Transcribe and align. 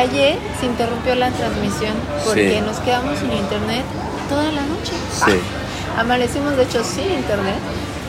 ayer 0.00 0.38
se 0.58 0.66
interrumpió 0.66 1.14
la 1.14 1.30
transmisión 1.30 1.94
porque 2.24 2.54
Sí. 2.58 2.60
nos 2.66 2.78
quedamos 2.78 3.18
sin 3.18 3.32
internet 3.32 3.84
toda 4.28 4.44
la 4.52 4.62
noche. 4.62 4.92
Sí. 5.12 5.32
Ah, 5.96 6.00
amanecimos 6.00 6.56
de 6.56 6.62
hecho 6.64 6.82
sin 6.84 7.10
internet. 7.12 7.56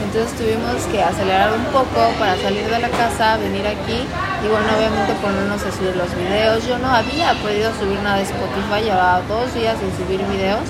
Entonces 0.03 0.33
tuvimos 0.35 0.81
que 0.91 0.97
acelerar 1.03 1.53
un 1.53 1.63
poco 1.65 2.09
para 2.17 2.35
salir 2.41 2.65
de 2.67 2.79
la 2.79 2.89
casa, 2.89 3.37
venir 3.37 3.61
aquí 3.67 4.01
y 4.43 4.47
bueno, 4.49 4.65
obviamente 4.75 5.13
ponernos 5.21 5.61
a 5.61 5.71
subir 5.71 5.95
los 5.95 6.09
videos. 6.15 6.65
Yo 6.65 6.79
no 6.79 6.89
había 6.89 7.33
podido 7.35 7.69
subir 7.77 7.99
nada 8.01 8.17
de 8.17 8.23
Spotify, 8.23 8.81
llevaba 8.83 9.21
dos 9.29 9.53
días 9.53 9.75
sin 9.79 9.93
subir 9.95 10.25
videos. 10.25 10.65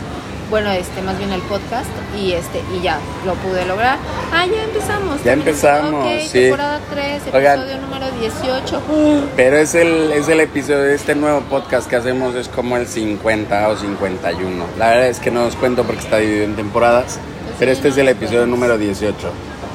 Bueno, 0.51 0.69
este, 0.71 1.01
más 1.01 1.17
bien 1.17 1.31
el 1.31 1.41
podcast 1.43 1.89
y 2.15 2.33
este 2.33 2.61
y 2.77 2.81
ya 2.81 2.99
lo 3.25 3.35
pude 3.35 3.65
lograr. 3.65 3.97
Ah, 4.33 4.45
ya 4.45 4.63
empezamos. 4.63 5.23
Ya 5.23 5.31
empezamos, 5.33 6.05
Ok, 6.05 6.11
sí. 6.27 6.39
temporada 6.41 6.79
3, 6.91 7.21
Oigan. 7.33 7.59
episodio 7.61 7.81
número 7.81 8.05
18. 8.19 8.81
Pero 9.37 9.57
es 9.57 9.75
el, 9.75 10.11
es 10.11 10.27
el 10.27 10.41
episodio 10.41 10.79
de 10.81 10.95
este 10.95 11.15
nuevo 11.15 11.39
podcast 11.41 11.89
que 11.89 11.95
hacemos, 11.95 12.35
es 12.35 12.49
como 12.49 12.75
el 12.75 12.85
50 12.85 13.69
o 13.69 13.77
51. 13.77 14.65
La 14.77 14.89
verdad 14.89 15.07
es 15.07 15.19
que 15.21 15.31
no 15.31 15.45
os 15.45 15.55
cuento 15.55 15.85
porque 15.85 16.01
está 16.01 16.17
dividido 16.17 16.43
en 16.43 16.57
temporadas, 16.57 17.17
pero 17.57 17.71
este 17.71 17.87
es 17.87 17.97
el 17.97 18.09
episodio 18.09 18.45
número 18.45 18.77
18. 18.77 19.15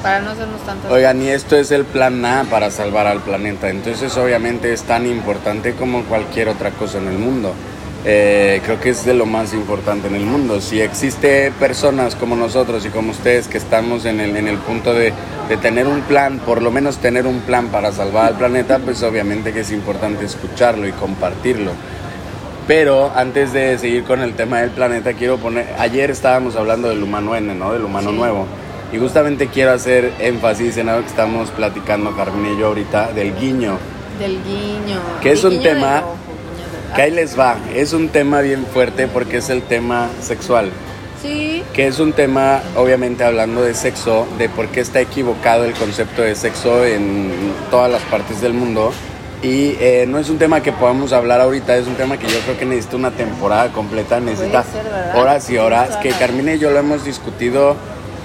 Para 0.03 0.19
no 0.19 0.29
hacernos 0.29 0.61
tantas 0.61 0.91
Oigan, 0.91 1.19
y 1.23 1.29
esto 1.29 1.55
es 1.57 1.71
el 1.71 1.85
plan 1.85 2.23
A 2.23 2.43
para 2.43 2.69
salvar 2.69 3.07
al 3.07 3.19
planeta. 3.21 3.69
Entonces, 3.71 4.15
obviamente, 4.15 4.71
es 4.71 4.83
tan 4.83 5.07
importante 5.07 5.73
como 5.73 6.03
cualquier 6.03 6.49
otra 6.49 6.69
cosa 6.69 6.99
en 6.99 7.07
el 7.07 7.17
mundo. 7.17 7.55
Eh, 8.09 8.61
creo 8.63 8.79
que 8.79 8.89
es 8.91 9.03
de 9.03 9.13
lo 9.13 9.25
más 9.25 9.53
importante 9.53 10.07
en 10.07 10.15
el 10.15 10.25
mundo. 10.25 10.61
Si 10.61 10.79
existe 10.79 11.51
personas 11.59 12.15
como 12.15 12.37
nosotros 12.37 12.85
y 12.85 12.89
como 12.89 13.11
ustedes 13.11 13.49
que 13.49 13.57
estamos 13.57 14.05
en 14.05 14.21
el, 14.21 14.37
en 14.37 14.47
el 14.47 14.57
punto 14.59 14.93
de, 14.93 15.11
de 15.49 15.57
tener 15.57 15.87
un 15.87 15.99
plan, 16.01 16.39
por 16.39 16.61
lo 16.61 16.71
menos 16.71 16.99
tener 16.99 17.27
un 17.27 17.41
plan 17.41 17.67
para 17.67 17.91
salvar 17.91 18.27
al 18.27 18.37
planeta, 18.37 18.79
pues 18.79 19.03
obviamente 19.03 19.51
que 19.51 19.59
es 19.59 19.71
importante 19.73 20.23
escucharlo 20.23 20.87
y 20.87 20.93
compartirlo. 20.93 21.71
Pero 22.65 23.11
antes 23.13 23.51
de 23.51 23.77
seguir 23.77 24.05
con 24.05 24.21
el 24.21 24.35
tema 24.35 24.61
del 24.61 24.69
planeta, 24.71 25.11
quiero 25.11 25.37
poner, 25.37 25.67
ayer 25.77 26.09
estábamos 26.09 26.55
hablando 26.55 26.87
del 26.87 27.03
humano 27.03 27.35
N, 27.35 27.55
¿no? 27.55 27.73
Del 27.73 27.83
humano 27.83 28.11
Sí. 28.11 28.15
nuevo. 28.15 28.45
Y 28.93 28.99
justamente 28.99 29.47
quiero 29.47 29.73
hacer 29.73 30.13
énfasis 30.19 30.77
en 30.77 30.87
algo 30.87 31.01
que 31.01 31.09
estamos 31.09 31.49
platicando 31.51 32.15
Carmen 32.15 32.53
y 32.55 32.57
yo 32.59 32.67
ahorita, 32.67 33.11
del 33.11 33.35
guiño. 33.35 33.77
del 34.17 34.41
guiño. 34.43 34.99
Que 35.21 35.33
es 35.33 35.43
El 35.43 35.57
un 35.57 35.61
tema 35.61 36.03
Que 36.97 37.03
ahí 37.03 37.11
les 37.11 37.37
va, 37.37 37.57
es 37.75 37.93
un 37.93 38.09
tema 38.09 38.41
bien 38.41 38.65
fuerte 38.65 39.07
porque 39.07 39.37
es 39.37 39.51
el 39.51 39.61
tema 39.61 40.09
sexual. 40.19 40.71
Sí, 41.21 41.63
Que 41.71 41.85
es 41.85 41.99
un 41.99 42.11
tema, 42.11 42.63
obviamente 42.75 43.23
hablando 43.23 43.61
de 43.61 43.75
sexo, 43.75 44.27
de 44.39 44.49
por 44.49 44.69
qué 44.69 44.79
está 44.79 44.99
equivocado 44.99 45.65
el 45.65 45.73
concepto 45.73 46.23
de 46.23 46.33
sexo 46.33 46.83
en 46.83 47.53
todas 47.69 47.91
las 47.91 48.01
partes 48.01 48.41
del 48.41 48.53
mundo. 48.55 48.91
Y 49.43 49.75
eh, 49.79 50.05
no 50.07 50.17
es 50.17 50.31
un 50.31 50.39
tema 50.39 50.63
que 50.63 50.71
podamos 50.71 51.13
hablar 51.13 51.39
ahorita, 51.39 51.77
es 51.77 51.85
un 51.85 51.93
tema 51.93 52.17
que 52.17 52.25
yo 52.25 52.39
creo 52.39 52.57
que 52.57 52.65
necesita 52.65 52.95
una 52.95 53.11
temporada 53.11 53.71
completa, 53.71 54.19
necesita 54.19 54.63
ser, 54.63 54.83
horas 55.15 55.47
y 55.51 55.57
horas, 55.59 55.97
que 55.97 56.09
Carmina 56.09 56.55
y 56.55 56.59
yo 56.59 56.71
lo 56.71 56.79
hemos 56.79 57.05
discutido 57.05 57.75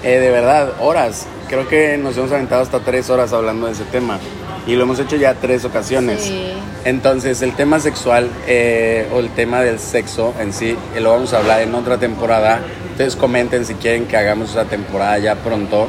eh, 0.02 0.18
de 0.18 0.30
verdad, 0.30 0.72
horas. 0.80 1.26
Creo 1.50 1.68
que 1.68 1.98
nos 1.98 2.16
hemos 2.16 2.32
aventado 2.32 2.62
hasta 2.62 2.80
tres 2.80 3.10
horas 3.10 3.34
hablando 3.34 3.66
de 3.66 3.72
ese 3.72 3.84
tema. 3.84 4.18
Y 4.66 4.76
lo 4.76 4.84
hemos 4.84 4.98
hecho 5.00 5.16
ya 5.16 5.34
tres 5.34 5.64
ocasiones. 5.64 6.22
Sí. 6.22 6.52
Entonces, 6.84 7.42
el 7.42 7.54
tema 7.54 7.80
sexual 7.80 8.28
eh, 8.46 9.08
o 9.12 9.18
el 9.20 9.30
tema 9.30 9.60
del 9.60 9.78
sexo 9.78 10.34
en 10.40 10.52
sí, 10.52 10.76
eh, 10.94 11.00
lo 11.00 11.10
vamos 11.10 11.32
a 11.32 11.38
hablar 11.38 11.62
en 11.62 11.74
otra 11.74 11.98
temporada. 11.98 12.60
Entonces, 12.92 13.16
comenten 13.16 13.64
si 13.64 13.74
quieren 13.74 14.06
que 14.06 14.16
hagamos 14.16 14.50
esa 14.50 14.64
temporada 14.64 15.18
ya 15.18 15.34
pronto. 15.36 15.88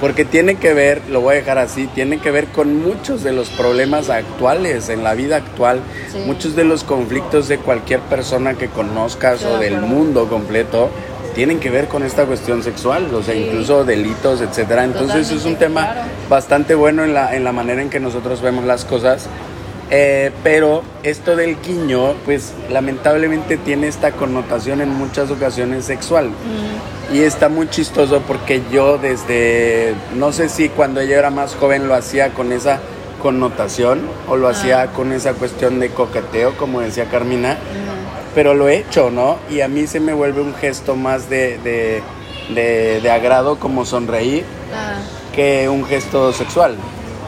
Porque 0.00 0.24
tiene 0.24 0.54
que 0.54 0.72
ver, 0.72 1.02
lo 1.10 1.20
voy 1.20 1.34
a 1.34 1.38
dejar 1.38 1.58
así, 1.58 1.86
tiene 1.88 2.18
que 2.20 2.30
ver 2.30 2.46
con 2.46 2.80
muchos 2.82 3.22
de 3.22 3.32
los 3.32 3.50
problemas 3.50 4.08
actuales 4.08 4.88
en 4.88 5.04
la 5.04 5.12
vida 5.12 5.36
actual, 5.36 5.80
Sí. 6.10 6.22
muchos 6.24 6.56
de 6.56 6.64
los 6.64 6.84
conflictos 6.84 7.48
de 7.48 7.58
cualquier 7.58 8.00
persona 8.00 8.54
que 8.54 8.68
conozcas 8.68 9.44
o 9.44 9.58
de 9.58 9.66
del 9.70 9.82
mundo 9.82 10.26
completo 10.28 10.88
tienen 11.34 11.60
que 11.60 11.70
ver 11.70 11.88
con 11.88 12.02
esta 12.02 12.24
cuestión 12.26 12.62
sexual, 12.62 13.12
o 13.14 13.22
sea, 13.22 13.34
Sí. 13.34 13.46
incluso 13.48 13.84
delitos, 13.84 14.40
etcétera. 14.40 14.84
Entonces 14.84 15.30
es 15.30 15.44
un 15.44 15.54
Totalmente, 15.54 15.64
tema 15.64 15.92
claro. 15.92 16.00
bastante 16.28 16.74
bueno 16.74 17.04
en 17.04 17.14
la, 17.14 17.34
en 17.34 17.44
la 17.44 17.52
manera 17.52 17.82
en 17.82 17.90
que 17.90 18.00
nosotros 18.00 18.40
vemos 18.42 18.64
las 18.64 18.84
cosas. 18.84 19.26
Eh, 19.92 20.30
pero 20.44 20.82
esto 21.02 21.34
del 21.34 21.56
guiño, 21.60 22.14
pues 22.24 22.52
lamentablemente 22.70 23.56
tiene 23.56 23.88
esta 23.88 24.12
connotación 24.12 24.80
en 24.80 24.90
muchas 24.90 25.30
ocasiones 25.32 25.84
sexual. 25.84 26.30
Y 27.12 27.22
está 27.22 27.48
muy 27.48 27.68
chistoso 27.68 28.22
porque 28.26 28.62
yo 28.72 28.98
desde, 28.98 29.94
no 30.16 30.30
sé 30.32 30.48
si 30.48 30.68
cuando 30.68 31.02
yo 31.02 31.16
era 31.16 31.30
más 31.30 31.56
joven 31.56 31.88
lo 31.88 31.94
hacía 31.96 32.28
con 32.30 32.52
esa 32.52 32.78
connotación 33.20 34.00
o 34.28 34.36
lo 34.36 34.48
hacía 34.48 34.86
con 34.92 35.12
esa 35.12 35.32
cuestión 35.34 35.80
de 35.80 35.90
coqueteo, 35.90 36.56
como 36.56 36.80
decía 36.80 37.06
Carmina, 37.06 37.58
pero 38.34 38.54
lo 38.54 38.68
he 38.68 38.78
hecho, 38.78 39.10
¿no? 39.10 39.38
Y 39.50 39.60
a 39.60 39.68
mí 39.68 39.86
se 39.86 40.00
me 40.00 40.12
vuelve 40.12 40.40
un 40.40 40.54
gesto 40.54 40.96
más 40.96 41.28
de, 41.28 41.58
de, 41.58 42.02
de- 42.54 43.00
de 43.00 43.10
agrado 43.10 43.58
como 43.58 43.84
sonreír 43.84 44.44
Ah, 44.74 44.98
que 45.34 45.68
un 45.68 45.84
gesto 45.84 46.32
sexual. 46.32 46.76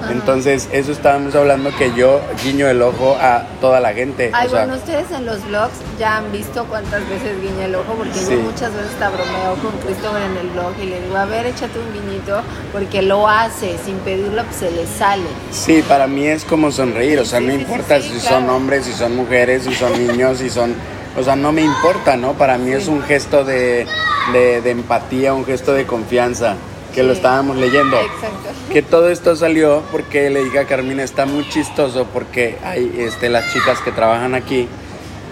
Ajá. 0.03 0.13
Entonces, 0.13 0.69
eso 0.73 0.93
estábamos 0.93 1.35
hablando 1.35 1.71
que 1.77 1.93
yo 1.95 2.21
guiño 2.43 2.69
el 2.69 2.83
ojo 2.83 3.17
a 3.21 3.45
toda 3.61 3.81
la 3.81 3.93
gente. 3.95 4.31
Ay, 4.33 4.47
o 4.47 4.51
sea, 4.51 4.61
bueno, 4.67 4.75
ustedes 4.77 5.11
en 5.13 5.25
los 5.27 5.45
vlogs 5.47 5.73
ya 5.99 6.17
han 6.19 6.33
visto 6.33 6.65
cuántas 6.67 7.09
veces 7.09 7.41
guiña 7.41 7.67
el 7.67 7.75
ojo, 7.77 7.95
porque 7.97 8.15
Sí. 8.15 8.31
yo 8.31 8.41
muchas 8.41 8.73
veces 8.75 8.91
hasta 8.93 9.11
bromeo 9.11 9.55
con 9.63 9.73
Christopher 9.85 10.23
en 10.23 10.37
el 10.39 10.49
blog 10.51 10.73
y 10.83 10.87
le 10.87 11.01
digo, 11.03 11.17
a 11.17 11.25
ver, 11.27 11.47
échate 11.47 11.79
un 11.79 11.93
guiñito, 11.93 12.41
porque 12.73 13.03
lo 13.03 13.29
hace, 13.29 13.77
sin 13.85 13.97
pedirlo, 13.99 14.43
pues 14.45 14.57
se 14.57 14.71
le 14.71 14.87
sale. 14.87 15.23
Sí, 15.51 15.83
para 15.87 16.07
mí 16.07 16.27
es 16.27 16.45
como 16.45 16.71
sonreír, 16.73 17.19
o 17.21 17.25
sea, 17.25 17.39
Sí, 17.39 17.47
no 17.47 17.53
sí, 17.53 17.59
importa 17.61 18.01
si 18.01 18.09
claro. 18.11 18.21
son 18.41 18.51
hombres, 18.51 18.85
si 18.87 18.93
son 18.93 19.15
mujeres, 19.17 19.63
si 19.65 19.75
son 19.75 19.93
niños, 20.07 20.39
si 20.39 20.51
son... 20.51 20.75
O 21.17 21.23
sea, 21.23 21.37
no 21.37 21.53
me 21.53 21.61
importa, 21.63 22.17
¿no? 22.17 22.33
Para 22.33 22.57
mí 22.57 22.73
es 22.73 22.89
un 22.89 23.03
gesto 23.03 23.45
de, 23.45 23.87
de- 24.33 24.63
de 24.63 24.71
empatía, 24.71 25.35
un 25.35 25.45
gesto 25.45 25.75
de 25.75 25.85
confianza, 25.85 26.55
que 26.95 27.03
lo 27.03 27.13
Sí. 27.13 27.17
estábamos 27.19 27.57
leyendo. 27.57 27.97
Exacto. 27.99 28.49
Que 28.73 28.83
todo 28.83 29.09
esto 29.09 29.37
salió 29.37 29.83
porque 29.93 30.31
le 30.31 30.45
dije 30.45 30.59
a 30.61 30.65
Carmina, 30.67 31.03
está 31.03 31.27
muy 31.27 31.49
chistoso 31.49 32.07
porque 32.13 32.57
hay 32.65 32.95
este, 32.99 33.29
las 33.29 33.53
chicas 33.53 33.81
que 33.81 33.93
trabajan 33.93 34.35
aquí, 34.35 34.69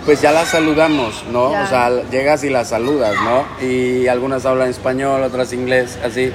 pues 0.04 0.20
ya 0.20 0.32
las 0.32 0.48
saludamos, 0.48 1.24
¿no? 1.32 1.52
Ya. 1.52 1.64
O 1.64 1.66
sea, 1.68 1.90
llegas 2.10 2.42
y 2.44 2.50
las 2.50 2.68
saludas, 2.70 3.14
¿no? 3.22 3.44
Y 3.66 4.06
algunas 4.08 4.44
hablan 4.46 4.68
español, 4.68 5.22
otras 5.22 5.52
inglés, 5.52 5.98
así. 6.04 6.32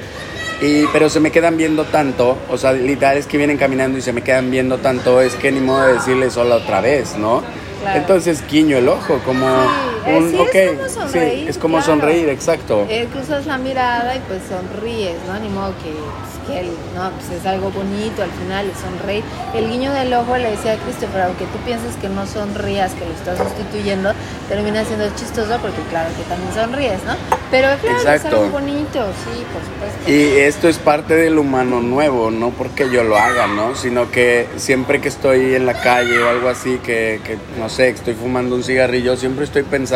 Y, 0.62 0.86
pero 0.94 1.10
se 1.10 1.20
me 1.20 1.32
quedan 1.32 1.58
viendo 1.58 1.84
tanto, 1.84 2.38
o 2.50 2.58
sea, 2.58 2.72
literal 2.72 3.18
es 3.18 3.28
que 3.28 3.38
vienen 3.38 3.58
caminando 3.58 3.98
y 3.98 4.02
se 4.02 4.14
me 4.14 4.22
quedan 4.22 4.50
viendo 4.50 4.78
tanto, 4.78 5.20
es 5.22 5.36
que 5.36 5.52
ni 5.52 5.60
modo 5.60 5.86
de 5.86 5.94
decirles 5.96 6.38
hola 6.38 6.56
otra 6.56 6.80
vez, 6.80 7.18
¿no? 7.18 7.44
Claro. 7.82 8.00
Entonces 8.00 8.42
guiño 8.50 8.78
el 8.78 8.88
ojo, 8.88 9.20
como 9.26 9.46
Sí, 9.46 9.95
un, 10.08 10.32
sí, 10.32 10.38
ok, 10.38 10.56
es 10.56 10.70
como 10.78 10.90
sonreír, 10.90 11.40
sí, 11.44 11.48
es 11.50 11.58
como 11.58 11.78
claro. 11.78 11.92
sonreír, 11.92 12.30
exacto. 12.30 12.86
Eh, 12.90 13.08
cruzas 13.12 13.46
la 13.46 13.58
mirada 13.58 14.16
y 14.16 14.20
pues 14.28 14.42
sonríes, 14.50 15.16
¿no? 15.28 15.40
Ni 15.40 15.50
modo 15.50 15.74
que, 15.84 15.92
pues, 15.92 16.48
que 16.48 16.60
el- 16.60 16.76
no, 16.96 17.10
pues 17.12 17.40
es 17.40 17.46
algo 17.48 17.72
bonito 17.72 18.22
al 18.22 18.30
final, 18.32 18.72
sonreír. 18.80 19.24
El 19.56 19.70
guiño 19.70 19.92
del 19.94 20.14
ojo 20.14 20.38
le 20.38 20.52
decía 20.52 20.74
a 20.74 20.78
Christopher, 20.78 21.22
aunque 21.24 21.46
tú 21.46 21.58
pienses 21.66 21.96
que 21.96 22.08
no 22.10 22.26
sonrías, 22.28 22.92
que 22.94 23.06
lo 23.06 23.12
estás 23.14 23.38
sustituyendo, 23.40 24.12
termina 24.48 24.84
siendo 24.86 25.08
chistoso 25.16 25.58
porque 25.62 25.82
claro 25.90 26.10
que 26.16 26.24
también 26.24 26.54
sonríes, 26.54 27.04
¿no? 27.06 27.14
Pero 27.50 27.68
claro, 27.82 27.98
es 27.98 28.06
Exacto. 28.06 28.38
algo 28.42 28.50
bonito, 28.50 29.06
sí, 29.24 29.44
por 29.52 29.62
supuesto. 29.64 30.12
Y 30.12 30.38
esto 30.40 30.68
es 30.68 30.78
parte 30.78 31.16
del 31.16 31.38
humano 31.40 31.82
nuevo, 31.82 32.30
no 32.30 32.50
porque 32.52 32.90
yo 32.92 33.04
lo 33.04 33.18
haga, 33.18 33.48
¿no? 33.48 33.76
Sino 33.76 34.12
que 34.12 34.48
siempre 34.58 35.02
que 35.02 35.08
estoy 35.08 35.56
en 35.56 35.66
la 35.66 35.74
calle 35.82 36.18
o 36.22 36.30
algo 36.30 36.50
así, 36.50 36.80
que, 36.84 37.22
que, 37.24 37.38
no 37.60 37.70
sé, 37.70 37.90
estoy 37.90 38.14
fumando 38.14 38.56
un 38.56 38.64
cigarrillo, 38.64 39.16
siempre 39.18 39.46
estoy 39.46 39.64
pensando 39.64 39.95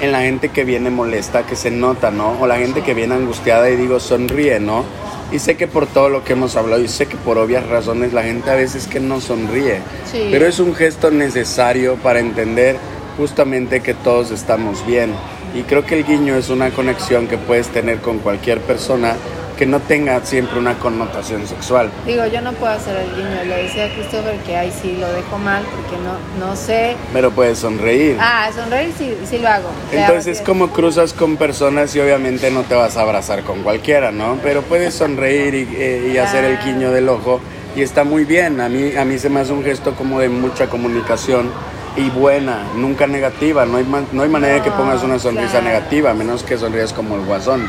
en 0.00 0.12
la 0.12 0.20
gente 0.20 0.50
que 0.50 0.64
viene 0.64 0.90
molesta, 0.90 1.46
que 1.46 1.56
se 1.56 1.70
nota, 1.70 2.10
¿no? 2.10 2.38
O 2.40 2.46
la 2.46 2.58
gente 2.58 2.82
que 2.82 2.94
viene 2.94 3.14
angustiada 3.14 3.70
y 3.70 3.76
digo, 3.76 3.98
sonríe, 4.00 4.60
¿no? 4.60 4.84
Y 5.32 5.38
sé 5.38 5.56
que 5.56 5.66
por 5.66 5.86
todo 5.86 6.08
lo 6.08 6.22
que 6.22 6.34
hemos 6.34 6.56
hablado 6.56 6.82
y 6.82 6.88
sé 6.88 7.06
que 7.06 7.16
por 7.16 7.38
obvias 7.38 7.66
razones 7.66 8.12
la 8.12 8.22
gente 8.22 8.50
a 8.50 8.54
veces 8.54 8.86
que 8.86 9.00
no 9.00 9.20
sonríe. 9.20 9.80
Sí. 10.10 10.28
Pero 10.30 10.46
es 10.46 10.60
un 10.60 10.74
gesto 10.74 11.10
necesario 11.10 11.96
para 11.96 12.20
entender 12.20 12.76
justamente 13.16 13.80
que 13.80 13.94
todos 13.94 14.30
estamos 14.30 14.86
bien. 14.86 15.12
Y 15.54 15.62
creo 15.62 15.84
que 15.84 15.98
el 15.98 16.04
guiño 16.04 16.36
es 16.36 16.50
una 16.50 16.70
conexión 16.70 17.26
que 17.26 17.38
puedes 17.38 17.68
tener 17.68 17.98
con 17.98 18.18
cualquier 18.18 18.60
persona 18.60 19.16
que 19.56 19.64
no 19.66 19.80
tenga 19.80 20.20
siempre 20.24 20.58
una 20.58 20.74
connotación 20.78 21.46
sexual. 21.46 21.90
Digo, 22.06 22.26
yo 22.26 22.40
no 22.42 22.52
puedo 22.52 22.72
hacer 22.74 22.94
el 22.96 23.14
guiño, 23.16 23.44
le 23.46 23.62
decía 23.64 23.86
a 23.86 23.88
Christopher 23.88 24.36
que 24.40 24.56
ahí 24.56 24.70
sí 24.82 24.96
lo 25.00 25.10
dejo 25.12 25.38
mal 25.38 25.62
porque 25.64 25.96
no, 26.02 26.46
no 26.46 26.54
sé. 26.56 26.94
Pero 27.12 27.30
puedes 27.30 27.58
sonreír. 27.58 28.16
Ah, 28.20 28.50
sonreír 28.54 28.92
sí, 28.98 29.16
sí 29.28 29.38
lo 29.38 29.48
hago. 29.48 29.68
Le 29.90 29.98
hago 30.02 30.08
Entonces 30.12 30.36
así. 30.38 30.44
como 30.46 30.68
cruzas 30.70 31.14
con 31.14 31.36
personas 31.38 31.94
y 31.96 32.00
obviamente 32.00 32.50
no 32.50 32.62
te 32.62 32.74
vas 32.74 32.96
a 32.98 33.02
abrazar 33.02 33.44
con 33.44 33.62
cualquiera, 33.62 34.12
¿no? 34.12 34.38
Pero 34.42 34.60
puedes 34.62 34.94
sonreír 34.94 35.54
y, 35.54 35.68
eh, 35.76 36.10
y 36.14 36.18
hacer 36.18 36.44
el 36.44 36.58
guiño 36.58 36.92
del 36.92 37.08
ojo 37.08 37.40
y 37.74 37.80
está 37.82 38.04
muy 38.04 38.24
bien. 38.24 38.60
A 38.60 38.68
mí, 38.68 38.94
a 38.94 39.04
mí 39.06 39.18
se 39.18 39.30
me 39.30 39.40
hace 39.40 39.52
un 39.54 39.64
gesto 39.64 39.94
como 39.94 40.20
de 40.20 40.28
mucha 40.28 40.66
comunicación 40.68 41.50
y 41.96 42.10
buena, 42.10 42.58
nunca 42.76 43.06
negativa. 43.06 43.64
No 43.64 43.78
hay, 43.78 43.84
man- 43.84 44.06
no 44.12 44.22
hay 44.22 44.28
manera 44.28 44.54
de 44.56 44.60
que 44.62 44.70
pongas 44.70 45.02
una 45.02 45.18
sonrisa 45.18 45.60
claro. 45.60 45.66
negativa, 45.68 46.10
a 46.10 46.14
menos 46.14 46.42
que 46.42 46.58
sonrías 46.58 46.92
como 46.92 47.14
el 47.14 47.22
guasón, 47.22 47.66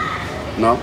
¿no? 0.57 0.75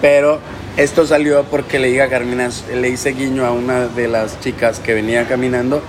Pero 0.00 0.38
esto 0.76 1.06
salió 1.06 1.44
porque 1.44 1.78
le 1.78 1.88
dije 1.88 2.02
a 2.02 2.08
Carmina, 2.08 2.48
le 2.74 2.88
hice 2.88 3.12
guiño 3.12 3.44
a 3.44 3.52
una 3.52 3.86
de 3.86 4.08
las 4.08 4.40
chicas 4.40 4.78
que 4.78 4.94
venía 4.94 5.26
caminando 5.26 5.82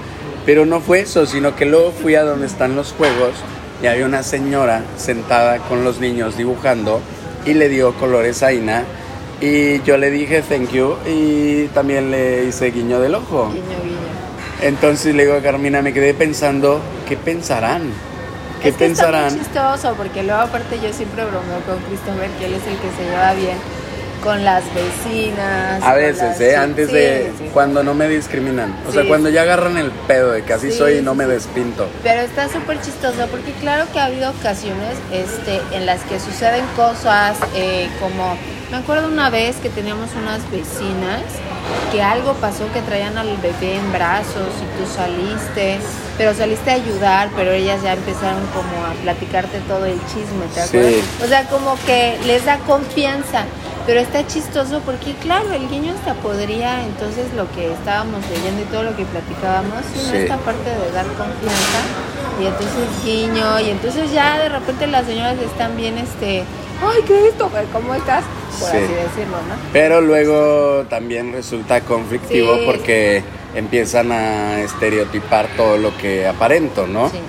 Pero 0.46 0.66
no 0.66 0.82
fue 0.82 1.02
eso, 1.02 1.26
sino 1.26 1.56
que 1.56 1.66
luego 1.66 1.92
fui 1.92 2.16
a 2.16 2.24
donde 2.24 2.48
están 2.48 2.76
los 2.76 2.94
juegos 2.94 3.36
y 3.82 3.88
había 3.88 4.06
una 4.06 4.24
señora 4.24 4.84
sentada 4.98 5.58
con 5.60 5.84
los 5.84 6.00
niños 6.00 6.38
dibujando 6.38 7.02
y 7.46 7.54
le 7.54 7.68
dio 7.70 7.94
colores 7.94 8.44
a 8.44 8.54
Ina 8.54 8.84
y 9.40 9.82
yo 9.82 9.98
le 9.98 10.12
dije 10.12 10.44
thank 10.44 10.72
you 10.72 10.98
y 11.08 11.66
también 11.70 12.12
le 12.12 12.46
hice 12.46 12.70
guiño 12.70 13.00
del 13.00 13.16
ojo. 13.16 13.50
Guiño, 13.50 13.82
guiño. 13.84 13.98
Entonces 14.62 15.16
le 15.16 15.24
digo 15.24 15.36
a 15.36 15.42
Carmina, 15.42 15.82
me 15.82 15.94
quedé 15.94 16.14
pensando, 16.14 16.80
¿qué 17.08 17.18
pensarán? 17.18 17.92
¿Qué 18.62 18.70
es 18.70 18.76
que 18.76 18.86
pensarán? 18.86 19.34
Muy 19.34 19.40
chistoso 19.40 19.96
porque 19.96 20.22
luego 20.22 20.42
aparte 20.42 20.80
yo 20.80 20.94
siempre 20.94 21.24
bromeo 21.24 21.60
con 21.66 21.80
Christopher 21.88 22.30
que 22.38 22.46
él 22.46 22.54
es 22.54 22.68
el 22.68 22.78
que 22.78 22.96
se 22.96 23.10
lleva 23.10 23.34
bien 23.34 23.58
con 24.24 24.44
las 24.46 24.64
vecinas. 24.74 25.82
A 25.84 25.94
veces, 25.94 26.22
las- 26.24 26.40
¿eh? 26.42 26.50
sí, 26.52 26.56
Antes 26.56 26.88
sí, 26.90 26.94
de 26.96 27.32
sí. 27.38 27.50
cuando 27.54 27.84
no 27.84 27.94
me 27.94 28.08
discriminan. 28.08 28.76
O 28.88 28.92
sea, 28.92 29.02
Sí. 29.04 29.08
cuando 29.08 29.30
ya 29.30 29.42
agarran 29.44 29.78
el 29.78 29.92
pedo 29.92 30.32
de 30.32 30.44
que 30.44 30.54
así 30.54 30.72
Sí, 30.72 30.78
soy 30.78 30.94
y 30.94 30.98
sí, 31.00 31.02
no 31.04 31.16
me 31.16 31.26
sí. 31.26 31.32
despinto. 31.32 31.88
Pero 32.04 32.22
está 32.22 32.48
súper 32.50 32.82
chistoso 32.82 33.28
porque 33.30 33.52
claro 33.54 33.86
que 33.92 34.00
ha 34.00 34.06
habido 34.06 34.30
ocasiones 34.32 34.96
este, 35.12 35.60
en 35.76 35.86
las 35.86 36.02
que 36.04 36.20
suceden 36.20 36.66
cosas 36.76 37.38
eh, 37.56 37.90
como, 38.00 38.36
me 38.72 38.78
acuerdo 38.78 39.08
una 39.08 39.30
vez 39.30 39.58
que 39.58 39.70
teníamos 39.70 40.10
unas 40.22 40.40
vecinas 40.52 41.22
que 41.92 42.02
algo 42.02 42.34
pasó 42.36 42.72
que 42.74 42.82
traían 42.82 43.18
al 43.18 43.36
bebé 43.38 43.76
en 43.76 43.92
brazos 43.92 44.50
y 44.62 44.82
tú 44.82 44.90
saliste, 44.90 45.78
pero 46.18 46.34
saliste 46.34 46.72
a 46.72 46.76
ayudar, 46.76 47.30
pero 47.36 47.52
ellas 47.52 47.82
ya 47.84 47.94
empezaron 47.94 48.42
como 48.54 48.86
a 48.86 48.94
platicarte 49.04 49.60
todo 49.68 49.86
el 49.86 50.00
chisme, 50.08 50.46
¿te 50.54 50.62
Sí. 50.62 50.78
acuerdas? 50.78 51.04
O 51.24 51.28
sea, 51.28 51.44
como 51.46 51.78
que 51.86 52.18
les 52.26 52.46
da 52.46 52.58
confianza. 52.60 53.44
Pero 53.92 54.00
está 54.04 54.26
chistoso 54.26 54.80
porque, 54.86 55.12
claro, 55.16 55.52
el 55.52 55.68
guiño 55.68 55.92
hasta 55.94 56.14
podría, 56.14 56.82
entonces 56.86 57.26
lo 57.36 57.52
que 57.52 57.74
estábamos 57.74 58.22
leyendo 58.30 58.62
y 58.62 58.66
todo 58.72 58.84
lo 58.84 58.96
que 58.96 59.04
platicábamos, 59.04 59.84
sino 59.94 60.12
Sí. 60.12 60.16
esta 60.20 60.38
parte 60.38 60.70
de 60.70 60.92
dar 60.94 61.06
confianza 61.08 61.82
y 62.42 62.46
entonces 62.46 62.88
guiño 63.04 63.60
y 63.60 63.70
entonces 63.70 64.14
ya 64.14 64.40
de 64.40 64.48
repente 64.48 64.88
las 64.88 65.06
señoras 65.08 65.36
están 65.40 65.76
bien, 65.76 65.98
este, 65.98 66.46
ay, 66.82 67.02
¿qué 67.06 67.20
es 67.20 67.34
esto? 67.34 67.52
¿Cómo 67.74 67.94
estás? 67.94 68.24
Por 68.62 68.70
Sí. 68.70 68.78
así 68.78 68.94
decirlo, 68.94 69.36
¿no? 69.50 69.56
Pero 69.74 70.00
luego 70.00 70.86
también 70.90 71.34
resulta 71.34 71.82
conflictivo 71.82 72.56
Sí. 72.60 72.62
porque 72.66 73.24
empiezan 73.56 74.14
a 74.14 74.62
estereotipar 74.62 75.48
todo 75.58 75.76
lo 75.76 75.98
que 75.98 76.26
aparento, 76.28 76.88
¿no? 76.88 77.10
Sí. 77.10 77.20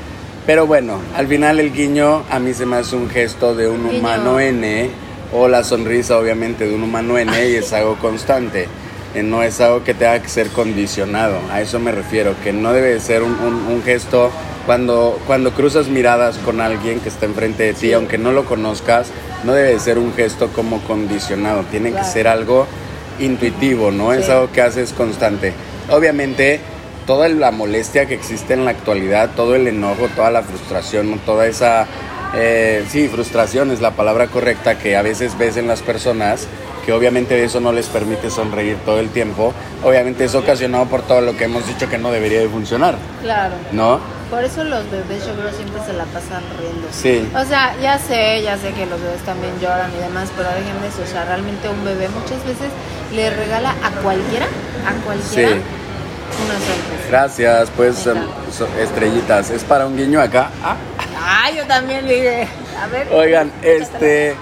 Pero 0.47 0.69
bueno, 0.69 1.01
al 1.17 1.27
final 1.27 1.59
el 1.59 1.73
guiño 1.73 2.23
a 2.31 2.39
mí 2.39 2.55
se 2.55 2.67
me 2.67 2.77
hace 2.77 2.95
un 2.95 3.11
gesto 3.11 3.57
de 3.57 3.67
un 3.69 3.83
Guiño. 3.89 3.99
humano 3.99 4.39
N 4.39 4.91
o 5.33 5.49
la 5.49 5.65
sonrisa 5.65 6.19
obviamente 6.19 6.67
de 6.67 6.75
un 6.75 6.83
humano 6.83 7.19
N 7.19 7.33
y 7.49 7.55
es 7.57 7.73
algo 7.73 7.97
constante. 7.97 8.69
Eh, 9.15 9.23
No 9.23 9.43
es 9.43 9.61
algo 9.61 9.85
que 9.85 9.93
tenga 9.95 10.21
que 10.23 10.29
ser 10.29 10.49
condicionado, 10.49 11.39
a 11.51 11.61
eso 11.61 11.79
me 11.79 11.93
refiero, 11.93 12.35
que 12.43 12.53
no 12.53 12.73
debe 12.73 12.95
de 12.95 13.01
ser 13.01 13.23
un, 13.23 13.33
un- 13.41 13.67
un 13.73 13.83
gesto 13.83 14.31
cuando, 14.65 15.19
cuando 15.27 15.53
cruzas 15.53 15.89
miradas 15.89 16.39
con 16.39 16.61
alguien 16.63 16.99
que 17.01 17.09
está 17.11 17.27
enfrente 17.27 17.63
de 17.65 17.73
ti, 17.75 17.89
Sí. 17.89 17.93
aunque 17.93 18.17
no 18.17 18.33
lo 18.33 18.45
conozcas, 18.47 19.09
no 19.45 19.53
debe 19.53 19.71
de 19.75 19.81
ser 19.81 19.99
un 19.99 20.15
gesto 20.15 20.49
como 20.55 20.81
condicionado, 20.83 21.65
tiene 21.71 21.93
que 21.93 22.05
ser 22.05 22.27
algo 22.29 22.67
intuitivo, 23.19 23.91
¿no? 23.91 24.13
Es 24.13 24.29
algo 24.29 24.51
que 24.53 24.63
haces 24.63 24.93
constante. 24.93 25.53
Obviamente, 25.91 26.61
toda 27.07 27.29
la 27.29 27.51
molestia 27.51 28.07
que 28.07 28.15
existe 28.15 28.55
en 28.55 28.65
la 28.65 28.71
actualidad, 28.71 29.31
todo 29.37 29.57
el 29.57 29.67
enojo, 29.67 30.09
toda 30.15 30.31
la 30.31 30.43
frustración, 30.43 31.19
toda 31.27 31.47
esa, 31.47 31.87
eh, 32.35 32.85
sí, 32.89 33.09
frustración 33.09 33.71
es 33.71 33.81
la 33.81 33.91
palabra 33.93 34.27
correcta 34.29 34.79
que 34.79 34.97
a 34.97 35.03
veces 35.03 35.37
ves 35.39 35.57
en 35.57 35.67
las 35.69 35.83
personas, 35.83 36.47
que 36.87 36.93
obviamente 36.93 37.43
eso 37.45 37.61
no 37.61 37.73
les 37.73 37.87
permite 37.87 38.31
sonreír 38.31 38.77
todo 38.85 38.99
el 39.01 39.11
tiempo, 39.11 39.53
obviamente 39.85 40.25
es 40.25 40.35
ocasionado 40.35 40.87
por 40.87 41.03
todo 41.03 41.21
lo 41.21 41.37
que 41.37 41.45
hemos 41.45 41.67
dicho 41.67 41.89
que 41.89 41.99
no 41.99 42.11
debería 42.11 42.41
de 42.41 42.49
funcionar, 42.49 42.97
Claro. 43.23 43.55
¿no? 43.73 44.01
Por 44.31 44.43
eso 44.45 44.65
los 44.65 44.91
bebés 44.91 45.27
yo 45.27 45.35
creo 45.35 45.53
siempre 45.53 45.79
se 45.85 45.93
la 45.93 46.05
pasan 46.05 46.43
riendo. 46.59 46.89
Sí. 46.91 47.29
O 47.37 47.45
sea, 47.45 47.77
ya 47.83 47.99
sé, 47.99 48.41
ya 48.43 48.57
sé 48.57 48.73
que 48.73 48.87
los 48.87 48.99
bebés 48.99 49.21
también 49.27 49.53
lloran 49.61 49.91
y 49.95 50.01
demás, 50.03 50.31
pero 50.35 50.49
déjenme 50.49 50.87
eso, 50.89 51.03
o 51.05 51.07
sea, 51.07 51.27
realmente 51.27 51.69
un 51.69 51.85
bebé 51.85 52.09
muchas 52.09 52.43
veces 52.47 52.71
le 53.15 53.29
regala 53.29 53.73
a 53.83 53.91
cualquiera, 54.03 54.47
a 54.47 55.05
cualquiera, 55.05 55.51
Sí. 55.51 55.55
una. 55.55 57.09
Gracias, 57.11 57.69
pues 57.77 57.97
so- 57.99 58.69
estrellitas, 58.81 59.51
es 59.51 59.63
para 59.65 59.87
un 59.87 59.99
guiño 59.99 60.19
acá. 60.19 60.49
Ah. 60.65 60.77
Ah, 61.25 61.51
yo 61.55 61.65
también 61.67 62.07
le 62.07 62.43
a 62.43 62.87
ver. 62.91 63.09
Oigan, 63.13 63.53
este, 63.63 64.35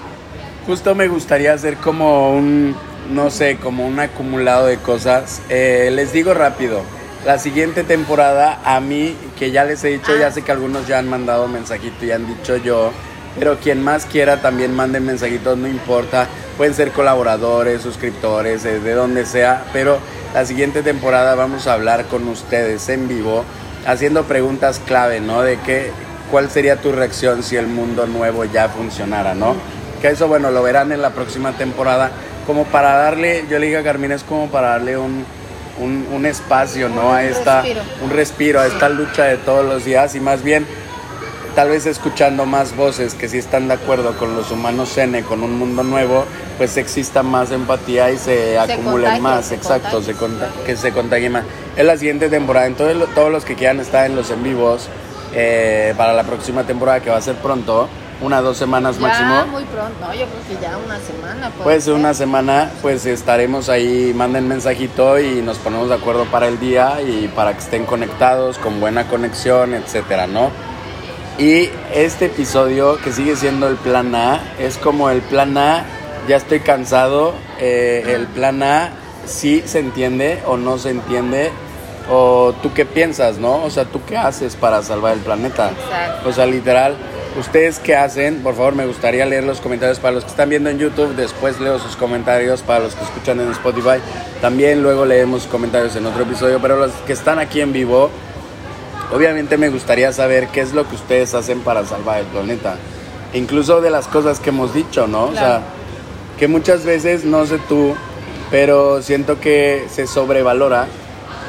justo 0.65 0.95
me 0.95 1.07
gustaría 1.07 1.53
hacer 1.53 1.77
como 1.77 2.31
un, 2.31 2.75
no 3.11 3.29
sé, 3.29 3.57
como 3.57 3.85
un 3.85 3.99
acumulado 3.99 4.65
de 4.65 4.77
cosas. 4.77 5.41
Eh, 5.49 5.89
les 5.93 6.11
digo 6.11 6.33
rápido, 6.33 6.81
la 7.25 7.37
siguiente 7.37 7.83
temporada 7.83 8.59
a 8.65 8.79
mí, 8.79 9.15
que 9.37 9.51
ya 9.51 9.63
les 9.63 9.83
he 9.83 9.89
dicho, 9.89 10.17
ya 10.17 10.31
sé 10.31 10.41
que 10.41 10.51
algunos 10.51 10.87
ya 10.87 10.97
han 10.97 11.07
mandado 11.07 11.47
mensajito 11.47 12.05
y 12.05 12.11
han 12.11 12.25
dicho 12.25 12.57
yo, 12.57 12.91
pero 13.37 13.57
quien 13.59 13.83
más 13.83 14.05
quiera 14.05 14.41
también 14.41 14.73
manden 14.73 15.05
mensajitos, 15.05 15.57
no 15.57 15.67
importa. 15.67 16.27
Pueden 16.57 16.73
ser 16.73 16.91
colaboradores, 16.91 17.81
suscriptores, 17.81 18.65
eh, 18.65 18.79
de 18.79 18.93
donde 18.93 19.25
sea, 19.25 19.65
pero 19.71 19.99
la 20.33 20.45
siguiente 20.45 20.81
temporada 20.81 21.35
vamos 21.35 21.67
a 21.67 21.73
hablar 21.73 22.05
con 22.05 22.27
ustedes 22.27 22.89
en 22.89 23.07
vivo, 23.07 23.45
haciendo 23.85 24.23
preguntas 24.23 24.81
clave, 24.85 25.21
¿no? 25.21 25.41
De 25.41 25.57
qué, 25.59 25.91
cuál 26.31 26.49
sería 26.49 26.77
tu 26.77 26.91
reacción 26.91 27.43
si 27.43 27.57
el 27.57 27.67
mundo 27.67 28.07
nuevo 28.07 28.45
ya 28.45 28.69
funcionara, 28.69 29.35
¿no? 29.35 29.55
Que 30.01 30.07
eso, 30.09 30.27
bueno, 30.27 30.49
lo 30.49 30.63
verán 30.63 30.91
en 30.91 31.01
la 31.01 31.11
próxima 31.11 31.51
temporada, 31.51 32.09
como 32.47 32.63
para 32.65 32.95
darle, 32.95 33.45
yo 33.49 33.59
le 33.59 33.67
dije 33.67 33.77
a 33.77 33.83
Carmina, 33.83 34.15
es 34.15 34.23
como 34.23 34.47
para 34.49 34.69
darle 34.69 34.97
un, 34.97 35.25
un, 35.79 36.07
un 36.11 36.25
espacio, 36.25 36.89
¿no? 36.89 37.09
Un 37.09 37.15
a 37.15 37.23
esta, 37.23 37.61
respiro. 37.61 37.81
un 38.03 38.09
respiro 38.09 38.59
a 38.61 38.65
esta 38.67 38.89
lucha 38.89 39.25
de 39.25 39.37
todos 39.37 39.63
los 39.65 39.85
días 39.85 40.15
y 40.15 40.19
más 40.19 40.41
bien 40.43 40.65
tal 41.55 41.69
vez 41.69 41.85
escuchando 41.85 42.45
más 42.45 42.75
voces 42.77 43.13
que 43.13 43.27
sí 43.27 43.37
están 43.37 43.67
de 43.67 43.73
acuerdo 43.73 44.17
con 44.17 44.35
los 44.37 44.49
humanos 44.51 44.97
N, 44.97 45.21
con 45.23 45.43
un 45.43 45.59
mundo 45.59 45.83
nuevo, 45.83 46.23
pues 46.57 46.77
exista 46.77 47.23
más 47.23 47.51
empatía 47.51 48.09
y 48.09 48.17
se, 48.17 48.57
acumulen 48.57 48.91
contagie, 49.03 49.21
más, 49.21 49.45
se 49.47 49.55
exacto, 49.55 50.01
se 50.01 50.13
conta- 50.13 50.47
que 50.65 50.77
se 50.77 50.91
contagie 50.93 51.29
más. 51.29 51.43
Es 51.75 51.85
la 51.85 51.97
siguiente 51.97 52.29
temporada, 52.29 52.67
entonces 52.67 52.97
todos 53.13 53.29
los 53.31 53.43
que 53.43 53.55
quieran 53.55 53.81
estar 53.81 54.05
en 54.05 54.15
los 54.15 54.31
en 54.31 54.43
vivos 54.43 54.87
eh, 55.33 55.93
para 55.97 56.13
la 56.13 56.23
próxima 56.23 56.63
temporada 56.63 56.99
que 56.99 57.09
va 57.09 57.17
a 57.17 57.21
ser 57.21 57.35
pronto, 57.35 57.87
una 58.21 58.39
dos 58.41 58.55
semanas 58.57 58.97
Ya 58.97 59.01
máximo. 59.07 59.45
muy 59.47 59.63
pronto, 59.63 59.95
no, 59.99 60.13
yo 60.13 60.25
creo 60.27 60.47
que 60.47 60.61
ya 60.63 60.77
una 60.77 60.99
semana. 60.99 61.49
puede 61.49 61.63
Puede 61.63 61.75
ser 61.77 61.83
ser. 61.85 61.93
una 61.95 62.13
semana, 62.13 62.71
pues 62.81 63.05
estaremos 63.05 63.67
ahí, 63.69 64.13
manden 64.15 64.47
mensajito 64.47 65.19
y 65.19 65.41
nos 65.41 65.57
ponemos 65.57 65.89
de 65.89 65.95
acuerdo 65.95 66.25
para 66.25 66.47
el 66.47 66.59
día 66.59 67.01
y 67.01 67.27
para 67.35 67.53
que 67.53 67.59
estén 67.59 67.85
conectados, 67.85 68.57
con 68.59 68.79
buena 68.79 69.07
conexión, 69.07 69.73
etcétera, 69.73 70.27
¿no? 70.27 70.51
Y 71.39 71.69
este 71.95 72.25
episodio, 72.25 72.97
que 73.03 73.11
sigue 73.11 73.35
siendo 73.35 73.67
el 73.67 73.75
plan 73.77 74.13
A, 74.13 74.39
es 74.59 74.77
como 74.77 75.09
el 75.09 75.21
plan 75.21 75.57
A, 75.57 75.83
ya 76.27 76.35
estoy 76.35 76.59
cansado, 76.59 77.33
eh, 77.59 78.03
el 78.15 78.27
plan 78.27 78.61
A 78.61 78.89
sí 79.25 79.63
se 79.65 79.79
entiende 79.79 80.43
o 80.45 80.57
no 80.57 80.77
se 80.77 80.91
entiende, 80.91 81.51
o 82.09 82.53
tú 82.61 82.73
qué 82.73 82.85
piensas, 82.85 83.37
¿no? 83.37 83.63
O 83.63 83.69
sea, 83.69 83.85
tú 83.85 84.01
qué 84.07 84.17
haces 84.17 84.55
para 84.55 84.81
salvar 84.83 85.13
el 85.13 85.19
planeta. 85.19 85.69
Exacto. 85.71 86.29
O 86.29 86.33
sea, 86.33 86.45
literal, 86.45 86.95
¿ustedes 87.39 87.79
qué 87.79 87.95
hacen? 87.95 88.41
Por 88.43 88.55
favor, 88.55 88.75
me 88.75 88.85
gustaría 88.85 89.25
leer 89.25 89.43
los 89.43 89.61
comentarios 89.61 89.99
para 89.99 90.13
los 90.13 90.23
que 90.23 90.31
están 90.31 90.49
viendo 90.49 90.69
en 90.69 90.79
YouTube. 90.79 91.15
Después 91.15 91.59
leo 91.59 91.79
sus 91.79 91.95
comentarios 91.95 92.61
para 92.63 92.79
los 92.79 92.95
que 92.95 93.03
escuchan 93.03 93.39
en 93.39 93.51
Spotify. 93.51 93.99
También 94.41 94.81
luego 94.83 95.05
leemos 95.05 95.45
comentarios 95.47 95.95
en 95.95 96.05
otro 96.05 96.23
episodio. 96.23 96.59
Pero 96.61 96.75
los 96.77 96.91
que 97.05 97.13
están 97.13 97.39
aquí 97.39 97.61
en 97.61 97.71
vivo, 97.71 98.09
obviamente 99.13 99.57
me 99.57 99.69
gustaría 99.69 100.11
saber 100.11 100.47
qué 100.47 100.61
es 100.61 100.73
lo 100.73 100.87
que 100.87 100.95
ustedes 100.95 101.33
hacen 101.33 101.61
para 101.61 101.85
salvar 101.85 102.19
el 102.19 102.25
planeta. 102.25 102.75
Incluso 103.33 103.79
de 103.81 103.89
las 103.89 104.07
cosas 104.07 104.39
que 104.39 104.49
hemos 104.49 104.73
dicho, 104.73 105.07
¿no? 105.07 105.25
O 105.25 105.31
sea, 105.33 105.39
Claro. 105.41 105.63
que 106.37 106.47
muchas 106.47 106.83
veces, 106.83 107.23
no 107.23 107.45
sé 107.45 107.59
tú, 107.69 107.95
pero 108.49 109.01
siento 109.01 109.39
que 109.39 109.85
se 109.89 110.07
sobrevalora 110.07 110.87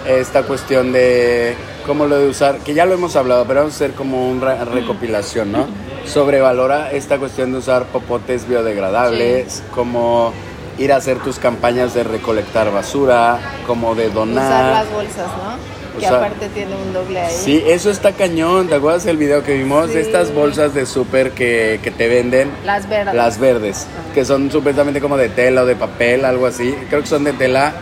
esta 0.07 0.43
cuestión 0.43 0.93
de 0.93 1.55
cómo 1.87 2.07
lo 2.07 2.19
de 2.19 2.29
usar, 2.29 2.59
que 2.59 2.75
ya 2.75 2.87
lo 2.87 2.95
hemos 2.95 3.17
hablado, 3.17 3.45
pero 3.47 3.61
vamos 3.61 3.75
a 3.75 3.77
hacer 3.77 3.93
como 3.93 4.31
una 4.31 4.65
recopilación, 4.65 5.53
¿no? 5.53 5.67
Sobrevalora 6.07 6.91
esta 6.93 7.19
cuestión 7.19 7.53
de 7.53 7.59
usar 7.59 7.85
popotes 7.87 8.47
biodegradables, 8.49 9.63
como 9.75 10.33
ir 10.79 10.93
a 10.93 10.97
hacer 10.97 11.19
tus 11.19 11.39
campañas 11.39 11.95
de 11.95 12.03
recolectar 12.05 12.73
basura, 12.73 13.39
como 13.67 13.95
de 13.95 14.05
Usar 14.09 14.15
donar. 14.15 14.85
las 14.85 14.93
bolsas, 14.93 15.27
¿no? 15.27 15.83
Que 16.01 16.07
Usar- 16.07 16.15
aparte 16.25 16.49
tiene 16.49 16.75
un 16.75 16.93
doble 16.95 17.21
ahí. 17.21 17.35
Sí, 17.37 17.63
eso 17.67 17.91
está 17.91 18.13
cañón. 18.13 18.67
¿Te 18.69 18.77
acuerdas 18.77 19.05
del 19.05 19.19
video 19.19 19.43
que 19.45 19.53
vimos? 19.53 19.89
De 19.89 19.95
Sí. 20.03 20.09
estas 20.09 20.33
bolsas 20.33 20.73
de 20.73 20.87
súper 20.87 21.33
que, 21.33 21.81
que 21.83 21.91
te 21.91 22.09
venden. 22.09 22.51
Las 22.65 22.89
verdes. 22.89 23.15
Las 23.15 23.39
verdes, 23.39 23.87
que 24.15 24.25
son 24.25 24.51
supuestamente 24.51 25.01
como 25.03 25.19
de 25.19 25.29
tela 25.29 25.63
o 25.63 25.67
de 25.67 25.77
papel, 25.77 26.25
algo 26.25 26.47
así. 26.47 26.75
Creo 26.89 27.03
que 27.03 27.07
son 27.07 27.25
de 27.25 27.35
tela. 27.35 27.75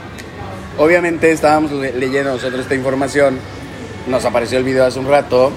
Obviamente 0.84 1.30
estábamos 1.30 1.70
le- 1.72 1.92
leyendo 1.92 2.32
nosotros 2.32 2.62
esta 2.62 2.74
información. 2.74 3.38
Nos 4.06 4.24
apareció 4.24 4.56
el 4.58 4.64
video 4.64 4.86
hace 4.86 4.98
un 4.98 5.06
rato. 5.08 5.52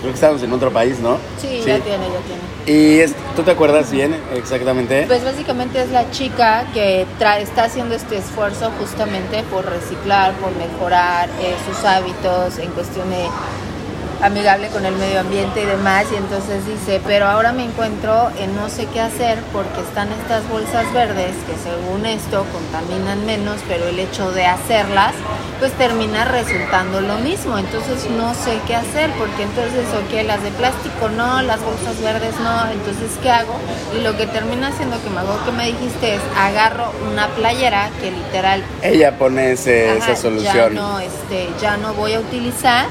creo 0.00 0.10
que 0.12 0.16
estábamos 0.16 0.42
en 0.42 0.52
otro 0.52 0.72
país, 0.72 0.98
¿no? 0.98 1.16
Sí, 1.40 1.58
ya 1.64 1.78
tiene, 1.78 2.04
ya 2.08 2.20
tiene. 2.26 2.42
¿Y 2.66 2.98
es- 2.98 3.14
tú 3.36 3.42
te 3.44 3.52
acuerdas 3.52 3.90
bien 3.92 4.16
exactamente? 4.34 5.04
Pues 5.06 5.22
básicamente 5.24 5.80
es 5.80 5.90
la 5.90 6.10
chica 6.10 6.66
que 6.74 7.06
tra- 7.20 7.38
está 7.38 7.64
haciendo 7.64 7.94
este 7.94 8.16
esfuerzo 8.18 8.72
justamente 8.80 9.44
por 9.44 9.64
reciclar, 9.64 10.32
por 10.34 10.50
mejorar 10.56 11.28
eh, 11.40 11.54
sus 11.68 11.84
hábitos 11.84 12.58
en 12.58 12.72
cuestión 12.72 13.08
de 13.10 13.26
amigable 14.22 14.68
con 14.68 14.86
el 14.86 14.94
medio 14.96 15.20
ambiente 15.20 15.62
y 15.62 15.66
demás 15.66 16.06
y 16.12 16.16
entonces 16.16 16.64
dice, 16.66 17.00
pero 17.06 17.26
ahora 17.26 17.52
me 17.52 17.64
encuentro 17.64 18.30
en 18.38 18.54
no 18.54 18.68
sé 18.68 18.86
qué 18.86 19.00
hacer 19.00 19.38
porque 19.52 19.80
están 19.80 20.08
estas 20.12 20.48
bolsas 20.48 20.90
verdes 20.92 21.34
que 21.46 21.54
según 21.62 22.06
esto 22.06 22.46
contaminan 22.52 23.26
menos, 23.26 23.56
pero 23.68 23.86
el 23.88 23.98
hecho 23.98 24.30
de 24.32 24.46
hacerlas 24.46 25.12
pues 25.58 25.72
termina 25.72 26.24
resultando 26.24 27.00
lo 27.00 27.18
mismo, 27.18 27.58
entonces 27.58 28.08
no 28.16 28.34
sé 28.34 28.58
qué 28.66 28.74
hacer 28.76 29.10
porque 29.18 29.42
entonces, 29.42 29.86
ok, 29.94 30.24
las 30.26 30.42
de 30.42 30.50
plástico 30.50 31.08
no, 31.08 31.42
las 31.42 31.60
bolsas 31.62 32.00
verdes 32.00 32.34
no, 32.40 32.70
entonces 32.70 33.10
¿qué 33.22 33.30
hago? 33.30 33.54
Y 33.96 34.02
lo 34.02 34.16
que 34.16 34.26
termina 34.26 34.68
haciendo 34.68 35.02
que 35.02 35.10
me 35.10 35.20
hago 35.20 35.36
que 35.44 35.52
me 35.52 35.66
dijiste 35.66 36.14
es 36.14 36.20
agarro 36.38 36.92
una 37.10 37.28
playera 37.28 37.90
que 38.00 38.10
literal 38.10 38.62
Ella 38.82 39.16
pone 39.18 39.52
ese- 39.52 39.90
Ajá, 39.90 40.12
esa 40.12 40.22
solución. 40.22 40.54
Ya 40.74 40.80
no, 40.80 40.98
este, 41.00 41.48
ya 41.60 41.76
no 41.76 41.94
voy 41.94 42.14
a 42.14 42.20
utilizar 42.20 42.86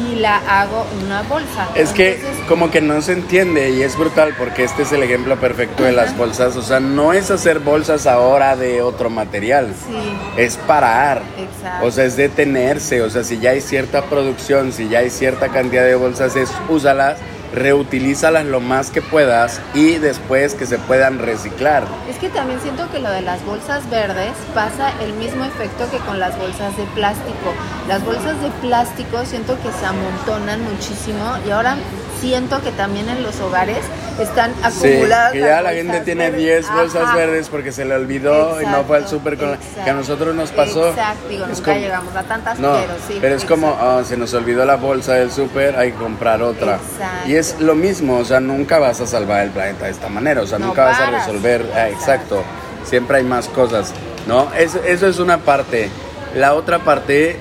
y 0.00 0.16
la 0.16 0.36
hago 0.60 0.86
una 1.04 1.22
bolsa. 1.22 1.68
Es 1.74 1.90
que 1.90 2.16
Entonces, 2.16 2.44
como 2.46 2.70
que 2.70 2.80
no 2.80 3.00
se 3.02 3.12
entiende 3.12 3.70
y 3.70 3.82
es 3.82 3.96
brutal 3.96 4.34
porque 4.38 4.64
este 4.64 4.82
es 4.82 4.92
el 4.92 5.02
ejemplo 5.02 5.36
perfecto 5.36 5.82
de 5.82 5.92
las 5.92 6.16
bolsas. 6.16 6.56
O 6.56 6.62
sea, 6.62 6.80
no 6.80 7.12
es 7.12 7.30
hacer 7.30 7.58
bolsas 7.60 8.06
ahora 8.06 8.56
de 8.56 8.82
otro 8.82 9.10
material. 9.10 9.74
sí, 9.86 9.96
Es 10.36 10.56
parar. 10.56 11.22
Exacto. 11.36 11.86
O 11.86 11.90
sea, 11.90 12.04
es 12.04 12.16
detenerse. 12.16 13.02
O 13.02 13.10
sea, 13.10 13.24
si 13.24 13.38
ya 13.38 13.50
hay 13.50 13.60
cierta 13.60 14.02
producción, 14.02 14.72
si 14.72 14.88
ya 14.88 15.00
hay 15.00 15.10
cierta 15.10 15.48
cantidad 15.48 15.84
de 15.84 15.94
bolsas, 15.94 16.36
es 16.36 16.50
úsalas, 16.68 17.18
reutilízalas 17.52 18.44
lo 18.46 18.60
más 18.60 18.90
que 18.90 19.02
puedas 19.02 19.60
y 19.74 19.96
después 19.96 20.54
que 20.54 20.66
se 20.66 20.78
puedan 20.78 21.18
reciclar. 21.18 21.84
es 22.08 22.16
que 22.16 22.28
también 22.28 22.60
siento 22.60 22.90
que 22.90 22.98
lo 22.98 23.10
de 23.10 23.22
las 23.22 23.44
bolsas 23.44 23.88
verdes 23.90 24.32
pasa 24.54 24.92
el 25.02 25.12
mismo 25.14 25.44
efecto 25.44 25.90
que 25.90 25.98
con 25.98 26.18
las 26.18 26.38
bolsas 26.38 26.76
de 26.76 26.84
plástico. 26.94 27.52
Las 27.86 28.04
bolsas 28.04 28.40
de 28.42 28.50
plástico 28.60 29.24
siento 29.24 29.56
que 29.62 29.72
se 29.72 29.86
amontonan 29.86 30.62
muchísimo 30.62 31.36
y 31.46 31.50
ahora 31.50 31.76
siento 32.20 32.60
que 32.62 32.70
también 32.72 33.08
en 33.08 33.22
los 33.22 33.38
hogares 33.40 33.78
están 34.20 34.52
Sí, 34.72 34.88
acumuladas. 34.88 35.32
que 35.32 35.40
las 35.40 35.48
ya 35.48 35.62
la 35.62 35.70
gente 35.72 36.00
tiene 36.00 36.24
verdes. 36.30 36.40
10 36.44 36.72
bolsas 36.74 37.02
Ajá. 37.04 37.16
verdes 37.16 37.48
porque 37.48 37.70
se 37.72 37.84
le 37.84 37.94
olvidó 37.94 38.60
y 38.60 38.66
no 38.66 38.82
fue 38.84 38.96
al 38.96 39.02
Exacto, 39.04 39.08
súper 39.18 39.38
con 39.38 39.50
la- 39.52 39.56
que 39.58 39.64
a 39.64 39.68
exacto, 39.70 39.92
nosotros 39.94 40.34
nos 40.34 40.50
pasó. 40.50 40.88
Exacto, 40.88 41.28
digo, 41.28 41.44
Es 41.44 41.50
nunca 41.58 41.64
como- 41.72 41.80
llegamos 41.84 42.16
a 42.16 42.22
tantas, 42.24 42.58
No, 42.58 42.72
pero 42.72 42.94
sí. 43.06 43.18
pero 43.20 43.34
es 43.36 43.44
como, 43.44 43.68
exacto. 43.68 43.88
ah, 44.00 44.02
se 44.04 44.16
nos 44.16 44.34
olvidó 44.34 44.64
la 44.64 44.76
bolsa 44.76 45.14
del 45.14 45.30
súper, 45.30 45.76
hay 45.76 45.92
que 45.92 45.98
comprar 45.98 46.42
otra. 46.42 46.74
Exacto. 46.76 47.28
Y 47.28 47.36
es 47.36 47.60
lo 47.60 47.74
mismo, 47.74 48.18
o 48.18 48.24
sea, 48.24 48.40
nunca 48.40 48.78
vas 48.78 49.00
a 49.00 49.06
salvar 49.06 49.44
el 49.44 49.50
planeta 49.50 49.84
de 49.84 49.92
esta 49.92 50.08
manera, 50.08 50.42
o 50.42 50.46
sea, 50.46 50.58
No 50.58 50.66
nunca 50.66 50.84
vas 50.84 50.96
a 51.00 51.04
paras. 51.04 51.26
resolver, 51.26 51.64
ah, 51.76 51.88
exacto, 51.88 52.42
siempre 52.84 53.18
hay 53.18 53.24
más 53.24 53.48
cosas, 53.48 53.92
¿no? 54.26 54.52
Eso, 54.58 54.80
eso 54.84 55.06
es 55.06 55.18
una 55.20 55.38
parte. 55.38 55.88
La 56.34 56.54
otra 56.54 56.80
parte, 56.80 57.36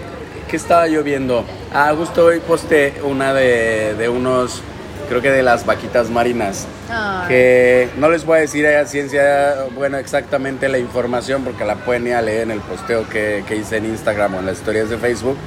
¿qué 0.47 0.55
estaba 0.55 0.87
yo 0.87 1.03
viendo? 1.03 1.43
Ah, 1.79 1.93
justo 1.95 2.25
hoy 2.25 2.39
posté 2.39 3.01
una 3.03 3.35
de, 3.35 3.93
de 3.93 4.09
unos, 4.09 4.63
creo 5.09 5.21
que 5.21 5.29
de 5.29 5.43
las 5.43 5.63
vaquitas 5.63 6.09
marinas. 6.09 6.65
Ay. 6.89 7.27
Que 7.27 7.89
no 7.97 8.09
les 8.09 8.25
voy 8.25 8.39
a 8.39 8.41
decir 8.41 8.65
a 8.65 8.83
ciencia, 8.87 9.67
bueno, 9.75 9.99
exactamente 9.99 10.69
la 10.69 10.79
información 10.79 11.43
porque 11.43 11.65
la 11.65 11.75
pueden 11.75 12.07
ir 12.07 12.15
a 12.15 12.23
leer 12.23 12.41
en 12.41 12.49
el 12.49 12.61
posteo 12.61 13.07
que, 13.07 13.43
que 13.47 13.57
hice 13.57 13.77
en 13.77 13.85
Instagram 13.85 14.33
o 14.33 14.39
en 14.39 14.47
las 14.47 14.57
historias 14.57 14.89
de 14.89 14.97
Facebook. 14.97 15.37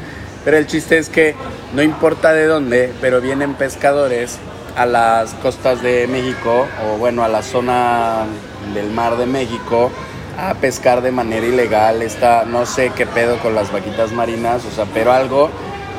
Pero 0.45 0.57
el 0.57 0.69
chiste 0.69 0.99
es 0.99 1.09
que 1.09 1.35
no 1.75 1.83
importa 1.83 2.33
de 2.33 2.47
dónde, 2.47 2.93
pero 3.01 3.21
vienen 3.21 3.55
pescadores 3.55 4.39
a 4.77 4.87
las 4.87 5.35
costas 5.35 5.83
de 5.83 6.07
México 6.07 6.69
o 6.87 6.97
bueno, 6.97 7.25
a 7.25 7.29
la 7.29 7.43
zona 7.43 8.19
del 8.73 8.89
mar 8.93 9.17
de 9.17 9.27
México 9.27 9.91
a 10.39 10.55
pescar 10.55 11.03
de 11.03 11.11
manera 11.11 11.45
ilegal. 11.45 12.03
Esta, 12.03 12.45
no 12.45 12.67
sé 12.67 12.93
qué 12.95 13.05
pedo 13.05 13.39
con 13.39 13.57
las 13.57 13.73
vaquitas 13.73 14.13
marinas, 14.13 14.65
o 14.65 14.71
sea, 14.71 14.85
pero 14.95 15.13
algo, 15.13 15.51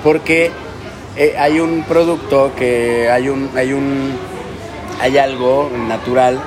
porque 0.03 0.51
eh, 1.17 1.35
hay 1.37 1.59
un 1.59 1.83
producto 1.83 2.51
que 2.55 3.09
hay 3.09 3.29
un, 3.29 3.49
hay 3.55 3.73
un, 3.73 4.11
hay 5.01 5.17
algo 5.17 5.69
natural. 5.87 6.39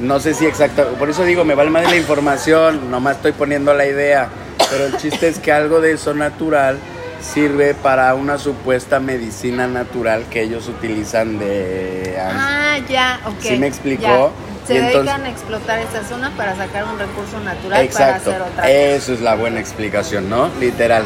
No 0.00 0.18
sé 0.18 0.34
si 0.34 0.46
exacto, 0.46 0.84
por 0.98 1.10
eso 1.10 1.24
digo, 1.24 1.44
me 1.44 1.54
vale 1.54 1.70
más 1.70 1.84
la 1.88 1.96
información, 1.96 2.90
nomás 2.90 3.16
estoy 3.16 3.32
poniendo 3.32 3.72
la 3.74 3.86
idea, 3.86 4.28
pero 4.70 4.86
el 4.86 4.96
chiste 4.96 5.28
es 5.28 5.38
que 5.38 5.52
algo 5.52 5.80
de 5.80 5.92
eso 5.92 6.12
natural 6.14 6.78
sirve 7.20 7.74
para 7.74 8.12
una 8.16 8.36
supuesta 8.38 8.98
medicina 8.98 9.68
natural 9.68 10.24
que 10.28 10.42
ellos 10.42 10.66
utilizan 10.68 11.38
de... 11.38 12.16
Ah, 12.20 12.78
ya, 12.88 13.20
ok. 13.26 13.34
¿Sí 13.40 13.56
me 13.58 13.68
explicó? 13.68 14.02
ya. 14.02 14.66
Se 14.66 14.74
Y 14.74 14.76
entonces- 14.78 15.02
dedican 15.04 15.24
a 15.26 15.30
explotar 15.30 15.78
esta 15.78 16.02
zona 16.04 16.30
para 16.36 16.56
sacar 16.56 16.84
un 16.84 16.98
recurso 16.98 17.38
natural 17.40 17.82
Exacto, 17.84 18.30
para 18.30 18.36
hacer 18.36 18.42
otra 18.52 18.62
cosa. 18.62 18.70
eso 18.70 19.12
es 19.12 19.20
la 19.20 19.34
buena 19.36 19.60
explicación, 19.60 20.28
¿no? 20.28 20.48
Literal. 20.58 21.04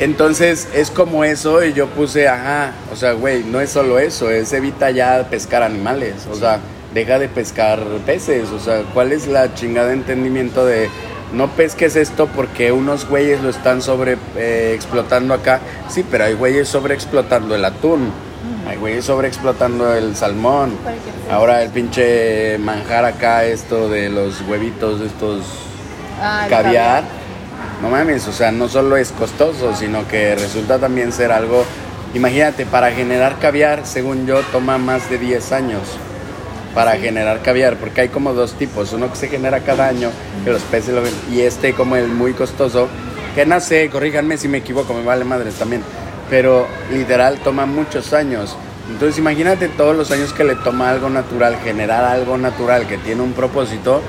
Entonces 0.00 0.68
es 0.74 0.90
como 0.90 1.24
eso 1.24 1.64
y 1.64 1.72
yo 1.72 1.86
puse, 1.86 2.28
ajá, 2.28 2.72
o 2.92 2.96
sea, 2.96 3.12
güey, 3.12 3.44
no 3.44 3.60
es 3.60 3.70
solo 3.70 3.98
eso, 3.98 4.30
es 4.30 4.52
evita 4.52 4.90
ya 4.90 5.28
pescar 5.30 5.62
animales, 5.62 6.26
o 6.30 6.34
sea, 6.34 6.58
deja 6.92 7.18
de 7.18 7.28
pescar 7.28 7.80
peces, 8.04 8.50
o 8.50 8.58
sea, 8.58 8.82
¿cuál 8.92 9.12
es 9.12 9.28
la 9.28 9.54
chingada 9.54 9.92
entendimiento 9.92 10.66
de 10.66 10.90
no 11.32 11.48
pesques 11.48 11.94
esto 11.96 12.26
porque 12.26 12.72
unos 12.72 13.08
güeyes 13.08 13.40
lo 13.40 13.50
están 13.50 13.82
sobre 13.82 14.16
eh, 14.36 14.72
explotando 14.74 15.32
acá? 15.32 15.60
Sí, 15.88 16.04
pero 16.10 16.24
hay 16.24 16.34
güeyes 16.34 16.68
sobre 16.68 16.94
explotando 16.94 17.54
el 17.54 17.64
atún, 17.64 18.10
hay 18.68 18.76
güeyes 18.76 19.04
sobre 19.04 19.28
explotando 19.28 19.94
el 19.94 20.16
salmón, 20.16 20.76
ahora 21.30 21.62
el 21.62 21.70
pinche 21.70 22.58
manjar 22.58 23.04
acá, 23.04 23.44
esto 23.44 23.88
de 23.88 24.08
los 24.08 24.40
huevitos, 24.40 25.00
estos 25.00 25.42
Ah, 26.20 26.46
caviar, 26.48 27.04
no 27.84 27.90
mames, 27.90 28.26
o 28.28 28.32
sea, 28.32 28.50
no 28.50 28.66
solo 28.66 28.96
es 28.96 29.12
costoso, 29.12 29.76
sino 29.76 30.08
que 30.08 30.34
resulta 30.36 30.78
también 30.78 31.12
ser 31.12 31.30
algo, 31.30 31.66
imagínate, 32.14 32.64
para 32.64 32.90
generar 32.92 33.38
caviar, 33.38 33.82
según 33.84 34.26
yo, 34.26 34.40
toma 34.52 34.78
más 34.78 35.10
de 35.10 35.18
10 35.18 35.52
años 35.52 35.82
para 36.74 36.94
Sí. 36.94 37.02
generar 37.02 37.42
caviar, 37.42 37.76
porque 37.76 38.00
hay 38.00 38.08
como 38.08 38.32
dos 38.32 38.54
tipos, 38.54 38.94
uno 38.94 39.10
que 39.10 39.16
se 39.16 39.28
genera 39.28 39.60
cada 39.60 39.86
año, 39.86 40.10
que 40.44 40.50
los 40.50 40.62
peces 40.62 40.94
lo 40.94 41.02
ven, 41.02 41.12
y 41.30 41.42
este 41.42 41.74
como 41.74 41.96
el 41.96 42.08
muy 42.08 42.32
costoso, 42.32 42.88
que 43.34 43.44
sé, 43.60 43.90
corríjanme 43.90 44.38
si 44.38 44.48
me 44.48 44.58
equivoco, 44.58 44.94
me 44.94 45.04
vale 45.04 45.24
madres 45.26 45.54
también, 45.56 45.82
pero 46.30 46.66
literal 46.90 47.38
toma 47.44 47.66
muchos 47.66 48.14
años. 48.14 48.56
Entonces 48.88 49.18
imagínate 49.18 49.68
todos 49.68 49.94
los 49.94 50.10
años 50.10 50.32
que 50.32 50.44
le 50.44 50.54
toma 50.56 50.88
algo 50.88 51.10
natural, 51.10 51.58
generar 51.62 52.04
algo 52.04 52.38
natural 52.38 52.86
que 52.86 52.96
tiene 52.96 53.20
un 53.20 53.34
propósito, 53.34 54.00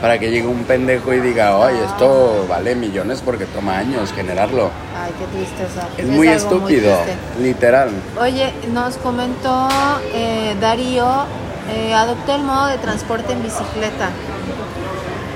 para 0.00 0.18
que 0.18 0.30
llegue 0.30 0.46
un 0.46 0.64
pendejo 0.64 1.12
y 1.12 1.20
diga, 1.20 1.56
oye, 1.56 1.84
esto 1.84 2.46
vale 2.48 2.74
millones 2.74 3.22
porque 3.24 3.46
toma 3.46 3.78
años 3.78 4.12
generarlo. 4.12 4.70
Ay, 4.96 5.12
qué 5.18 5.26
tristeza. 5.36 5.88
Es, 5.96 6.06
muy 6.06 6.28
algo 6.28 6.40
estúpido, 6.40 6.96
literal. 7.40 7.90
Oye, 8.20 8.52
nos 8.72 8.96
comentó 8.96 9.68
eh, 10.14 10.56
Darío, 10.60 11.26
eh, 11.74 11.94
adoptó 11.94 12.34
el 12.34 12.42
modo 12.42 12.66
de 12.66 12.78
transporte 12.78 13.32
en 13.32 13.42
bicicleta. 13.42 14.10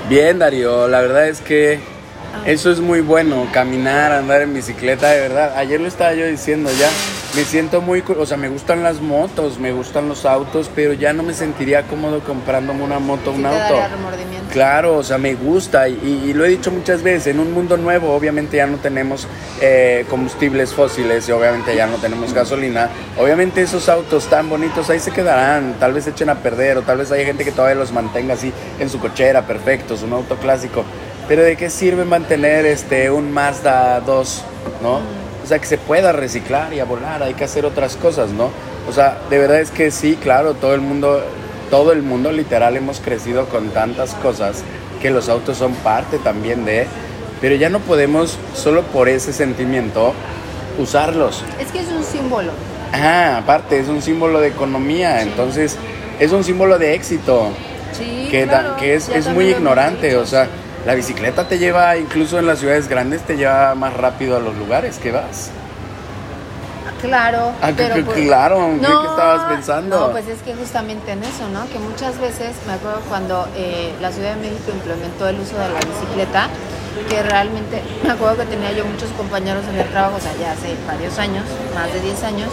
Bien, 0.07 0.39
Darío, 0.39 0.87
la 0.87 1.01
verdad 1.01 1.27
es 1.27 1.41
que 1.41 1.79
Ah. 2.33 2.43
eso 2.45 2.71
es 2.71 2.79
muy 2.79 3.01
bueno, 3.01 3.47
caminar, 3.51 4.11
andar 4.11 4.41
en 4.41 4.53
bicicleta, 4.53 5.09
de 5.09 5.21
verdad. 5.21 5.53
Ayer 5.57 5.79
lo 5.81 5.87
estaba 5.87 6.13
yo 6.13 6.25
diciendo 6.25 6.69
ya, 6.79 6.89
me 7.35 7.43
siento 7.43 7.79
muy, 7.81 8.03
o 8.17 8.25
sea, 8.25 8.37
me 8.37 8.49
gustan 8.49 8.81
las 8.83 9.01
motos, 9.01 9.59
me 9.59 9.71
gustan 9.71 10.09
los 10.09 10.25
autos, 10.25 10.69
pero 10.73 10.93
ya 10.93 11.13
no 11.13 11.21
me 11.23 11.33
sentiría 11.35 11.83
cómodo 11.83 12.21
comprándome 12.21 12.83
una 12.83 12.97
moto, 12.99 13.31
Sí 13.31 13.37
un 13.37 13.43
te 13.43 13.47
auto. 13.49 13.59
daría 13.75 13.87
remordimiento. 13.89 14.49
Claro, 14.51 14.97
o 14.97 15.03
sea, 15.03 15.19
me 15.19 15.35
gusta 15.35 15.87
y, 15.87 15.93
y- 16.25 16.29
y 16.29 16.33
lo 16.33 16.43
he 16.43 16.49
dicho 16.49 16.71
muchas 16.71 17.03
veces, 17.03 17.27
en 17.27 17.39
un 17.39 17.53
mundo 17.53 17.77
nuevo 17.77 18.13
obviamente 18.15 18.57
ya 18.57 18.65
no 18.65 18.77
tenemos 18.77 19.27
eh, 19.61 20.05
combustibles 20.09 20.73
fósiles 20.73 21.29
y 21.29 21.31
obviamente 21.31 21.75
ya 21.75 21.85
no 21.85 21.97
tenemos 21.97 22.33
gasolina, 22.33 22.89
obviamente 23.17 23.61
esos 23.61 23.89
autos 23.89 24.25
tan 24.25 24.49
bonitos 24.49 24.89
ahí 24.89 24.99
se 24.99 25.11
quedarán, 25.11 25.75
tal 25.79 25.93
vez 25.93 26.05
se 26.05 26.09
echen 26.09 26.29
a 26.29 26.35
perder 26.39 26.77
o 26.77 26.81
tal 26.81 26.97
vez 26.97 27.11
haya 27.11 27.25
gente 27.25 27.45
que 27.45 27.51
todavía 27.51 27.75
los 27.75 27.91
mantenga 27.91 28.33
así 28.33 28.51
en 28.79 28.89
su 28.89 28.99
cochera, 28.99 29.43
perfectos, 29.45 30.01
un 30.01 30.13
auto 30.13 30.37
clásico, 30.37 30.83
pero 31.27 31.43
¿de 31.43 31.55
qué 31.55 31.69
sirve 31.69 32.05
mantener 32.05 32.65
este 32.65 33.11
un 33.11 33.31
Mazda 33.31 33.99
2, 33.99 34.43
no? 34.81 35.18
Sea, 35.49 35.57
que 35.57 35.65
se 35.65 35.79
pueda 35.79 36.11
reciclar 36.11 36.71
y 36.73 36.79
a 36.79 36.85
volar, 36.85 37.23
hay 37.23 37.33
que 37.33 37.43
hacer 37.43 37.65
otras 37.65 37.95
cosas, 37.95 38.29
¿no? 38.29 38.51
O 38.87 38.93
sea, 38.93 39.17
de 39.31 39.39
verdad 39.39 39.59
es 39.59 39.71
que 39.71 39.89
sí, 39.89 40.15
claro, 40.21 40.53
todo 40.53 40.75
el 40.75 40.81
mundo 40.81 41.23
todo 41.71 41.91
el 41.91 42.03
mundo 42.03 42.31
literal 42.31 42.77
hemos 42.77 42.99
crecido 42.99 43.45
con 43.45 43.69
tantas 43.69 44.13
cosas 44.15 44.63
que 45.01 45.09
los 45.09 45.27
autos 45.27 45.57
son 45.57 45.73
parte 45.73 46.19
también 46.19 46.65
de, 46.65 46.85
pero 47.41 47.55
ya 47.55 47.69
no 47.69 47.79
podemos 47.79 48.37
solo 48.55 48.83
por 48.83 49.09
ese 49.09 49.33
sentimiento 49.33 50.13
usarlos. 50.77 51.43
Es 51.59 51.71
que 51.71 51.79
es 51.79 51.87
un 51.87 52.03
símbolo. 52.03 52.51
Ah, 52.93 53.37
aparte 53.41 53.79
es 53.79 53.87
un 53.87 54.01
símbolo 54.03 54.39
de 54.39 54.49
economía, 54.49 55.21
entonces 55.23 55.77
es 56.19 56.31
un 56.31 56.43
símbolo 56.43 56.77
de 56.77 56.93
éxito 56.93 57.49
Sí, 57.93 58.27
que, 58.29 58.45
da- 58.45 58.59
claro, 58.61 58.75
que 58.77 58.93
es, 58.95 59.09
es 59.09 59.27
muy 59.29 59.45
ignorante, 59.49 60.15
o 60.15 60.25
sea, 60.27 60.45
sí. 60.45 60.49
La 60.85 60.93
bicicleta 60.95 61.47
te 61.47 61.57
lleva 61.59 61.97
incluso 61.97 62.39
en 62.39 62.47
las 62.47 62.59
ciudades 62.59 62.87
grandes 62.87 63.21
te 63.23 63.35
lleva 63.37 63.75
más 63.75 63.93
rápido 63.93 64.37
a 64.37 64.39
los 64.39 64.55
lugares 64.57 64.97
que 64.97 65.11
vas. 65.11 65.51
Claro, 67.01 67.51
Ah, 67.61 67.71
pero 67.75 67.95
que- 67.95 68.03
por- 68.03 68.13
claro, 68.15 68.71
¿qué- 68.73 68.79
qué 68.85 69.07
estabas 69.07 69.53
pensando? 69.53 69.99
No, 70.07 70.11
pues 70.11 70.27
es 70.27 70.41
que 70.41 70.53
justamente 70.53 71.11
en 71.13 71.23
eso, 71.23 71.47
¿no? 71.53 71.65
Que 71.69 71.79
muchas 71.79 72.19
veces, 72.19 72.51
me 72.67 72.73
acuerdo 72.73 72.99
cuando 73.07 73.47
eh, 73.55 73.93
la 74.01 74.11
Ciudad 74.11 74.35
de 74.35 74.41
México 74.41 74.71
implementó 74.73 75.27
el 75.29 75.39
uso 75.39 75.53
de 75.57 75.69
la 75.69 75.79
bicicleta, 75.79 76.47
que 77.07 77.23
realmente, 77.23 77.81
me 78.03 78.11
acuerdo 78.11 78.37
que 78.39 78.45
tenía 78.47 78.73
yo 78.73 78.83
muchos 78.85 79.09
compañeros 79.11 79.63
en 79.71 79.79
el 79.79 79.87
trabajo, 79.87 80.17
o 80.17 80.19
sea, 80.19 80.33
ya 80.41 80.51
hace 80.51 80.75
varios 80.85 81.17
años, 81.19 81.45
más 81.73 81.93
de 81.93 82.01
10 82.01 82.21
años, 82.23 82.49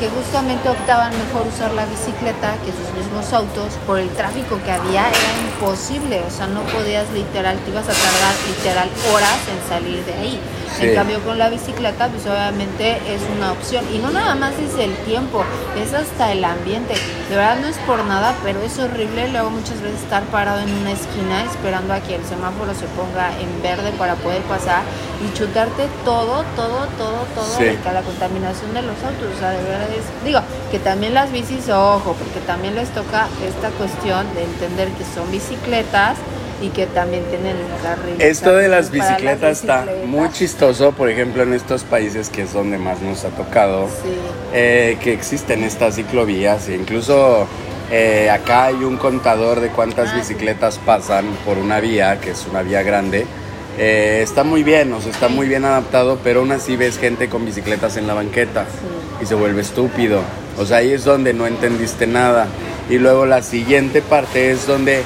que 0.00 0.08
justamente 0.08 0.66
optaban 0.66 1.12
mejor 1.12 1.46
usar 1.46 1.72
la 1.72 1.84
bicicleta 1.84 2.56
que 2.64 2.72
sus 2.72 2.88
mismos 2.96 3.30
autos 3.34 3.74
por 3.86 3.98
el 3.98 4.08
tráfico 4.08 4.58
que 4.64 4.72
había, 4.72 5.06
era 5.10 5.32
imposible, 5.44 6.22
o 6.26 6.30
sea, 6.30 6.46
no 6.46 6.62
podías 6.62 7.10
literal, 7.12 7.58
te 7.58 7.70
ibas 7.70 7.84
a 7.84 7.92
tardar 7.92 8.34
literal 8.48 8.88
horas 9.12 9.38
en 9.52 9.68
salir 9.68 10.02
de 10.06 10.14
ahí. 10.14 10.40
Sí. 10.78 10.86
En 10.86 10.94
cambio, 10.94 11.20
con 11.20 11.36
la 11.36 11.50
bicicleta, 11.50 12.08
pues 12.08 12.24
obviamente 12.26 12.96
es 13.12 13.20
una 13.36 13.52
opción. 13.52 13.84
Y 13.92 13.98
no 13.98 14.10
nada 14.10 14.34
más 14.36 14.54
es 14.54 14.78
el 14.78 14.94
tiempo, 15.04 15.44
es 15.76 15.92
hasta 15.92 16.32
el 16.32 16.44
ambiente. 16.44 16.94
De 17.28 17.36
verdad 17.36 17.58
no 17.60 17.66
es 17.66 17.76
por 17.78 18.02
nada, 18.04 18.34
pero 18.42 18.62
es 18.62 18.78
horrible 18.78 19.28
luego 19.28 19.50
muchas 19.50 19.82
veces 19.82 20.00
estar 20.00 20.22
parado 20.24 20.60
en 20.60 20.72
una 20.72 20.92
esquina 20.92 21.44
esperando 21.44 21.92
a 21.92 22.00
que 22.00 22.14
el 22.14 22.24
semáforo 22.24 22.72
se 22.72 22.86
ponga 22.86 23.38
en 23.38 23.62
verde 23.62 23.92
para 23.98 24.14
poder 24.14 24.40
pasar 24.42 24.82
y 25.20 25.36
chutarte 25.36 25.88
todo, 26.04 26.44
todo, 26.56 26.86
todo, 27.00 27.24
todo 27.34 27.44
Sí. 27.58 27.64
la 27.92 28.02
contaminación 28.02 28.74
de 28.74 28.82
los 28.82 28.96
autos. 29.02 29.28
O 29.34 29.38
sea, 29.40 29.50
de 29.50 29.62
verdad 29.62 29.88
es. 29.90 30.04
Digo, 30.24 30.40
que 30.70 30.78
también 30.78 31.14
las 31.14 31.32
bicis, 31.32 31.68
ojo, 31.70 32.14
porque 32.14 32.40
también 32.46 32.74
les 32.74 32.90
toca 32.90 33.26
esta 33.48 33.70
cuestión 33.70 34.26
de 34.34 34.44
entender 34.44 34.88
que 34.90 35.04
son 35.14 35.30
bicicletas 35.30 36.18
y 36.62 36.68
que 36.68 36.84
también 36.86 37.24
tienen 37.30 37.56
el 37.56 37.82
carril. 37.82 38.20
Esto 38.20 38.54
de 38.54 38.68
las 38.68 38.90
bicicletas 38.90 39.60
está 39.62 39.86
muy 40.04 40.30
chistoso, 40.30 40.92
por 40.92 41.08
ejemplo, 41.08 41.42
en 41.42 41.54
estos 41.54 41.84
países 41.84 42.28
que 42.28 42.42
es 42.42 42.52
donde 42.52 42.76
más 42.76 43.00
nos 43.00 43.24
ha 43.24 43.30
tocado, 43.30 43.86
Sí. 43.86 44.10
eh, 44.52 44.98
que 45.02 45.14
existen 45.14 45.64
estas 45.64 45.94
ciclovías, 45.94 46.68
e 46.68 46.74
incluso 46.76 47.46
eh, 47.90 48.28
acá 48.30 48.64
hay 48.66 48.84
un 48.84 48.98
contador 48.98 49.58
de 49.60 49.70
cuántas 49.70 50.10
Ah, 50.10 50.12
sí. 50.12 50.18
bicicletas 50.20 50.78
pasan 50.84 51.24
por 51.46 51.56
una 51.58 51.80
vía, 51.80 52.20
que 52.20 52.30
es 52.32 52.46
una 52.46 52.60
vía 52.62 52.82
grande. 52.82 53.26
Eh, 53.78 54.20
está 54.22 54.44
muy 54.44 54.62
bien, 54.62 54.92
o 54.92 55.00
sea, 55.00 55.10
está 55.10 55.28
muy 55.28 55.48
bien 55.48 55.64
adaptado, 55.64 56.18
pero 56.22 56.40
aún 56.40 56.52
así 56.52 56.76
ves 56.76 56.98
gente 56.98 57.28
con 57.28 57.44
bicicletas 57.46 57.96
en 57.96 58.06
la 58.06 58.14
banqueta 58.14 58.64
Sí. 58.68 59.24
y 59.24 59.26
se 59.26 59.34
vuelve 59.34 59.62
estúpido. 59.62 60.20
O 60.58 60.66
sea, 60.66 60.78
ahí 60.78 60.92
es 60.92 61.04
donde 61.04 61.32
no 61.32 61.46
entendiste 61.46 62.06
nada. 62.06 62.46
Y 62.90 62.98
luego 62.98 63.24
la 63.24 63.42
siguiente 63.42 64.02
parte 64.02 64.50
es 64.50 64.66
donde 64.66 65.02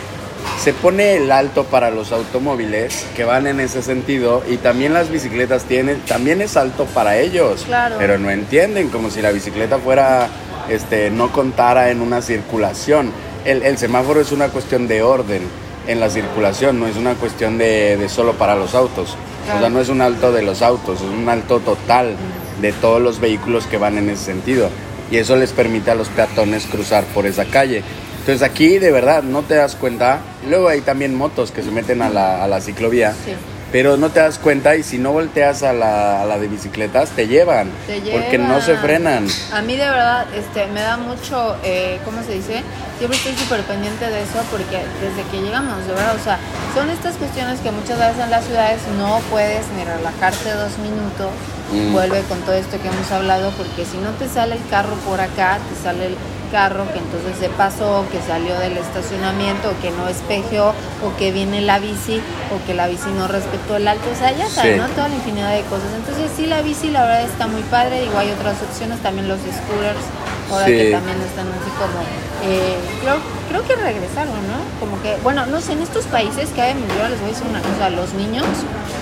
se 0.63 0.73
pone 0.73 1.17
el 1.17 1.31
alto 1.31 1.65
para 1.65 1.91
los 1.91 2.11
automóviles 2.13 3.07
que 3.15 3.25
van 3.25 3.47
en 3.47 3.61
ese 3.61 3.83
sentido 3.83 4.43
y 4.49 4.57
también 4.57 4.93
las 4.95 5.11
bicicletas 5.11 5.65
tienen, 5.65 6.01
también 6.01 6.41
es 6.43 6.57
alto 6.57 6.87
para 6.87 7.19
ellos. 7.19 7.65
Claro. 7.67 7.97
Pero 7.99 8.19
no 8.19 8.31
entienden, 8.31 8.89
como 8.89 9.11
si 9.11 9.21
la 9.23 9.31
bicicleta 9.31 9.79
fuera, 9.79 10.29
este, 10.69 11.11
no 11.11 11.31
contara 11.31 11.91
en 11.91 12.01
una 12.01 12.23
circulación. 12.23 13.13
El, 13.45 13.63
el 13.63 13.79
semáforo 13.79 14.21
es 14.21 14.33
una 14.33 14.49
cuestión 14.49 14.89
de 14.89 15.03
orden 15.03 15.43
en 15.87 16.01
la 16.01 16.11
circulación, 16.11 16.81
no 16.81 16.87
es 16.87 16.97
una 16.97 17.15
cuestión 17.15 17.59
de, 17.59 17.97
de 17.97 18.09
solo 18.09 18.33
para 18.35 18.57
los 18.57 18.75
autos. 18.75 19.17
O 19.55 19.61
sea, 19.61 19.69
no 19.69 19.81
es 19.81 19.89
un 19.89 20.01
alto 20.01 20.33
de 20.33 20.43
los 20.43 20.63
autos, 20.63 21.01
es 21.01 21.09
un 21.09 21.29
alto 21.29 21.61
total 21.61 22.17
de 22.61 22.73
todos 22.73 23.01
los 23.03 23.21
vehículos 23.21 23.67
que 23.67 23.77
van 23.77 23.99
en 23.99 24.09
ese 24.09 24.25
sentido. 24.25 24.71
Y 25.11 25.19
eso 25.19 25.37
les 25.37 25.53
permite 25.53 25.91
a 25.91 25.95
los 25.95 26.09
peatones 26.09 26.67
cruzar 26.67 27.05
por 27.05 27.27
esa 27.27 27.45
calle. 27.45 27.83
Entonces 28.21 28.43
aquí 28.43 28.79
de 28.79 28.91
verdad 28.91 29.23
no 29.23 29.43
te 29.43 29.55
das 29.55 29.77
cuenta. 29.77 30.21
Luego 30.49 30.69
hay 30.69 30.81
también 30.81 31.15
motos 31.15 31.51
que 31.51 31.63
se 31.63 31.71
meten 31.71 32.01
a 32.01 32.09
la, 32.09 32.43
a 32.43 32.49
la 32.49 32.61
ciclovía. 32.63 33.13
Sí. 33.13 33.33
Pero 33.75 33.97
no 33.97 34.09
te 34.11 34.21
das 34.21 34.39
cuenta 34.39 34.77
y 34.77 34.85
si 34.85 34.99
no 34.99 35.11
volteas 35.11 35.65
a 35.65 35.73
la, 35.73 36.23
a 36.23 36.27
la 36.27 36.39
de 36.39 36.47
bicicletas 36.47 37.11
te 37.11 37.27
llevan. 37.27 37.73
Te 37.89 38.01
Porque 38.13 38.39
no 38.39 38.61
se 38.61 38.69
llevan. 38.69 38.85
frenan. 38.85 39.29
A 39.53 39.63
mí 39.63 39.75
de 39.75 39.91
verdad 39.91 40.27
este, 40.33 40.69
me 40.69 40.81
da 40.81 40.97
mucho, 40.97 41.57
eh, 41.65 41.99
¿cómo 42.05 42.23
se 42.23 42.35
dice? 42.35 42.63
Siempre 42.99 43.19
estoy 43.19 43.35
súper 43.35 43.63
pendiente 43.63 44.07
de 44.07 44.23
eso 44.23 44.39
porque 44.53 44.79
desde 45.03 45.29
que 45.29 45.43
llegamos, 45.43 45.85
de 45.89 45.93
verdad, 45.93 46.15
o 46.15 46.23
sea, 46.23 46.39
son 46.73 46.89
estas 46.89 47.17
cuestiones 47.17 47.59
que 47.59 47.73
muchas 47.73 47.99
veces 47.99 48.23
en 48.23 48.31
las 48.31 48.45
ciudades 48.45 48.81
no 48.97 49.19
puedes 49.29 49.67
ni 49.77 49.83
relajarte 49.83 50.53
dos 50.53 50.79
minutos. 50.79 51.33
Mm. 51.73 51.93
Vuelve 51.95 52.21
con 52.29 52.39
todo 52.43 52.55
esto 52.55 52.81
que 52.81 52.87
hemos 52.87 53.11
hablado 53.11 53.51
porque 53.59 53.85
si 53.85 53.97
no 53.99 54.11
te 54.11 54.29
sale 54.29 54.55
el 54.55 54.65
carro 54.71 54.95
por 55.05 55.21
acá, 55.21 55.59
te 55.59 55.83
sale 55.83 56.07
el 56.07 56.17
carro 56.55 56.85
que 56.93 57.01
entonces 57.01 57.35
se 57.41 57.49
pasó, 57.49 58.05
que 58.13 58.21
salió 58.23 58.55
del 58.61 58.77
estacionamiento, 58.79 59.71
o 59.75 59.81
que 59.83 59.91
no 59.91 60.07
espejeó, 60.07 60.69
o 61.03 61.17
que 61.19 61.33
viene 61.33 61.61
la 61.61 61.81
bici, 61.81 62.21
o 62.55 62.65
que 62.65 62.75
la 62.75 62.87
bici 62.87 63.11
no 63.19 63.27
respetó 63.27 63.75
el 63.75 63.89
alto, 63.89 64.07
o 64.13 64.17
sea, 64.17 64.31
ya 64.31 64.49
sabes, 64.49 64.75
Sí. 64.75 64.81
¿no? 64.81 64.87
Toda 64.95 65.09
la 65.09 65.17
infinidad 65.17 65.51
de 65.53 65.63
cosas. 65.63 65.91
Entonces 65.97 66.31
sí, 66.37 66.47
la 66.47 66.63
bici 66.63 66.91
la 66.91 67.03
verdad 67.03 67.23
está 67.23 67.49
muy 67.49 67.63
padre, 67.63 68.03
digo, 68.03 68.17
hay 68.17 68.31
otras 68.31 68.55
opciones, 68.63 69.01
también 69.03 69.27
los 69.27 69.41
scooters, 69.41 70.05
ahora 70.53 70.67
Sí. 70.67 70.73
que 70.79 70.91
también 70.93 71.19
están 71.23 71.49
así 71.59 71.71
como, 71.75 71.99
eh, 72.47 72.77
creo, 73.03 73.17
creo 73.51 73.63
que 73.67 73.75
regresaron, 73.75 74.39
¿no? 74.47 74.59
Como 74.79 75.03
que, 75.03 75.17
bueno, 75.25 75.47
no 75.47 75.61
sé, 75.61 75.73
en 75.73 75.83
estos 75.83 76.05
países 76.07 76.51
que 76.55 76.63
hay, 76.63 76.75
yo 76.75 77.09
les 77.09 77.19
voy 77.19 77.31
a 77.31 77.33
decir 77.35 77.47
una 77.51 77.63
cosa, 77.67 77.91
los 77.91 78.15
niños, 78.15 78.47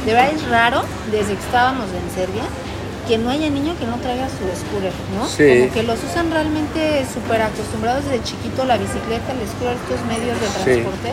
de 0.06 0.12
verdad 0.14 0.30
es 0.34 0.48
raro, 0.48 0.84
desde 1.10 1.34
que 1.36 1.44
estábamos 1.44 1.86
en 1.92 2.06
Serbia, 2.16 2.44
que 3.12 3.18
no 3.18 3.28
haya 3.28 3.50
niño 3.50 3.76
que 3.78 3.84
no 3.84 3.96
traiga 3.98 4.24
su 4.24 4.40
scooter, 4.56 4.90
¿no? 5.12 5.28
Sí. 5.28 5.44
Como 5.44 5.68
que 5.74 5.82
los 5.82 5.98
usan 6.02 6.30
realmente 6.30 7.04
súper 7.04 7.42
acostumbrados 7.42 8.06
desde 8.08 8.24
chiquito, 8.24 8.64
la 8.64 8.78
bicicleta, 8.78 9.36
el 9.36 9.44
scooter, 9.52 9.76
estos 9.76 10.00
medios 10.08 10.40
de 10.40 10.48
Sí. 10.48 10.80
transporte. 10.80 11.12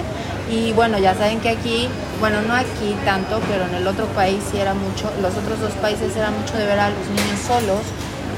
Y 0.49 0.71
bueno, 0.71 0.97
ya 0.97 1.12
saben 1.13 1.41
que 1.41 1.49
aquí, 1.49 1.89
bueno, 2.21 2.39
no 2.47 2.55
aquí 2.55 2.95
tanto, 3.03 3.41
pero 3.51 3.65
en 3.67 3.75
el 3.75 3.85
otro 3.85 4.05
país 4.15 4.39
sí 4.49 4.55
era 4.63 4.73
mucho, 4.73 5.12
los 5.21 5.35
otros 5.35 5.59
dos 5.59 5.73
países 5.83 6.15
era 6.15 6.31
mucho 6.31 6.55
de 6.55 6.65
ver 6.71 6.79
a 6.79 6.88
los 6.88 7.03
niños 7.12 7.39
solos, 7.45 7.83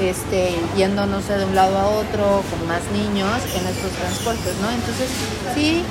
este, 0.02 0.58
yendo, 0.76 1.06
no 1.06 1.22
sé, 1.22 1.38
de 1.38 1.46
un 1.46 1.54
lado 1.54 1.78
a 1.78 1.86
otro, 1.86 2.42
con 2.50 2.66
más 2.68 2.82
niños 2.98 3.38
en 3.54 3.62
estos 3.70 3.92
transportes, 3.94 4.58
¿no? 4.58 4.74
Entonces, 4.74 5.06
sí, 5.54 5.84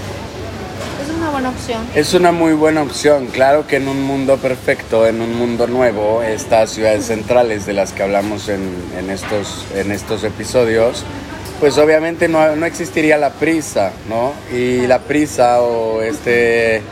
es 1.10 1.16
una 1.16 1.30
buena 1.30 1.50
opción. 1.50 1.82
Es 1.94 2.14
una 2.14 2.32
muy 2.32 2.52
buena 2.52 2.82
opción. 2.82 3.26
Claro 3.26 3.66
que 3.66 3.76
en 3.76 3.88
un 3.88 4.02
mundo 4.02 4.36
perfecto, 4.36 5.06
en 5.06 5.20
un 5.20 5.36
mundo 5.36 5.66
nuevo, 5.66 6.22
estas 6.22 6.70
ciudades 6.70 7.06
centrales 7.06 7.66
de 7.66 7.72
las 7.72 7.92
que 7.92 8.02
hablamos 8.02 8.48
en, 8.48 8.60
en 8.96 9.10
estos, 9.10 9.66
en 9.74 9.90
estos 9.92 10.24
episodios, 10.24 11.04
pues 11.58 11.78
obviamente 11.78 12.28
no, 12.28 12.56
no 12.56 12.66
existiría 12.66 13.18
la 13.18 13.30
prisa, 13.30 13.92
¿no? 14.08 14.32
Y 14.56 14.86
la 14.86 15.00
prisa 15.00 15.60
o 15.62 16.00
este 16.02 16.82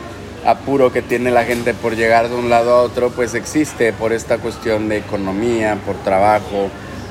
apuro 0.45 0.91
que 0.91 1.01
tiene 1.01 1.31
la 1.31 1.43
gente 1.43 1.73
por 1.73 1.95
llegar 1.95 2.29
de 2.29 2.35
un 2.35 2.49
lado 2.49 2.73
a 2.73 2.81
otro, 2.81 3.09
pues 3.09 3.33
existe 3.33 3.93
por 3.93 4.13
esta 4.13 4.37
cuestión 4.37 4.89
de 4.89 4.97
economía, 4.97 5.77
por 5.85 5.95
trabajo, 6.03 6.69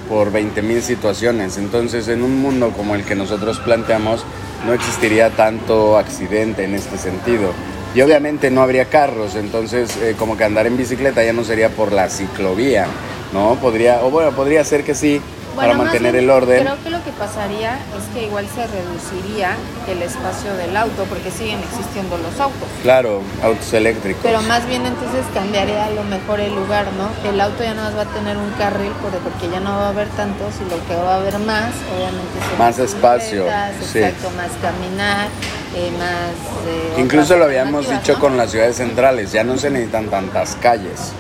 por 0.09 0.33
20 0.33 0.63
mil 0.63 0.83
situaciones. 0.83 1.59
Entonces, 1.59 2.09
en 2.09 2.23
un 2.23 2.41
mundo 2.41 2.73
como 2.77 2.95
el 2.95 3.05
que 3.05 3.15
nosotros 3.15 3.59
planteamos, 3.61 4.25
no 4.67 4.73
existiría 4.73 5.31
tanto 5.31 5.97
accidente 5.97 6.65
en 6.65 6.75
este 6.75 6.99
sentido. 6.99 7.53
Y 7.95 8.01
obviamente 8.03 8.51
no 8.51 8.61
habría 8.61 8.85
carros, 8.87 9.35
entonces 9.35 9.97
eh, 9.97 10.15
como 10.19 10.37
que 10.37 10.45
andar 10.45 10.67
en 10.67 10.77
bicicleta 10.77 11.25
ya 11.25 11.33
no 11.33 11.43
sería 11.43 11.71
por 11.71 11.93
la 11.93 12.09
ciclovía, 12.09 12.87
¿no? 13.33 13.57
Podría, 13.57 14.05
o 14.05 14.11
bueno, 14.11 14.33
podría 14.33 14.63
ser 14.65 14.85
que 14.85 14.95
sí, 14.95 15.21
para 15.63 15.75
mantener 15.77 16.17
el 16.17 16.31
orden. 16.31 16.63
Creo 16.63 16.83
que 16.83 16.91
lo 16.91 17.03
que 17.05 17.11
pasaría 17.13 17.75
es 17.97 18.05
que 18.15 18.27
igual 18.27 18.47
se 18.55 18.67
reduciría 18.67 19.57
el 19.89 20.03
espacio 20.03 20.55
del 20.55 20.77
auto 20.77 21.05
porque 21.09 21.31
siguen 21.31 21.59
existiendo 21.61 22.17
los 22.19 22.39
autos. 22.41 22.69
Claro, 22.83 23.23
autos 23.43 23.73
eléctricos. 23.73 24.21
Pero 24.23 24.41
más 24.43 24.67
bien 24.67 24.87
entonces 24.87 25.25
cambiaría 25.35 25.87
a 25.87 25.91
lo 25.91 26.05
mejor 26.05 26.41
el 26.41 26.55
lugar, 26.55 26.87
¿no? 26.97 27.09
El 27.29 27.41
auto 27.41 27.63
ya 27.63 27.75
no 27.75 27.83
más 27.83 27.97
va 27.97 28.03
a 28.03 28.07
tener 28.07 28.37
un 28.37 28.51
carril 28.53 28.93
por- 29.03 29.11
porque 29.19 29.49
ya 29.51 29.61
no 29.61 29.71
va 29.77 29.87
a 29.87 29.89
haber 29.91 30.09
tantos 30.09 30.55
y 30.65 30.71
lo 30.71 30.77
que 30.87 30.95
va 30.95 31.15
a 31.15 31.17
haber 31.17 31.39
más, 31.41 31.71
obviamente, 31.95 32.39
son 32.49 32.59
Más 32.59 32.79
espacio, 32.79 33.47
sí. 33.93 33.99
Exacto, 33.99 34.31
más 34.37 34.51
caminar, 34.63 35.29
eh, 35.75 35.91
más... 35.99 36.67
eh, 36.67 37.01
Incluso 37.01 37.37
lo 37.37 37.45
habíamos 37.45 37.89
dicho 37.89 38.15
¿no? 38.15 38.19
con 38.21 38.37
las 38.37 38.51
ciudades 38.51 38.77
centrales, 38.77 39.33
ya 39.33 39.45
no 39.45 39.57
se 39.59 39.71
necesitan 39.71 40.07
tantas 40.09 40.57
calles. 40.61 41.13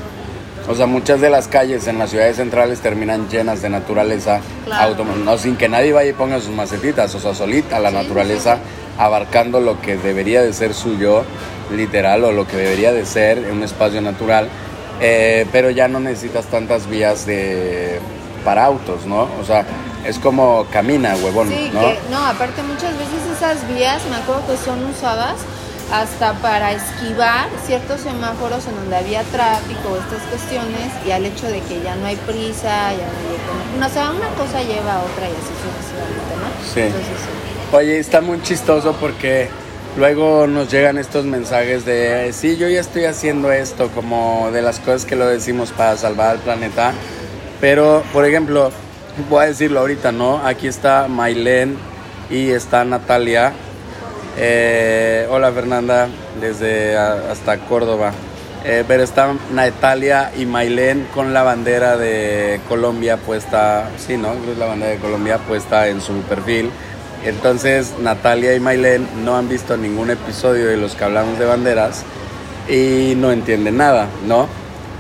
O 0.68 0.74
sea, 0.74 0.86
muchas 0.86 1.20
de 1.20 1.30
las 1.30 1.48
calles 1.48 1.86
en 1.86 1.98
las 1.98 2.10
ciudades 2.10 2.36
centrales 2.36 2.80
terminan 2.80 3.28
llenas 3.30 3.62
de 3.62 3.70
naturaleza, 3.70 4.40
Claro. 4.66 5.02
no 5.24 5.38
sin 5.38 5.56
que 5.56 5.68
nadie 5.68 5.92
vaya 5.94 6.10
y 6.10 6.12
ponga 6.12 6.40
sus 6.40 6.50
macetitas, 6.50 7.14
o 7.14 7.20
sea, 7.20 7.34
solita 7.34 7.78
la 7.80 7.88
Sí, 7.88 7.94
naturaleza 7.96 8.56
sí, 8.56 8.60
abarcando 8.98 9.60
lo 9.60 9.80
que 9.80 9.96
debería 9.96 10.42
de 10.42 10.52
ser 10.52 10.74
suyo, 10.74 11.24
literal, 11.74 12.22
o 12.24 12.32
lo 12.32 12.46
que 12.46 12.56
debería 12.56 12.92
de 12.92 13.06
ser 13.06 13.38
un 13.50 13.62
espacio 13.62 14.00
natural, 14.02 14.48
eh, 15.00 15.46
pero 15.52 15.70
ya 15.70 15.88
no 15.88 16.00
necesitas 16.00 16.46
tantas 16.46 16.86
vías 16.86 17.24
de 17.24 17.98
para 18.44 18.64
autos, 18.64 19.04
¿no? 19.06 19.22
O 19.40 19.44
sea, 19.46 19.64
es 20.06 20.18
como 20.18 20.66
camina, 20.72 21.14
huevón, 21.16 21.48
Sí, 21.48 21.70
¿no? 21.72 21.80
que 21.80 21.98
no, 22.10 22.24
aparte 22.26 22.62
muchas 22.62 22.92
veces 22.96 23.36
esas 23.36 23.68
vías 23.68 24.00
me 24.10 24.16
acuerdo 24.16 24.42
que 24.46 24.56
son 24.64 24.84
usadas 24.86 25.34
hasta 25.92 26.34
para 26.34 26.72
esquivar 26.72 27.48
ciertos 27.66 28.02
semáforos 28.02 28.66
en 28.66 28.76
donde 28.76 28.96
había 28.96 29.22
tráfico 29.24 29.96
estas 29.96 30.22
cuestiones 30.28 30.92
y 31.06 31.10
al 31.12 31.24
hecho 31.24 31.46
de 31.46 31.60
que 31.60 31.80
ya 31.82 31.96
no 31.96 32.06
hay 32.06 32.16
prisa, 32.16 32.92
ya 32.92 33.06
no 33.06 33.18
hay 33.28 33.36
economía. 33.36 33.86
O 33.86 33.90
sea, 33.90 34.10
una 34.10 34.28
cosa 34.36 34.62
lleva 34.62 34.94
a 34.94 35.02
otra 35.02 35.28
y 35.28 35.32
así 35.32 35.52
sucesivamente, 35.64 36.34
¿no? 36.36 36.74
Sí. 36.74 36.80
Entonces, 36.80 37.18
sí. 37.24 37.76
Oye, 37.76 37.98
está 37.98 38.20
muy 38.20 38.42
chistoso 38.42 38.96
porque 39.00 39.48
luego 39.96 40.46
nos 40.46 40.70
llegan 40.70 40.98
estos 40.98 41.24
mensajes 41.24 41.84
de, 41.84 42.32
sí, 42.32 42.56
yo 42.56 42.68
ya 42.68 42.80
estoy 42.80 43.04
haciendo 43.04 43.50
esto, 43.50 43.90
como 43.94 44.50
de 44.52 44.62
las 44.62 44.80
cosas 44.80 45.04
que 45.04 45.16
lo 45.16 45.26
decimos 45.26 45.72
para 45.72 45.96
salvar 45.96 46.30
al 46.30 46.38
planeta. 46.38 46.92
Pero, 47.60 48.02
por 48.12 48.24
ejemplo, 48.24 48.70
voy 49.28 49.44
a 49.44 49.46
decirlo 49.48 49.80
ahorita, 49.80 50.12
¿no? 50.12 50.46
Aquí 50.46 50.68
está 50.68 51.08
Mailén 51.08 51.76
y 52.30 52.50
está 52.50 52.84
Natalia. 52.84 53.52
Eh, 54.40 55.26
hola 55.30 55.50
Fernanda, 55.50 56.08
desde 56.40 56.96
hasta 56.96 57.58
Córdoba. 57.58 58.12
Eh, 58.64 58.84
pero 58.86 59.02
está 59.02 59.34
Natalia 59.52 60.30
y 60.36 60.46
Mailén 60.46 61.08
con 61.12 61.32
la 61.32 61.42
bandera 61.42 61.96
de 61.96 62.60
Colombia 62.68 63.16
puesta, 63.16 63.88
sí, 63.98 64.16
¿no? 64.16 64.34
La 64.56 64.66
bandera 64.66 64.92
de 64.92 64.98
Colombia 64.98 65.38
puesta 65.38 65.88
en 65.88 66.00
su 66.00 66.12
perfil. 66.22 66.70
Entonces 67.24 67.94
Natalia 68.00 68.54
y 68.54 68.60
Mailén 68.60 69.08
no 69.24 69.36
han 69.36 69.48
visto 69.48 69.76
ningún 69.76 70.10
episodio 70.10 70.66
de 70.66 70.76
los 70.76 70.94
que 70.94 71.02
hablamos 71.02 71.36
de 71.40 71.44
banderas 71.44 72.04
y 72.68 73.14
no 73.16 73.32
entienden 73.32 73.76
nada, 73.76 74.06
¿no? 74.24 74.46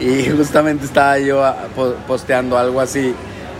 Y 0.00 0.28
justamente 0.36 0.84
estaba 0.84 1.16
yo 1.20 1.44
posteando 2.08 2.58
algo 2.58 2.80
así 2.80 3.14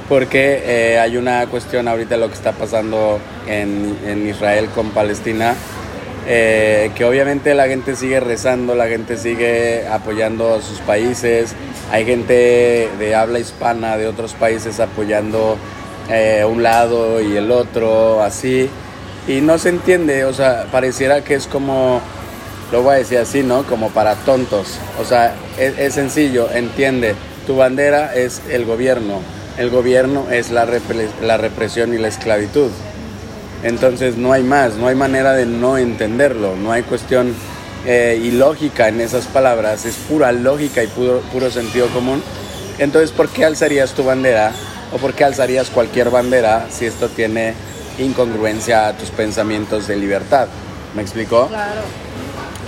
porque 0.08 0.62
eh, 0.64 0.98
hay 0.98 1.16
una 1.16 1.46
cuestión 1.46 1.86
ahorita 1.86 2.16
lo 2.16 2.28
que 2.28 2.34
está 2.34 2.52
pasando 2.52 3.18
en, 3.46 3.96
en 4.06 4.26
Israel 4.26 4.68
con 4.74 4.90
Palestina, 4.90 5.54
eh, 6.26 6.90
que 6.94 7.04
obviamente 7.04 7.54
la 7.54 7.68
gente 7.68 7.94
sigue 7.94 8.18
rezando, 8.20 8.74
la 8.74 8.88
gente 8.88 9.16
sigue 9.16 9.86
apoyando 9.88 10.54
a 10.54 10.62
sus 10.62 10.80
países, 10.80 11.54
hay 11.92 12.06
gente 12.06 12.88
de 12.98 13.14
habla 13.14 13.38
hispana 13.38 13.96
de 13.96 14.06
otros 14.06 14.34
países 14.34 14.80
apoyando 14.80 15.56
eh, 16.10 16.44
un 16.46 16.62
lado 16.62 17.20
y 17.20 17.36
el 17.36 17.50
otro, 17.50 18.22
así, 18.22 18.68
y 19.26 19.42
no 19.42 19.58
se 19.58 19.68
entiende, 19.68 20.24
o 20.24 20.32
sea, 20.32 20.66
pareciera 20.72 21.22
que 21.22 21.34
es 21.34 21.46
como, 21.46 22.00
lo 22.72 22.82
voy 22.82 22.94
a 22.94 22.98
decir 22.98 23.18
así, 23.18 23.42
¿no? 23.42 23.64
Como 23.64 23.90
para 23.90 24.14
tontos, 24.14 24.78
o 25.00 25.04
sea, 25.04 25.34
es, 25.58 25.78
es 25.78 25.94
sencillo, 25.94 26.50
entiende, 26.50 27.14
tu 27.46 27.56
bandera 27.56 28.14
es 28.14 28.42
el 28.50 28.64
gobierno, 28.64 29.20
el 29.58 29.70
gobierno 29.70 30.26
es 30.30 30.50
la, 30.50 30.66
la 31.22 31.36
represión 31.36 31.92
y 31.92 31.98
la 31.98 32.08
esclavitud. 32.08 32.70
Entonces 33.62 34.16
no 34.16 34.32
hay 34.32 34.44
más, 34.44 34.76
no 34.76 34.86
hay 34.86 34.94
manera 34.94 35.34
de 35.34 35.44
no 35.44 35.76
entenderlo, 35.76 36.54
no 36.56 36.70
hay 36.70 36.82
cuestión 36.84 37.34
eh, 37.84 38.20
ilógica 38.22 38.88
en 38.88 39.00
esas 39.00 39.26
palabras, 39.26 39.84
es 39.84 39.96
pura 39.96 40.30
lógica 40.30 40.82
y 40.82 40.86
puro, 40.86 41.20
puro 41.32 41.50
sentido 41.50 41.88
común. 41.88 42.22
Entonces, 42.78 43.10
¿por 43.10 43.28
qué 43.28 43.44
alzarías 43.44 43.92
tu 43.92 44.04
bandera 44.04 44.52
o 44.92 44.98
por 44.98 45.14
qué 45.14 45.24
alzarías 45.24 45.70
cualquier 45.70 46.10
bandera 46.10 46.68
si 46.70 46.86
esto 46.86 47.08
tiene 47.08 47.54
incongruencia 47.98 48.86
a 48.86 48.92
tus 48.96 49.10
pensamientos 49.10 49.88
de 49.88 49.96
libertad? 49.96 50.46
¿Me 50.94 51.02
explicó? 51.02 51.48
Claro. 51.48 51.80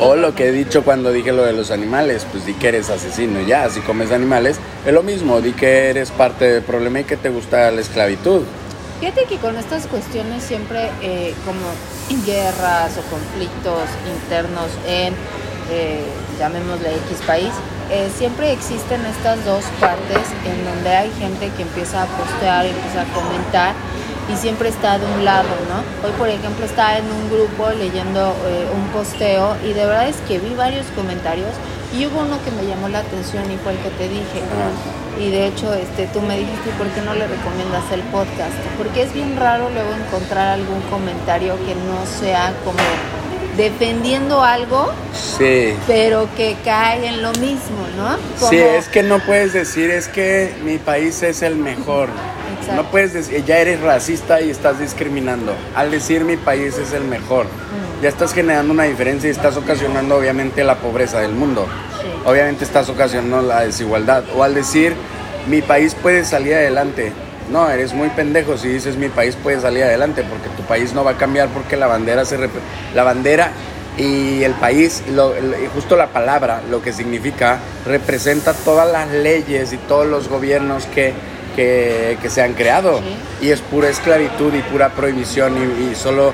O 0.02 0.16
lo 0.16 0.34
que 0.34 0.48
he 0.48 0.52
dicho 0.52 0.82
cuando 0.82 1.12
dije 1.12 1.30
lo 1.30 1.44
de 1.44 1.52
los 1.52 1.70
animales, 1.70 2.26
pues 2.32 2.46
di 2.46 2.54
que 2.54 2.68
eres 2.68 2.88
asesino 2.88 3.42
ya, 3.42 3.68
si 3.68 3.80
comes 3.80 4.10
animales, 4.12 4.56
es 4.86 4.94
lo 4.94 5.02
mismo, 5.02 5.42
di 5.42 5.52
que 5.52 5.90
eres 5.90 6.10
parte 6.10 6.46
del 6.46 6.62
problema 6.62 7.00
y 7.00 7.04
que 7.04 7.18
te 7.18 7.28
gusta 7.28 7.70
la 7.70 7.82
esclavitud. 7.82 8.40
Fíjate 9.00 9.24
que 9.24 9.36
con 9.36 9.56
estas 9.56 9.86
cuestiones 9.86 10.42
siempre 10.42 10.90
eh, 11.02 11.34
como 11.44 11.60
guerras 12.24 12.96
o 12.96 13.02
conflictos 13.10 13.88
internos 14.16 14.70
en, 14.86 15.12
eh, 15.70 16.02
llamémosle 16.38 16.96
X 17.08 17.18
país, 17.26 17.52
eh, 17.90 18.08
siempre 18.16 18.52
existen 18.52 19.04
estas 19.04 19.44
dos 19.44 19.64
partes 19.80 20.24
en 20.46 20.64
donde 20.64 20.96
hay 20.96 21.10
gente 21.18 21.50
que 21.56 21.62
empieza 21.62 22.04
a 22.04 22.06
postear, 22.06 22.64
empieza 22.64 23.02
a 23.02 23.04
comentar 23.12 23.74
y 24.32 24.36
siempre 24.36 24.68
está 24.68 24.98
de 24.98 25.06
un 25.06 25.24
lado, 25.24 25.48
¿no? 25.68 26.06
Hoy, 26.06 26.12
por 26.18 26.28
ejemplo, 26.28 26.64
estaba 26.64 26.98
en 26.98 27.04
un 27.04 27.30
grupo 27.30 27.70
leyendo 27.70 28.34
eh, 28.46 28.66
un 28.74 28.88
posteo 28.88 29.56
y 29.64 29.72
de 29.72 29.86
verdad 29.86 30.08
es 30.08 30.16
que 30.28 30.38
vi 30.38 30.54
varios 30.54 30.86
comentarios 30.94 31.50
y 31.96 32.06
hubo 32.06 32.20
uno 32.20 32.38
que 32.44 32.50
me 32.52 32.64
llamó 32.66 32.88
la 32.88 33.00
atención 33.00 33.50
y 33.50 33.56
fue 33.56 33.72
el 33.72 33.78
que 33.78 33.90
te 33.90 34.08
dije. 34.08 34.42
Y 35.18 35.30
de 35.30 35.48
hecho, 35.48 35.74
este, 35.74 36.06
tú 36.06 36.20
me 36.20 36.38
dijiste, 36.38 36.70
¿por 36.78 36.86
qué 36.88 37.02
no 37.02 37.14
le 37.14 37.26
recomiendas 37.26 37.90
el 37.92 38.00
podcast? 38.04 38.54
Porque 38.78 39.02
es 39.02 39.12
bien 39.12 39.36
raro 39.36 39.68
luego 39.70 39.90
encontrar 39.92 40.48
algún 40.48 40.80
comentario 40.82 41.56
que 41.66 41.74
no 41.74 42.06
sea 42.06 42.54
como 42.64 42.78
defendiendo 43.56 44.42
algo, 44.42 44.92
sí. 45.12 45.74
pero 45.86 46.28
que 46.36 46.56
cae 46.64 47.06
en 47.06 47.22
lo 47.22 47.32
mismo, 47.32 47.86
¿no? 47.96 48.48
Sí, 48.48 48.56
es 48.56 48.88
que 48.88 49.02
no 49.02 49.18
puedes 49.18 49.52
decir, 49.52 49.90
es 49.90 50.08
que 50.08 50.54
mi 50.64 50.78
país 50.78 51.22
es 51.22 51.42
el 51.42 51.56
mejor. 51.56 52.08
No 52.74 52.90
puedes 52.90 53.12
decir, 53.12 53.44
ya 53.44 53.58
eres 53.58 53.80
racista 53.80 54.40
y 54.40 54.50
estás 54.50 54.78
discriminando. 54.78 55.54
Al 55.74 55.90
decir 55.90 56.24
mi 56.24 56.36
país 56.36 56.78
es 56.78 56.92
el 56.92 57.04
mejor, 57.04 57.46
mm. 57.46 58.02
ya 58.02 58.08
estás 58.08 58.32
generando 58.32 58.72
una 58.72 58.84
diferencia 58.84 59.28
y 59.28 59.32
estás 59.32 59.56
ocasionando 59.56 60.16
obviamente 60.16 60.62
la 60.64 60.76
pobreza 60.76 61.20
del 61.20 61.32
mundo. 61.32 61.66
Obviamente 62.24 62.64
estás 62.64 62.88
ocasionando 62.88 63.42
la 63.42 63.60
desigualdad. 63.62 64.24
O 64.36 64.42
al 64.42 64.54
decir 64.54 64.94
mi 65.48 65.62
país 65.62 65.94
puede 65.94 66.24
salir 66.24 66.54
adelante. 66.54 67.12
No, 67.50 67.68
eres 67.68 67.94
muy 67.94 68.08
pendejo 68.10 68.56
si 68.56 68.68
dices 68.68 68.96
mi 68.96 69.08
país 69.08 69.36
puede 69.36 69.60
salir 69.60 69.82
adelante 69.82 70.22
porque 70.22 70.48
tu 70.56 70.62
país 70.62 70.94
no 70.94 71.02
va 71.02 71.12
a 71.12 71.16
cambiar 71.16 71.48
porque 71.48 71.76
la 71.76 71.88
bandera 71.88 72.24
se 72.24 72.38
la 72.94 73.02
bandera 73.02 73.50
y 73.96 74.44
el 74.44 74.54
país, 74.54 75.02
lo, 75.12 75.34
justo 75.74 75.96
la 75.96 76.08
palabra, 76.08 76.62
lo 76.70 76.80
que 76.80 76.92
significa, 76.92 77.58
representa 77.84 78.54
todas 78.54 78.90
las 78.90 79.10
leyes 79.10 79.72
y 79.72 79.76
todos 79.76 80.06
los 80.06 80.28
gobiernos 80.28 80.86
que 80.86 81.12
que, 81.54 82.18
se 82.28 82.42
han 82.42 82.54
creado. 82.54 83.00
Y 83.40 83.50
es 83.50 83.60
pura 83.60 83.88
esclavitud 83.88 84.52
y 84.54 84.60
pura 84.62 84.90
prohibición 84.90 85.56
y, 85.90 85.94
solo 85.94 86.32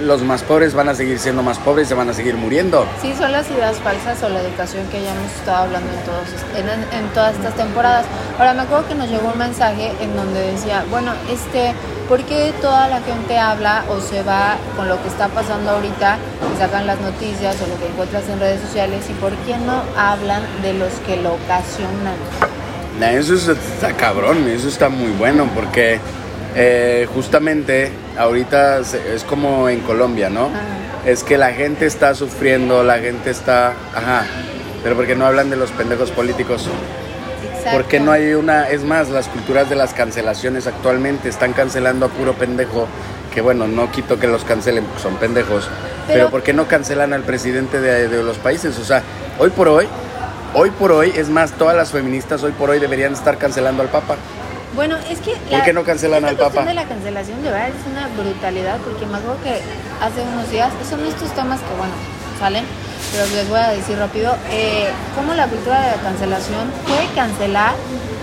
los 0.00 0.22
más 0.22 0.42
pobres 0.42 0.72
van 0.72 0.88
a 0.88 0.94
seguir 0.94 1.18
siendo 1.18 1.42
más 1.42 1.58
pobres 1.58 1.86
y 1.86 1.88
se 1.90 1.94
van 1.94 2.08
a 2.08 2.14
seguir 2.14 2.34
muriendo. 2.36 2.86
Sí, 3.02 3.12
son 3.16 3.30
las 3.30 3.48
ideas 3.50 3.76
falsas 3.76 4.22
o 4.22 4.28
la 4.30 4.40
educación 4.40 4.86
que 4.88 5.02
ya 5.02 5.12
hemos 5.12 5.30
estado 5.32 5.64
hablando 5.64 5.92
en, 5.92 6.00
todos, 6.00 6.92
en, 6.92 7.08
todas 7.12 7.34
estas 7.34 7.54
temporadas. 7.54 8.06
Ahora 8.38 8.54
me 8.54 8.62
acuerdo 8.62 8.88
que 8.88 8.94
nos 8.94 9.10
llegó 9.10 9.28
un 9.28 9.38
mensaje 9.38 9.92
en 10.00 10.16
donde 10.16 10.52
decía, 10.52 10.84
bueno, 10.90 11.12
este, 11.30 11.74
¿por 12.08 12.22
qué 12.24 12.54
toda 12.62 12.88
la 12.88 13.00
gente 13.02 13.38
habla 13.38 13.84
o 13.90 14.00
se 14.00 14.22
va 14.22 14.56
con 14.76 14.88
lo 14.88 15.00
que 15.02 15.08
está 15.08 15.28
pasando 15.28 15.72
ahorita, 15.72 16.16
y 16.52 16.58
sacan 16.58 16.86
las 16.86 17.00
noticias 17.00 17.56
o 17.60 17.66
lo 17.66 17.78
que 17.78 17.86
encuentras 17.88 18.28
en 18.30 18.40
redes 18.40 18.62
sociales 18.62 19.04
y 19.10 19.12
por 19.14 19.32
qué 19.44 19.58
no 19.58 19.82
hablan 19.96 20.42
de 20.62 20.72
los 20.72 20.92
que 21.06 21.18
lo 21.18 21.34
ocasionan? 21.34 22.16
Eso 23.10 23.34
está 23.34 23.92
cabrón, 23.96 24.48
eso 24.48 24.68
está 24.68 24.88
muy 24.88 25.10
bueno 25.12 25.50
porque 25.54 25.98
eh, 26.54 27.08
justamente 27.12 27.90
ahorita 28.16 28.80
es 28.80 29.24
como 29.24 29.68
en 29.68 29.80
Colombia, 29.80 30.30
¿no? 30.30 30.50
Es 31.04 31.24
que 31.24 31.36
la 31.36 31.52
gente 31.52 31.86
está 31.86 32.14
sufriendo, 32.14 32.84
la 32.84 32.98
gente 32.98 33.30
está... 33.30 33.74
Ajá, 33.94 34.24
pero 34.84 34.94
porque 34.94 35.16
no 35.16 35.26
hablan 35.26 35.50
de 35.50 35.56
los 35.56 35.72
pendejos 35.72 36.10
políticos. 36.12 36.68
Porque 37.72 37.98
no 37.98 38.12
hay 38.12 38.34
una... 38.34 38.68
Es 38.68 38.84
más, 38.84 39.08
las 39.08 39.26
culturas 39.28 39.68
de 39.68 39.76
las 39.76 39.94
cancelaciones 39.94 40.66
actualmente 40.66 41.28
están 41.28 41.54
cancelando 41.54 42.06
a 42.06 42.08
puro 42.08 42.34
pendejo, 42.34 42.86
que 43.34 43.40
bueno, 43.40 43.66
no 43.66 43.90
quito 43.90 44.20
que 44.20 44.28
los 44.28 44.44
cancelen, 44.44 44.84
porque 44.84 45.02
son 45.02 45.16
pendejos, 45.16 45.68
pero, 46.06 46.30
¿por 46.30 46.42
qué 46.42 46.52
no 46.52 46.66
cancelan 46.66 47.12
al 47.12 47.22
presidente 47.22 47.80
de, 47.80 48.08
de 48.08 48.22
los 48.22 48.36
países? 48.38 48.78
O 48.78 48.84
sea, 48.84 49.02
hoy 49.38 49.50
por 49.50 49.68
hoy 49.68 49.86
Hoy 50.54 50.70
por 50.70 50.92
hoy, 50.92 51.10
es 51.16 51.30
más, 51.30 51.52
todas 51.52 51.74
las 51.74 51.92
feministas 51.92 52.42
hoy 52.42 52.52
por 52.52 52.68
hoy 52.68 52.78
deberían 52.78 53.14
estar 53.14 53.38
cancelando 53.38 53.82
al 53.82 53.88
Papa. 53.88 54.16
Bueno, 54.74 54.96
es 55.08 55.18
que... 55.20 55.32
¿Por 55.50 55.62
qué 55.62 55.72
no 55.72 55.82
cancelan 55.82 56.26
al 56.26 56.36
Papa? 56.36 56.64
de 56.64 56.74
la 56.74 56.84
cancelación 56.84 57.42
de 57.42 57.50
verdad 57.50 57.68
es 57.68 57.90
una 57.90 58.08
brutalidad 58.08 58.76
porque 58.80 59.06
me 59.06 59.16
acuerdo 59.16 59.42
que 59.42 59.60
hace 60.04 60.20
unos 60.20 60.50
días, 60.50 60.70
son 60.88 61.04
estos 61.06 61.30
temas 61.34 61.58
que, 61.60 61.74
bueno, 61.78 61.94
salen, 62.38 62.64
pero 63.12 63.24
les 63.34 63.48
voy 63.48 63.60
a 63.60 63.68
decir 63.70 63.96
rápido, 63.96 64.36
eh, 64.50 64.88
cómo 65.16 65.32
la 65.32 65.46
cultura 65.46 65.80
de 65.80 65.96
la 65.96 66.02
cancelación 66.02 66.70
puede 66.86 67.06
cancelar 67.14 67.74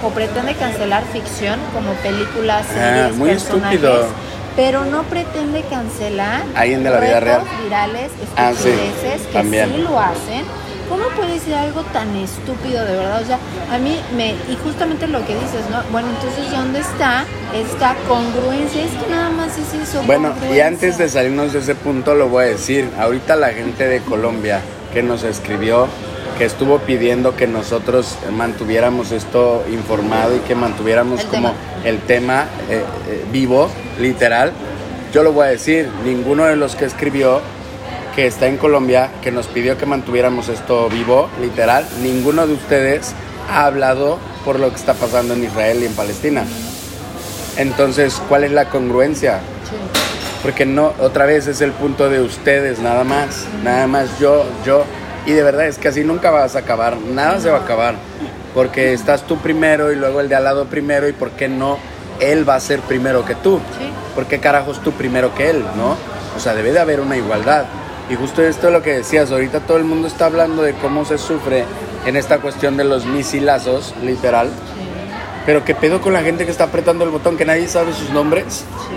o 0.04 0.10
pretende 0.10 0.54
cancelar 0.54 1.04
ficción 1.12 1.60
como 1.74 1.94
películas, 1.94 2.68
ah, 2.70 2.74
series, 2.74 3.16
muy 3.16 3.32
estúpido 3.32 4.08
pero 4.56 4.84
no 4.84 5.04
pretende 5.04 5.64
cancelar 5.70 6.44
alguien 6.54 6.84
de 6.84 6.90
la 6.90 7.00
vida 7.00 7.20
real 7.22 7.44
virales, 7.64 8.12
ah, 8.36 8.52
estupideces 8.52 9.28
que 9.28 9.44
sí 9.44 9.82
lo 9.82 9.98
hacen 9.98 10.44
¿Cómo 10.90 11.08
puede 11.10 11.40
ser 11.40 11.54
algo 11.54 11.84
tan 11.94 12.16
estúpido 12.16 12.84
de 12.84 12.94
verdad? 12.94 13.22
O 13.22 13.26
sea, 13.26 13.38
a 13.72 13.78
mí 13.78 13.96
me... 14.18 14.32
Y 14.32 14.58
justamente 14.64 15.08
lo 15.08 15.20
que 15.26 15.36
dices, 15.36 15.70
¿no? 15.70 15.84
Bueno, 15.92 16.10
entonces, 16.10 16.52
¿dónde 16.52 16.80
está 16.80 17.26
esta 17.54 17.96
congruencia? 18.08 18.84
Es 18.84 18.92
que 18.92 19.12
nada 19.12 19.30
más 19.30 19.56
es 19.60 19.72
eso. 19.74 20.02
Bueno, 20.08 20.34
y 20.52 20.60
antes 20.60 20.98
de 20.98 21.08
salirnos 21.08 21.54
de 21.54 21.60
ese 21.60 21.76
punto 21.76 22.16
lo 22.16 22.28
voy 22.28 22.46
a 22.46 22.48
decir. 22.48 22.90
Ahorita 23.00 23.36
la 23.36 23.50
gente 23.50 23.88
de 23.88 24.00
Colombia 24.02 24.62
que 24.92 25.04
nos 25.04 25.24
escribió, 25.24 25.88
que 26.40 26.46
estuvo 26.46 26.80
pidiendo 26.80 27.36
que 27.36 27.46
nosotros 27.46 28.18
mantuviéramos 28.32 29.12
esto 29.12 29.64
informado 29.72 30.36
y 30.36 30.40
que 30.40 30.56
mantuviéramos 30.56 31.24
como 31.26 31.54
el 31.84 32.00
tema 32.00 32.46
eh, 32.70 32.84
eh, 33.08 33.26
vivo, 33.32 33.70
literal. 34.00 34.54
Yo 35.14 35.22
lo 35.22 35.34
voy 35.34 35.48
a 35.48 35.50
decir, 35.50 35.90
ninguno 36.04 36.46
de 36.46 36.56
los 36.56 36.76
que 36.76 36.86
escribió 36.86 37.42
que 38.16 38.28
está 38.28 38.48
en 38.48 38.58
Colombia, 38.58 39.12
que 39.22 39.32
nos 39.32 39.48
pidió 39.48 39.78
que 39.78 39.86
mantuviéramos 39.86 40.50
esto 40.50 40.90
vivo, 40.90 41.30
literal, 41.42 41.86
ninguno 42.02 42.48
de 42.48 42.54
ustedes 42.54 43.14
ha 43.50 43.66
hablado 43.66 44.18
por 44.46 44.60
lo 44.60 44.70
que 44.70 44.76
está 44.76 44.94
pasando 44.94 45.34
en 45.34 45.44
Israel 45.44 45.80
y 45.82 45.86
en 45.86 45.94
Palestina. 45.94 46.44
Entonces, 47.58 48.22
¿cuál 48.30 48.44
es 48.44 48.52
la 48.52 48.70
congruencia? 48.70 49.40
Porque 50.42 50.66
no, 50.66 50.94
otra 51.00 51.26
vez 51.26 51.48
es 51.48 51.62
el 51.62 51.72
punto 51.72 52.10
de 52.10 52.22
ustedes, 52.22 52.80
nada 52.80 53.04
más, 53.04 53.46
nada 53.64 53.88
más 53.88 54.20
yo, 54.20 54.46
yo, 54.66 54.86
y 55.26 55.34
de 55.34 55.44
verdad 55.44 55.68
es 55.68 55.78
que 55.78 55.90
así 55.90 56.04
nunca 56.04 56.32
vas 56.32 56.56
a 56.56 56.60
acabar, 56.60 56.98
nada 56.98 57.40
se 57.42 57.50
va 57.50 57.58
a 57.58 57.62
acabar, 57.62 57.96
porque 58.54 58.94
estás 58.94 59.24
tú 59.24 59.38
primero 59.38 59.92
y 59.92 59.96
luego 59.96 60.22
el 60.22 60.30
de 60.30 60.36
al 60.36 60.46
lado 60.46 60.66
primero, 60.66 61.10
y 61.10 61.14
por 61.14 61.32
qué 61.32 61.50
no 61.50 61.78
él 62.20 62.48
va 62.48 62.56
a 62.56 62.60
ser 62.60 62.80
primero 62.82 63.26
que 63.26 63.36
tú. 63.36 63.60
Sí. 63.78 63.90
¿Por 64.16 64.26
qué 64.26 64.40
carajos 64.40 64.82
tú 64.82 64.92
primero 64.94 65.34
que 65.36 65.50
él, 65.50 65.64
no? 65.76 65.98
O 66.36 66.40
sea, 66.40 66.54
debe 66.54 66.72
de 66.72 66.80
haber 66.80 67.00
una 67.00 67.18
igualdad. 67.18 67.66
Y 68.10 68.16
justo 68.16 68.42
esto 68.42 68.68
es 68.68 68.74
lo 68.74 68.82
que 68.82 68.94
decías, 68.98 69.32
ahorita 69.32 69.60
todo 69.62 69.78
el 69.78 69.84
mundo 69.84 70.08
está 70.08 70.26
hablando 70.26 70.64
de 70.64 70.74
cómo 70.74 71.06
se 71.06 71.18
sufre 71.18 71.64
en 72.06 72.16
esta 72.16 72.40
cuestión 72.40 72.76
de 72.76 72.84
los 72.84 73.06
misilazos, 73.06 73.94
literal. 74.02 74.48
Sí, 74.48 74.54
Pero 75.46 75.64
qué 75.64 75.76
pedo 75.76 76.02
con 76.02 76.14
la 76.14 76.22
gente 76.22 76.46
que 76.46 76.52
está 76.52 76.64
apretando 76.66 77.04
el 77.04 77.12
botón, 77.12 77.38
que 77.38 77.46
nadie 77.46 77.68
sabe 77.68 77.94
sus 77.94 78.10
nombres. 78.10 78.46
sí. 78.48 78.96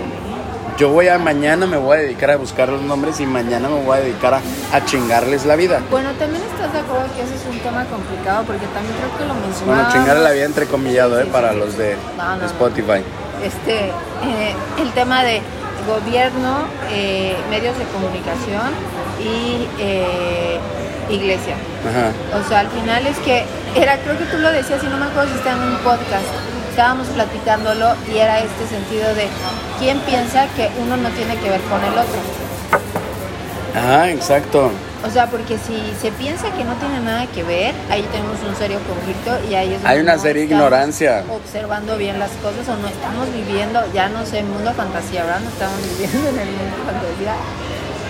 Yo 0.75 0.89
voy 0.89 1.07
a 1.07 1.19
mañana 1.19 1.67
me 1.67 1.77
voy 1.77 1.97
a 1.97 1.99
dedicar 2.01 2.31
a 2.31 2.35
buscar 2.35 2.67
los 2.69 2.81
nombres 2.81 3.19
y 3.19 3.27
mañana 3.27 3.69
me 3.69 3.83
voy 3.83 3.95
a 3.95 4.01
dedicar 4.01 4.33
a, 4.33 4.41
a 4.75 4.83
chingarles 4.83 5.45
la 5.45 5.55
vida. 5.55 5.79
Bueno, 5.91 6.09
también 6.17 6.41
estás 6.51 6.73
de 6.73 6.79
acuerdo 6.79 7.05
que 7.15 7.21
ese 7.21 7.35
es 7.35 7.45
un 7.47 7.59
tema 7.59 7.85
complicado 7.85 8.43
porque 8.43 8.65
también 8.73 8.95
creo 8.97 9.15
que 9.19 9.23
lo 9.25 9.33
Bueno, 9.35 9.47
mencionábamos. 9.47 9.93
chingar 9.93 10.17
la 10.17 10.31
vida 10.31 10.45
entrecomillado, 10.45 11.21
Sí, 11.21 11.27
¿eh? 11.27 11.29
Para 11.31 11.53
los 11.53 11.77
de 11.77 11.95
No, 12.17 12.23
no, 12.25 12.35
no. 12.37 12.45
Spotify. 12.47 13.03
este, 13.43 13.89
eh, 13.89 14.55
el 14.81 14.91
tema 14.93 15.23
de 15.23 15.41
gobierno, 15.87 16.65
eh, 16.89 17.35
medios 17.51 17.77
de 17.77 17.83
comunicación 17.93 18.73
y 19.23 19.67
eh, 19.79 20.59
iglesia. 21.09 21.55
Ajá. 21.87 22.11
O 22.37 22.47
sea, 22.47 22.59
al 22.59 22.69
final 22.69 23.05
es 23.07 23.17
que 23.19 23.43
era, 23.75 23.97
creo 23.99 24.17
que 24.17 24.25
tú 24.25 24.37
lo 24.37 24.51
decías 24.51 24.83
y 24.83 24.87
no 24.87 24.97
me 24.97 25.05
acuerdo 25.05 25.31
si 25.31 25.37
está 25.37 25.51
en 25.51 25.59
un 25.59 25.77
podcast. 25.77 26.25
Estábamos 26.69 27.07
platicándolo 27.07 27.93
y 28.11 28.17
era 28.17 28.39
este 28.39 28.67
sentido 28.67 29.13
de 29.13 29.27
quién 29.79 29.99
piensa 29.99 30.47
que 30.55 30.69
uno 30.81 30.97
no 30.97 31.09
tiene 31.09 31.35
que 31.37 31.49
ver 31.49 31.61
con 31.61 31.83
el 31.83 31.91
otro. 31.91 32.19
Ajá, 33.75 34.09
exacto. 34.09 34.71
O 35.05 35.09
sea, 35.09 35.27
porque 35.27 35.57
si 35.57 35.75
se 36.01 36.11
piensa 36.11 36.49
que 36.51 36.63
no 36.63 36.75
tiene 36.75 37.01
nada 37.01 37.27
que 37.27 37.43
ver, 37.43 37.75
ahí 37.89 38.07
tenemos 38.11 38.37
un 38.47 38.55
serio 38.55 38.79
conflicto 38.87 39.37
y 39.49 39.53
ahí 39.53 39.73
es 39.73 39.83
Hay 39.83 39.99
una 39.99 40.15
no 40.15 40.21
seria 40.21 40.43
ignorancia. 40.43 41.25
Observando 41.29 41.97
bien 41.97 42.19
las 42.19 42.31
cosas 42.41 42.69
o 42.69 42.77
no 42.77 42.87
estamos 42.87 43.27
viviendo, 43.33 43.83
ya 43.93 44.07
no 44.07 44.25
sé, 44.25 44.43
mundo 44.43 44.71
fantasía, 44.73 45.23
¿verdad? 45.25 45.41
No 45.41 45.49
estamos 45.49 45.77
viviendo 45.89 46.29
en 46.29 46.39
el 46.39 46.47
mundo 46.47 46.77
fantasía. 46.85 47.35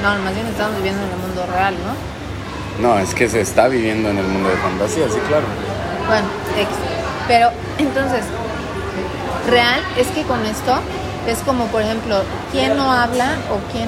No, 0.03 0.09
más 0.19 0.35
bien 0.35 0.45
estamos 0.47 0.75
viviendo 0.75 1.01
en 1.01 1.11
el 1.11 1.17
mundo 1.17 1.45
real, 1.49 1.75
¿no? 1.79 2.85
No, 2.85 2.99
es 2.99 3.15
que 3.15 3.29
se 3.29 3.39
está 3.39 3.69
viviendo 3.69 4.09
en 4.09 4.17
el 4.17 4.25
mundo 4.25 4.49
de 4.49 4.57
fantasía, 4.57 5.07
sí, 5.07 5.17
claro. 5.29 5.45
Bueno, 6.09 6.27
ex. 6.57 6.69
Pero 7.25 7.51
entonces, 7.77 8.25
real 9.49 9.79
es 9.97 10.07
que 10.07 10.23
con 10.23 10.45
esto 10.45 10.75
es 11.25 11.37
como, 11.39 11.67
por 11.67 11.83
ejemplo, 11.83 12.21
¿quién 12.51 12.75
no 12.75 12.91
habla 12.91 13.37
o 13.49 13.71
quién, 13.71 13.87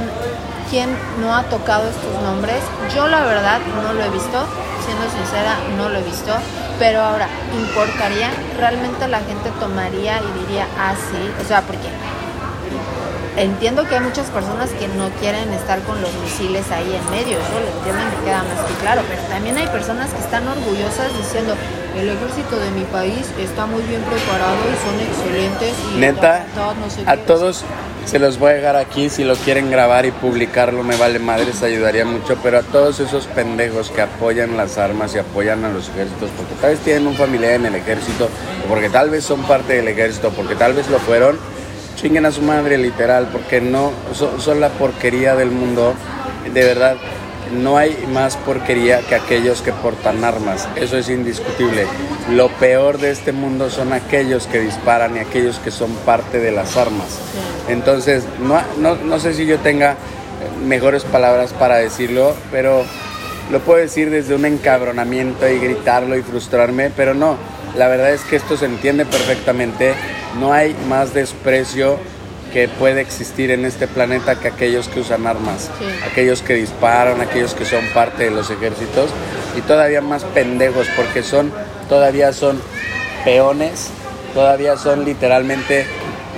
quién 0.69 0.89
no 1.19 1.35
ha 1.35 1.43
tocado 1.43 1.89
estos 1.89 2.23
nombres? 2.23 2.63
Yo 2.95 3.09
la 3.09 3.25
verdad 3.25 3.59
no 3.83 3.91
lo 3.91 4.01
he 4.01 4.09
visto, 4.09 4.47
siendo 4.85 5.03
sincera, 5.11 5.57
no 5.77 5.89
lo 5.89 5.99
he 5.99 6.03
visto. 6.03 6.31
Pero 6.79 7.01
ahora, 7.01 7.27
¿importaría? 7.53 8.29
¿Realmente 8.57 9.09
la 9.09 9.19
gente 9.19 9.51
tomaría 9.59 10.21
y 10.21 10.39
diría, 10.45 10.65
ah, 10.79 10.93
sí? 10.95 11.29
O 11.43 11.45
sea, 11.45 11.61
porque 11.63 11.89
entiendo 13.37 13.87
que 13.87 13.95
hay 13.95 14.01
muchas 14.01 14.27
personas 14.27 14.69
que 14.71 14.87
no 14.89 15.09
quieren 15.19 15.51
estar 15.53 15.81
con 15.81 16.01
los 16.01 16.13
misiles 16.23 16.69
ahí 16.71 16.95
en 16.95 17.11
medio, 17.11 17.37
eso 17.37 17.59
lo 17.59 17.67
entiendo 17.77 18.01
y 18.01 18.17
me 18.19 18.25
queda 18.25 18.43
más 18.43 18.65
que 18.67 18.73
claro, 18.81 19.01
pero 19.09 19.21
también 19.23 19.57
hay 19.57 19.67
personas 19.67 20.09
que 20.11 20.19
están 20.19 20.47
orgullosas 20.47 21.15
diciendo, 21.17 21.55
el 21.97 22.09
ejército 22.09 22.57
de 22.57 22.71
mi 22.71 22.83
país 22.85 23.25
está 23.39 23.65
muy 23.65 23.83
bien 23.83 24.01
preparado 24.01 24.57
y 24.67 24.75
son 24.83 24.99
excelentes 24.99 25.73
y 25.93 25.99
Neta, 25.99 26.21
ta, 26.21 26.45
ta, 26.53 26.67
ta, 26.67 26.73
no 26.75 26.89
sé 26.89 27.03
a 27.05 27.15
qué". 27.15 27.23
todos 27.23 27.63
se 28.05 28.19
los 28.19 28.37
voy 28.37 28.51
a 28.51 28.53
dejar 28.53 28.75
aquí. 28.75 29.09
Si 29.09 29.23
lo 29.23 29.35
quieren 29.35 29.71
grabar 29.71 30.05
y 30.05 30.11
publicarlo, 30.11 30.83
me 30.83 30.95
vale 30.95 31.19
madres, 31.19 31.63
ayudaría 31.63 32.05
mucho. 32.05 32.37
Pero 32.43 32.59
a 32.59 32.61
todos 32.61 32.99
esos 32.99 33.25
pendejos 33.25 33.89
que 33.89 34.01
apoyan 34.01 34.55
las 34.57 34.77
armas 34.77 35.15
y 35.15 35.19
apoyan 35.19 35.65
a 35.65 35.69
los 35.69 35.89
ejércitos, 35.89 36.29
porque 36.37 36.53
tal 36.61 36.71
vez 36.71 36.79
tienen 36.81 37.07
un 37.07 37.15
familiar 37.15 37.53
en 37.53 37.65
el 37.65 37.75
ejército, 37.75 38.29
o 38.63 38.69
porque 38.69 38.89
tal 38.89 39.09
vez 39.09 39.23
son 39.23 39.41
parte 39.43 39.73
del 39.73 39.87
ejército, 39.87 40.29
porque 40.29 40.55
tal 40.55 40.73
vez 40.73 40.87
lo 40.89 40.99
fueron, 40.99 41.39
chinguen 41.95 42.25
a 42.25 42.31
su 42.31 42.41
madre, 42.41 42.77
literal, 42.77 43.29
porque 43.31 43.61
no 43.61 43.91
son, 44.13 44.59
la 44.59 44.69
porquería 44.69 45.35
del 45.35 45.51
mundo. 45.51 45.93
De 46.53 46.63
verdad, 46.63 46.97
no 47.53 47.77
hay 47.77 48.05
más 48.11 48.37
porquería 48.37 48.99
que 49.01 49.15
aquellos 49.15 49.61
que 49.61 49.71
portan 49.71 50.23
armas. 50.23 50.67
Eso 50.75 50.97
es 50.97 51.09
indiscutible. 51.09 51.85
Lo 52.31 52.49
peor 52.49 52.97
de 52.97 53.11
este 53.11 53.31
mundo 53.31 53.69
son 53.69 53.93
aquellos 53.93 54.47
que 54.47 54.59
disparan 54.59 55.15
y 55.15 55.19
aquellos 55.19 55.59
que 55.59 55.71
son 55.71 55.91
parte 56.05 56.39
de 56.39 56.51
las 56.51 56.77
armas. 56.77 57.19
Entonces, 57.67 58.23
no, 58.39 58.61
no, 58.79 58.95
no 58.95 59.19
sé 59.19 59.33
si 59.33 59.45
yo 59.45 59.59
tenga 59.59 59.95
mejores 60.65 61.03
palabras 61.03 61.53
para 61.53 61.77
decirlo, 61.77 62.35
pero 62.51 62.83
lo 63.51 63.59
puedo 63.59 63.79
decir 63.79 64.09
desde 64.09 64.35
un 64.35 64.45
encabronamiento 64.45 65.47
y 65.47 65.59
gritarlo 65.59 66.17
y 66.17 66.21
frustrarme, 66.21 66.91
pero 66.95 67.13
no. 67.13 67.37
La 67.77 67.87
verdad 67.87 68.11
es 68.11 68.21
que 68.21 68.35
esto 68.35 68.57
se 68.57 68.65
entiende 68.65 69.05
perfectamente. 69.05 69.93
No 70.39 70.53
hay 70.53 70.75
más 70.87 71.13
desprecio 71.13 71.97
que 72.53 72.67
puede 72.69 73.01
existir 73.01 73.51
en 73.51 73.65
este 73.65 73.85
planeta 73.87 74.39
que 74.39 74.47
aquellos 74.47 74.87
que 74.87 75.01
usan 75.01 75.27
armas, 75.27 75.69
Sí. 75.77 75.85
aquellos 76.09 76.41
que 76.41 76.53
disparan, 76.53 77.19
aquellos 77.19 77.53
que 77.53 77.65
son 77.65 77.85
parte 77.93 78.23
de 78.25 78.31
los 78.31 78.49
ejércitos 78.49 79.09
y 79.57 79.61
todavía 79.61 79.99
más 79.99 80.23
pendejos 80.23 80.87
porque 80.95 81.21
son 81.21 81.51
todavía 81.89 82.31
son 82.31 82.61
peones, 83.25 83.89
todavía 84.33 84.77
son 84.77 85.03
literalmente 85.03 85.85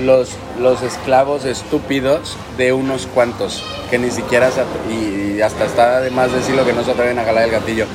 los, 0.03 0.29
los 0.59 0.81
esclavos 0.81 1.45
estúpidos 1.45 2.35
de 2.57 2.73
unos 2.73 3.05
cuantos 3.07 3.63
que 3.91 3.99
ni 3.99 4.09
siquiera 4.09 4.49
se 4.49 4.63
y 4.91 5.41
hasta 5.41 5.65
está 5.65 6.01
de 6.01 6.09
más 6.09 6.31
decirlo 6.31 6.65
que 6.65 6.73
no 6.73 6.83
se 6.83 6.91
atreven 6.91 7.19
a 7.19 7.25
jalar 7.25 7.43
el 7.43 7.51
gatillo. 7.51 7.85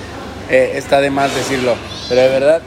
Eh, 0.49 0.75
está 0.77 1.01
de 1.01 1.11
más 1.11 1.35
decirlo, 1.35 1.75
pero 2.09 2.21
de 2.21 2.29
verdad 2.29 2.63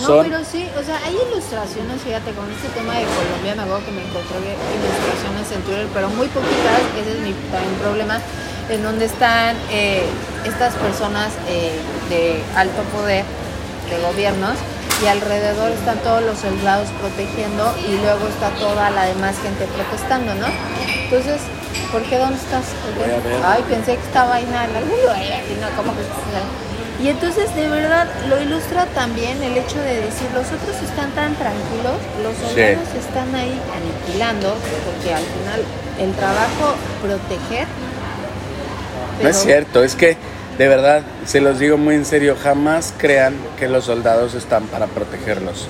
No, 0.00 0.06
son 0.06 0.26
pero 0.26 0.44
sí, 0.44 0.68
o 0.78 0.82
sea, 0.82 0.98
hay 1.04 1.14
ilustraciones, 1.14 2.02
fíjate, 2.02 2.32
con 2.32 2.50
este 2.50 2.68
tema 2.74 2.94
de 2.94 3.04
Colombia 3.06 3.54
me 3.54 3.62
acuerdo 3.62 3.86
que 3.86 3.92
me 3.92 4.02
encontré 4.02 4.38
ilustraciones 4.42 5.46
en 5.54 5.60
Twitter, 5.62 5.86
pero 5.94 6.08
muy 6.10 6.28
poquitas, 6.28 6.82
ese 6.98 7.12
es 7.14 7.20
mi 7.20 7.32
también 7.50 7.74
problema, 7.80 8.18
en 8.68 8.82
donde 8.82 9.04
están 9.04 9.56
eh, 9.70 10.02
estas 10.44 10.74
personas 10.74 11.32
eh, 11.48 11.78
de 12.10 12.42
alto 12.56 12.82
poder, 12.90 13.24
de 13.88 13.96
gobiernos, 14.02 14.58
y 15.02 15.06
alrededor 15.06 15.70
están 15.72 15.98
todos 15.98 16.22
los 16.22 16.38
soldados 16.38 16.88
protegiendo 17.00 17.74
y 17.86 17.98
luego 17.98 18.28
está 18.28 18.50
toda 18.58 18.90
la 18.90 19.04
demás 19.06 19.36
gente 19.42 19.66
protestando, 19.66 20.34
¿no? 20.34 20.46
Entonces, 21.04 21.40
¿por 21.90 22.02
qué 22.02 22.18
dónde 22.18 22.36
estás? 22.36 22.64
Ay, 23.44 23.62
pensé 23.68 23.96
que 23.96 24.02
estaba 24.02 24.34
ahí 24.36 24.46
nada, 24.50 24.64
en 24.66 24.76
algún 24.76 25.00
lugar, 25.00 25.18
no, 25.18 25.76
¿cómo 25.76 25.94
que 25.94 26.02
estás? 26.02 26.73
Y 27.04 27.10
entonces 27.10 27.54
de 27.54 27.68
verdad 27.68 28.06
lo 28.30 28.40
ilustra 28.40 28.86
también 28.86 29.42
el 29.42 29.58
hecho 29.58 29.78
de 29.78 29.96
decir 29.96 30.26
los 30.32 30.46
otros 30.46 30.74
están 30.82 31.10
tan 31.10 31.34
tranquilos, 31.34 31.98
los 32.22 32.34
soldados 32.34 32.88
están 32.98 33.34
ahí 33.34 33.60
aniquilando, 33.76 34.54
porque 34.86 35.12
al 35.12 35.22
final 35.22 35.60
el 36.00 36.12
trabajo 36.14 36.74
proteger. 37.02 37.66
No 39.22 39.28
es 39.28 39.36
cierto, 39.36 39.84
es 39.84 39.96
que 39.96 40.16
de 40.56 40.66
verdad, 40.66 41.02
se 41.26 41.42
los 41.42 41.58
digo 41.58 41.76
muy 41.76 41.94
en 41.94 42.06
serio, 42.06 42.38
jamás 42.42 42.94
crean 42.96 43.34
que 43.58 43.68
los 43.68 43.84
soldados 43.84 44.32
están 44.32 44.66
para 44.68 44.86
protegerlos. 44.86 45.68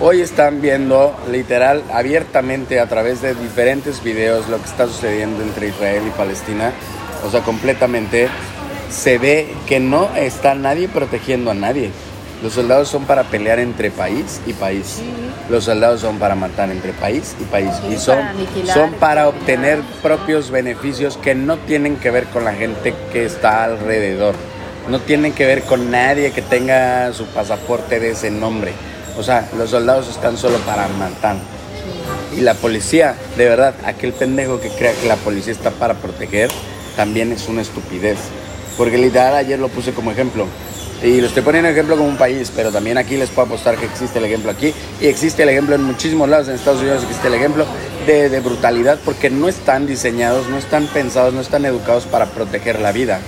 Hoy 0.00 0.20
están 0.20 0.60
viendo 0.60 1.16
literal, 1.32 1.82
abiertamente 1.92 2.78
a 2.78 2.86
través 2.86 3.22
de 3.22 3.34
diferentes 3.34 4.04
videos 4.04 4.48
lo 4.48 4.58
que 4.58 4.66
está 4.66 4.86
sucediendo 4.86 5.42
entre 5.42 5.68
Israel 5.68 6.04
y 6.06 6.10
Palestina. 6.10 6.70
O 7.26 7.30
sea, 7.30 7.40
completamente 7.40 8.28
se 8.90 9.18
ve 9.18 9.48
que 9.66 9.80
no 9.80 10.08
está 10.16 10.54
nadie 10.54 10.88
protegiendo 10.88 11.50
a 11.50 11.54
nadie. 11.54 11.90
Los 12.42 12.52
soldados 12.52 12.88
son 12.88 13.04
para 13.04 13.24
pelear 13.24 13.58
entre 13.58 13.90
país 13.90 14.40
y 14.46 14.52
país. 14.52 14.96
Sí. 14.98 15.04
Los 15.48 15.64
soldados 15.64 16.00
son 16.00 16.18
para 16.18 16.34
matar 16.34 16.70
entre 16.70 16.92
país 16.92 17.34
y 17.40 17.44
país. 17.44 17.70
Sí, 17.80 17.94
y 17.94 17.96
son 17.96 18.16
para 18.16 18.30
aniquilar, 18.30 18.74
son 18.74 18.92
para 18.94 19.28
obtener 19.28 19.80
propios 20.02 20.50
beneficios 20.50 21.16
que 21.16 21.34
no 21.34 21.56
tienen 21.58 21.96
que 21.96 22.10
ver 22.10 22.24
con 22.26 22.44
la 22.44 22.52
gente 22.52 22.94
que 23.12 23.24
está 23.24 23.64
alrededor. 23.64 24.34
No 24.90 25.00
tienen 25.00 25.32
que 25.32 25.46
ver 25.46 25.62
con 25.62 25.90
nadie 25.90 26.32
que 26.32 26.42
tenga 26.42 27.12
su 27.14 27.24
pasaporte 27.26 27.98
de 27.98 28.10
ese 28.10 28.30
nombre. 28.30 28.72
O 29.16 29.22
sea, 29.22 29.48
los 29.56 29.70
soldados 29.70 30.08
están 30.08 30.36
solo 30.36 30.58
para 30.58 30.86
matar. 30.88 31.36
Y 32.36 32.40
la 32.40 32.54
policía, 32.54 33.14
de 33.36 33.48
verdad, 33.48 33.74
aquel 33.84 34.12
pendejo 34.12 34.60
que 34.60 34.68
crea 34.68 34.92
que 34.92 35.06
la 35.06 35.16
policía 35.16 35.52
está 35.52 35.70
para 35.70 35.94
proteger, 35.94 36.50
también 36.96 37.32
es 37.32 37.48
una 37.48 37.62
estupidez. 37.62 38.18
Porque 38.76 38.98
literal 38.98 39.34
ayer 39.34 39.58
lo 39.58 39.68
puse 39.68 39.92
como 39.92 40.10
ejemplo. 40.10 40.46
Y 41.02 41.20
lo 41.20 41.26
estoy 41.26 41.42
poniendo 41.42 41.68
ejemplo 41.68 41.96
como 41.96 42.08
un 42.08 42.16
país, 42.16 42.50
pero 42.54 42.72
también 42.72 42.96
aquí 42.96 43.16
les 43.16 43.28
puedo 43.28 43.46
apostar 43.46 43.76
que 43.76 43.84
existe 43.84 44.18
el 44.18 44.24
ejemplo 44.24 44.50
aquí. 44.50 44.72
Y 45.00 45.06
existe 45.06 45.42
el 45.42 45.50
ejemplo 45.50 45.74
en 45.74 45.82
muchísimos 45.82 46.28
lados, 46.28 46.48
en 46.48 46.54
Estados 46.54 46.80
Unidos 46.80 47.02
existe 47.02 47.28
el 47.28 47.34
ejemplo 47.34 47.66
de, 48.06 48.30
de 48.30 48.40
brutalidad 48.40 48.98
porque 49.04 49.28
no 49.28 49.48
están 49.48 49.86
diseñados, 49.86 50.48
no 50.48 50.56
están 50.56 50.86
pensados, 50.86 51.34
no 51.34 51.40
están 51.40 51.66
educados 51.66 52.04
para 52.06 52.26
proteger 52.26 52.80
la 52.80 52.92
vida. 52.92 53.20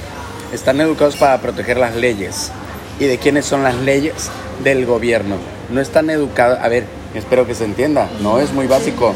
Están 0.53 0.81
educados 0.81 1.17
para 1.17 1.39
proteger 1.41 1.77
las 1.77 1.95
leyes. 1.97 2.51
¿Y 2.99 3.05
de 3.05 3.19
quiénes 3.19 3.45
son 3.45 3.63
las 3.63 3.75
leyes? 3.75 4.31
Del 4.65 4.87
gobierno. 4.87 5.37
No 5.71 5.81
están 5.81 6.09
educados, 6.09 6.59
a 6.63 6.69
ver, 6.69 6.85
espero 7.15 7.47
que 7.47 7.55
se 7.55 7.65
entienda, 7.65 8.09
no 8.21 8.41
es 8.41 8.53
muy 8.53 8.67
básico. 8.67 9.15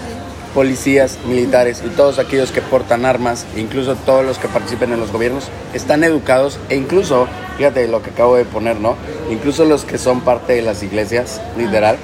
Policías, 0.55 1.19
militares 1.27 1.83
y 1.87 1.91
todos 1.91 2.19
aquellos 2.19 2.51
que 2.51 2.61
portan 2.61 3.05
armas, 3.05 3.47
incluso 3.57 3.95
todos 3.95 4.25
los 4.25 4.39
que 4.39 4.49
participen 4.49 4.93
en 4.93 4.99
los 4.99 5.13
gobiernos, 5.13 5.49
están 5.75 6.03
educados 6.03 6.59
e 6.69 6.77
incluso, 6.77 7.29
fíjate 7.57 7.87
lo 7.87 8.03
que 8.03 8.11
acabo 8.11 8.35
de 8.37 8.45
poner, 8.45 8.81
¿no? 8.81 8.97
Incluso 9.31 9.65
los 9.65 9.85
que 9.85 9.97
son 9.97 10.23
parte 10.23 10.55
de 10.55 10.63
las 10.63 10.83
iglesias, 10.83 11.41
literal, 11.57 11.99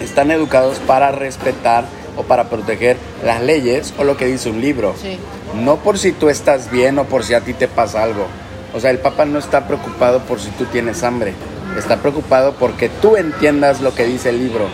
están 0.00 0.30
educados 0.30 0.78
para 0.78 1.10
respetar 1.10 1.84
o 2.16 2.22
para 2.22 2.48
proteger 2.48 2.96
las 3.24 3.42
leyes 3.42 3.92
o 3.98 4.04
lo 4.04 4.16
que 4.16 4.26
dice 4.26 4.50
un 4.50 4.60
libro. 4.60 4.94
Sí. 5.00 5.18
No 5.54 5.76
por 5.76 5.98
si 5.98 6.12
tú 6.12 6.28
estás 6.28 6.70
bien 6.70 6.98
o 6.98 7.04
por 7.04 7.24
si 7.24 7.34
a 7.34 7.40
ti 7.40 7.52
te 7.52 7.68
pasa 7.68 8.02
algo. 8.02 8.26
O 8.74 8.80
sea, 8.80 8.90
el 8.90 8.98
Papa 8.98 9.24
no 9.24 9.38
está 9.38 9.66
preocupado 9.66 10.20
por 10.20 10.40
si 10.40 10.50
tú 10.50 10.64
tienes 10.66 11.02
hambre. 11.02 11.34
Está 11.76 11.96
preocupado 11.98 12.54
porque 12.58 12.88
tú 12.88 13.16
entiendas 13.16 13.80
lo 13.80 13.94
que 13.94 14.04
dice 14.04 14.30
el 14.30 14.38
libro. 14.38 14.66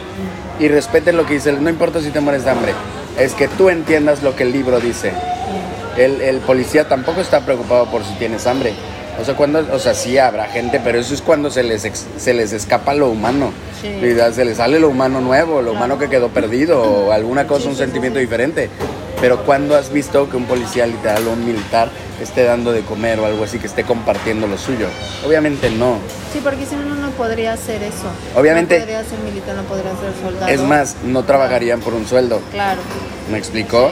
Y 0.61 0.69
respete 0.69 1.13
lo 1.13 1.27
que 1.27 1.35
dice. 1.35 1.53
No 1.53 1.71
importa 1.71 2.01
si 2.01 2.11
te 2.11 2.21
mueres 2.21 2.45
de 2.45 2.51
hambre. 2.51 2.73
Es 3.19 3.35
que 3.35 3.49
tú 3.49 3.69
entiendas 3.69 4.23
lo 4.23 4.37
que 4.37 4.45
el 4.45 4.53
libro 4.53 4.81
dice. 4.81 5.13
El, 5.97 6.21
el 6.21 6.39
policía 6.39 6.89
tampoco 6.89 7.21
está 7.21 7.41
preocupado 7.41 7.87
por 7.91 8.05
si 8.05 8.13
tienes 8.15 8.47
hambre. 8.47 8.73
O 9.21 9.25
sea, 9.25 9.35
cuando, 9.35 9.67
o 9.73 9.79
sea, 9.81 9.95
sí 9.95 10.17
habrá 10.17 10.45
gente, 10.47 10.81
pero 10.83 11.01
eso 11.01 11.13
es 11.13 11.21
cuando 11.23 11.51
se 11.51 11.65
les, 11.65 11.85
ex- 11.85 12.07
se 12.19 12.33
les 12.35 12.53
escapa 12.53 12.95
lo 12.95 13.09
humano. 13.09 13.51
Sí. 13.83 13.89
Se 14.33 14.45
les 14.45 14.59
sale 14.59 14.79
lo 14.79 14.89
humano 14.89 15.21
nuevo, 15.21 15.61
lo 15.61 15.73
humano 15.73 15.99
que 15.99 16.09
quedó 16.09 16.29
perdido, 16.29 16.81
o 16.81 17.13
alguna 17.13 17.47
cosa, 17.49 17.69
un 17.69 17.75
sentimiento 17.75 18.21
diferente. 18.21 18.71
Pero 19.21 19.39
cuando 19.45 19.77
has 19.77 19.93
visto 19.93 20.31
que 20.31 20.37
un 20.37 20.45
policía 20.45 20.87
literal 20.87 21.27
o 21.27 21.33
un 21.33 21.45
militar 21.45 21.91
esté 22.23 22.45
dando 22.45 22.71
de 22.73 22.83
comer 22.83 23.19
o 23.19 23.27
algo 23.27 23.43
así, 23.45 23.59
que 23.59 23.67
esté 23.67 23.83
compartiendo 23.85 24.47
lo 24.47 24.57
suyo? 24.59 24.87
Obviamente 25.27 25.71
no. 25.71 25.99
Sí, 26.33 26.41
porque 26.43 26.65
si 26.67 26.77
no, 26.77 26.95
no 26.95 27.11
podría 27.11 27.53
hacer 27.55 27.83
eso. 27.83 28.07
Obviamente- 28.37 28.77
No 28.79 28.85
podría 28.85 29.05
ser 29.05 29.19
militar, 29.21 29.57
no 29.57 29.63
podría 29.65 29.91
ser 29.93 30.13
soldado. 30.23 30.49
Es 30.53 30.61
más, 30.61 30.97
no 31.05 31.25
trabajarían 31.25 31.81
por 31.81 31.95
un 31.95 32.07
sueldo. 32.07 32.41
Claro. 32.53 32.81
¿Me 33.31 33.39
explicó? 33.39 33.91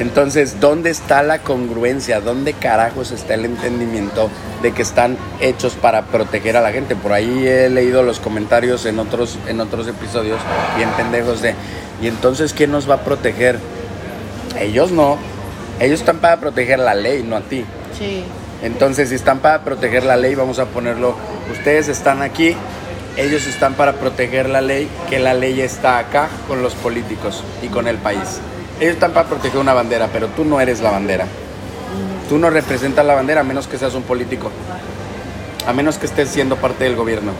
Entonces, 0.00 0.60
¿dónde 0.60 0.90
está 0.90 1.22
la 1.22 1.38
congruencia? 1.40 2.20
¿Dónde 2.20 2.52
carajos 2.52 3.10
está 3.10 3.34
el 3.34 3.44
entendimiento 3.46 4.30
de 4.62 4.72
que 4.72 4.82
están 4.82 5.16
hechos 5.40 5.74
para 5.74 6.02
proteger 6.06 6.56
a 6.56 6.60
la 6.60 6.70
gente? 6.72 6.94
Por 6.94 7.12
ahí 7.12 7.46
he 7.48 7.68
leído 7.68 8.02
los 8.04 8.20
comentarios 8.20 8.86
en 8.86 8.98
otros, 9.00 9.38
en 9.48 9.60
otros 9.60 9.88
episodios, 9.88 10.38
bien 10.76 10.88
pendejos 10.90 11.42
de, 11.42 11.54
¿y 12.00 12.06
entonces 12.06 12.52
quién 12.52 12.70
nos 12.70 12.88
va 12.88 12.96
a 12.96 13.00
proteger? 13.00 13.58
Ellos 14.58 14.90
no. 14.90 15.18
Ellos 15.80 16.00
están 16.00 16.18
para 16.18 16.38
proteger 16.38 16.78
la 16.78 16.94
ley, 16.94 17.22
no 17.22 17.36
a 17.36 17.40
ti. 17.40 17.64
Sí. 17.96 18.24
Entonces, 18.62 19.10
si 19.10 19.14
están 19.14 19.38
para 19.38 19.62
proteger 19.62 20.04
la 20.04 20.16
ley, 20.16 20.34
vamos 20.34 20.58
a 20.58 20.66
ponerlo, 20.66 21.14
ustedes 21.52 21.88
están 21.88 22.22
aquí, 22.22 22.56
ellos 23.16 23.46
están 23.46 23.74
para 23.74 23.94
proteger 23.94 24.48
la 24.48 24.60
ley, 24.60 24.88
que 25.08 25.20
la 25.20 25.34
ley 25.34 25.60
está 25.60 25.98
acá 25.98 26.28
con 26.48 26.62
los 26.62 26.74
políticos 26.74 27.44
y 27.62 27.68
con 27.68 27.86
el 27.86 27.98
país. 27.98 28.40
Ellos 28.80 28.94
están 28.94 29.12
para 29.12 29.28
proteger 29.28 29.60
una 29.60 29.74
bandera, 29.74 30.08
pero 30.12 30.26
tú 30.28 30.44
no 30.44 30.60
eres 30.60 30.80
la 30.80 30.90
bandera. 30.90 31.26
Tú 32.28 32.38
no 32.38 32.50
representas 32.50 33.06
la 33.06 33.14
bandera 33.14 33.40
a 33.40 33.44
menos 33.44 33.66
que 33.66 33.78
seas 33.78 33.94
un 33.94 34.02
político, 34.02 34.50
a 35.66 35.72
menos 35.72 35.96
que 35.98 36.06
estés 36.06 36.28
siendo 36.28 36.56
parte 36.56 36.84
del 36.84 36.94
gobierno. 36.94 37.32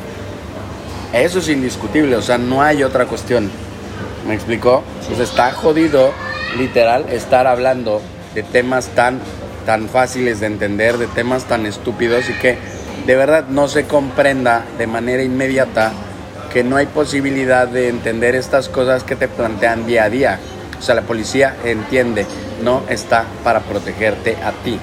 Eso 1.12 1.40
es 1.40 1.48
indiscutible, 1.48 2.16
o 2.16 2.22
sea, 2.22 2.38
no 2.38 2.62
hay 2.62 2.82
otra 2.82 3.06
cuestión. 3.06 3.50
¿Me 4.26 4.34
explicó? 4.34 4.82
Pues 5.06 5.20
está 5.20 5.52
jodido, 5.52 6.12
literal, 6.56 7.06
estar 7.10 7.46
hablando 7.46 8.00
de 8.34 8.42
temas 8.42 8.88
tan, 8.88 9.20
tan 9.66 9.88
fáciles 9.88 10.40
de 10.40 10.46
entender, 10.46 10.98
de 10.98 11.06
temas 11.06 11.44
tan 11.44 11.66
estúpidos 11.66 12.28
y 12.30 12.32
que 12.34 12.58
de 13.06 13.16
verdad 13.16 13.44
no 13.48 13.68
se 13.68 13.84
comprenda 13.84 14.64
de 14.78 14.86
manera 14.86 15.22
inmediata 15.22 15.92
que 16.52 16.64
no 16.64 16.76
hay 16.76 16.86
posibilidad 16.86 17.68
de 17.68 17.88
entender 17.88 18.34
estas 18.34 18.68
cosas 18.68 19.04
que 19.04 19.16
te 19.16 19.28
plantean 19.28 19.86
día 19.86 20.04
a 20.04 20.10
día. 20.10 20.38
O 20.78 20.82
sea, 20.82 20.94
la 20.94 21.02
policía 21.02 21.56
entiende, 21.64 22.26
no 22.62 22.82
está 22.88 23.24
para 23.44 23.60
protegerte 23.60 24.36
a 24.36 24.52
ti, 24.52 24.78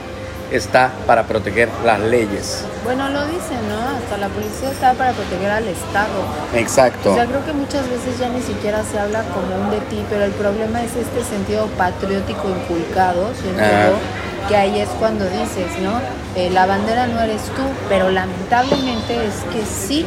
está 0.51 0.91
para 1.07 1.23
proteger 1.23 1.69
las 1.85 1.99
leyes. 1.99 2.63
Bueno, 2.83 3.09
lo 3.09 3.25
dicen, 3.25 3.59
¿no? 3.69 3.97
Hasta 3.97 4.17
la 4.17 4.27
policía 4.29 4.71
está 4.71 4.93
para 4.93 5.11
proteger 5.11 5.49
al 5.51 5.67
Estado. 5.67 6.23
Exacto. 6.53 7.11
O 7.11 7.15
sea, 7.15 7.25
creo 7.25 7.45
que 7.45 7.53
muchas 7.53 7.89
veces 7.89 8.19
ya 8.19 8.29
ni 8.29 8.41
siquiera 8.41 8.83
se 8.83 8.99
habla 8.99 9.23
como 9.33 9.55
un 9.63 9.71
de 9.71 9.79
ti, 9.87 10.03
pero 10.09 10.23
el 10.23 10.31
problema 10.31 10.81
es 10.83 10.95
este 10.95 11.23
sentido 11.23 11.67
patriótico 11.77 12.49
inculcado, 12.49 13.31
siento 13.41 13.61
Ah. 13.63 13.87
yo, 13.89 14.47
que 14.49 14.55
ahí 14.55 14.79
es 14.79 14.89
cuando 14.99 15.25
dices, 15.25 15.79
¿no? 15.81 15.99
Eh, 16.35 16.49
la 16.51 16.65
bandera 16.65 17.07
no 17.07 17.19
eres 17.21 17.41
tú, 17.43 17.63
pero 17.89 18.11
lamentablemente 18.11 19.15
es 19.25 19.35
que 19.51 19.65
sí, 19.65 20.05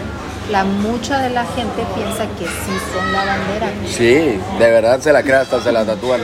la 0.53 0.65
mucha 0.65 1.19
de 1.19 1.31
la 1.31 1.45
gente 1.45 1.83
piensa 1.95 2.25
que 2.39 2.45
sí 2.47 2.79
son 2.95 3.13
la 3.13 3.25
bandera. 3.25 3.67
Sí, 3.89 4.41
de 4.59 4.71
verdad 4.71 5.01
se 5.01 5.13
la 5.13 5.23
crea 5.23 5.41
hasta 5.41 5.61
se 5.61 5.73
la 5.73 5.85
tatúan. 5.85 6.21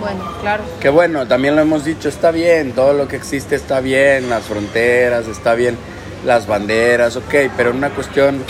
Bueno, 0.00 0.20
claro. 0.40 0.62
Que 0.80 0.88
bueno, 0.88 1.26
también 1.26 1.56
lo 1.56 1.62
hemos 1.62 1.84
dicho, 1.84 2.08
está 2.08 2.30
bien, 2.30 2.72
todo 2.72 2.92
lo 2.92 3.08
que 3.08 3.16
existe 3.16 3.56
está 3.56 3.80
bien, 3.80 4.30
las 4.30 4.44
fronteras, 4.44 5.26
está 5.26 5.54
bien, 5.54 5.76
las 6.24 6.46
banderas, 6.46 7.16
ok, 7.16 7.34
pero 7.56 7.70
en 7.70 7.76
una 7.76 7.90
cuestión 7.90 8.42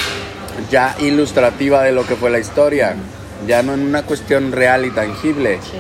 ya 0.70 0.94
ilustrativa 1.00 1.82
de 1.82 1.92
lo 1.92 2.06
que 2.06 2.16
fue 2.16 2.30
la 2.30 2.38
historia, 2.38 2.94
ya 3.46 3.62
no 3.62 3.74
en 3.74 3.80
una 3.80 4.02
cuestión 4.02 4.52
real 4.52 4.84
y 4.84 4.90
tangible. 4.90 5.58
Sí. 5.62 5.78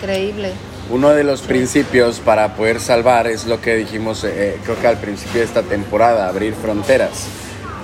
Increíble. 0.00 0.52
Uno 0.90 1.10
de 1.10 1.24
los 1.24 1.42
principios 1.42 2.18
para 2.18 2.54
poder 2.54 2.80
salvar 2.80 3.26
es 3.26 3.46
lo 3.46 3.60
que 3.60 3.76
dijimos, 3.76 4.24
eh, 4.24 4.58
creo 4.64 4.78
que 4.80 4.86
al 4.86 4.98
principio 4.98 5.40
de 5.40 5.46
esta 5.46 5.62
temporada, 5.62 6.28
abrir 6.28 6.54
fronteras. 6.54 7.26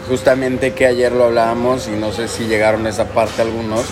Justamente 0.09 0.73
que 0.73 0.87
ayer 0.87 1.13
lo 1.13 1.25
hablábamos 1.25 1.87
y 1.89 1.93
no 1.93 2.13
sé 2.13 2.29
si 2.29 2.47
llegaron 2.47 2.87
a 2.87 2.91
esa 2.91 3.07
parte 3.07 3.43
algunos, 3.43 3.87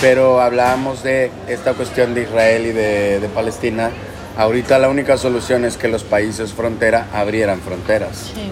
pero 0.00 0.40
hablábamos 0.40 1.02
de 1.02 1.30
esta 1.48 1.74
cuestión 1.74 2.14
de 2.14 2.22
Israel 2.22 2.66
y 2.66 2.72
de, 2.72 3.20
de 3.20 3.28
Palestina. 3.28 3.90
Ahorita 4.36 4.78
la 4.78 4.88
única 4.88 5.16
solución 5.18 5.64
es 5.64 5.76
que 5.76 5.88
los 5.88 6.04
países 6.04 6.52
frontera 6.52 7.08
abrieran 7.12 7.60
fronteras. 7.60 8.30
Sí. 8.34 8.50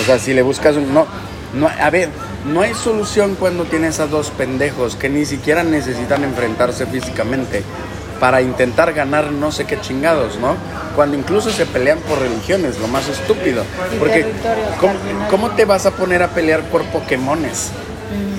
O 0.00 0.04
sea, 0.04 0.18
si 0.18 0.32
le 0.34 0.42
buscas 0.42 0.76
un... 0.76 0.92
No, 0.94 1.06
no, 1.54 1.68
a 1.68 1.90
ver, 1.90 2.08
no 2.46 2.60
hay 2.60 2.74
solución 2.74 3.34
cuando 3.34 3.64
tienes 3.64 4.00
a 4.00 4.06
dos 4.06 4.30
pendejos 4.30 4.96
que 4.96 5.08
ni 5.08 5.24
siquiera 5.24 5.62
necesitan 5.64 6.22
enfrentarse 6.24 6.86
físicamente 6.86 7.62
para 8.20 8.42
intentar 8.42 8.92
ganar 8.92 9.32
no 9.32 9.50
sé 9.52 9.64
qué 9.64 9.80
chingados, 9.80 10.38
¿no? 10.38 10.56
Cuando 10.94 11.16
incluso 11.16 11.50
se 11.50 11.66
pelean 11.66 11.98
por 12.00 12.18
religiones, 12.18 12.78
lo 12.78 12.88
más 12.88 13.08
estúpido. 13.08 13.64
Y 13.94 13.98
Porque, 13.98 14.24
territorios, 14.24 14.68
¿cómo, 14.80 14.92
al 14.92 14.98
final. 14.98 15.28
cómo 15.28 15.50
te 15.50 15.64
vas 15.64 15.86
a 15.86 15.92
poner 15.92 16.22
a 16.22 16.28
pelear 16.28 16.62
por 16.64 16.84
Pokémones? 16.86 17.70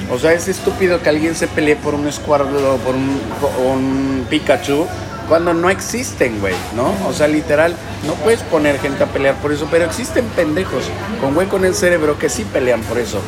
Mm. 0.09 0.13
O 0.13 0.19
sea, 0.19 0.33
es 0.33 0.47
estúpido 0.47 1.01
que 1.01 1.09
alguien 1.09 1.35
se 1.35 1.47
pelee 1.47 1.75
por 1.75 1.93
un 1.93 2.11
Squirtle 2.11 2.63
o 2.65 2.77
por 2.77 2.95
un, 2.95 3.19
un 3.65 4.25
Pikachu 4.29 4.85
cuando 5.27 5.53
no 5.53 5.69
existen, 5.69 6.39
güey, 6.39 6.55
¿no? 6.75 6.91
O 7.07 7.13
sea, 7.13 7.27
literal, 7.27 7.75
no 8.07 8.13
puedes 8.15 8.41
poner 8.41 8.79
gente 8.79 9.03
a 9.03 9.07
pelear 9.07 9.35
por 9.35 9.51
eso, 9.51 9.67
pero 9.69 9.85
existen 9.85 10.25
pendejos 10.35 10.83
con 11.21 11.37
hueco 11.37 11.57
en 11.57 11.65
el 11.65 11.75
cerebro 11.75 12.17
que 12.17 12.29
sí 12.29 12.43
pelean 12.51 12.81
por 12.81 12.97
eso. 12.97 13.21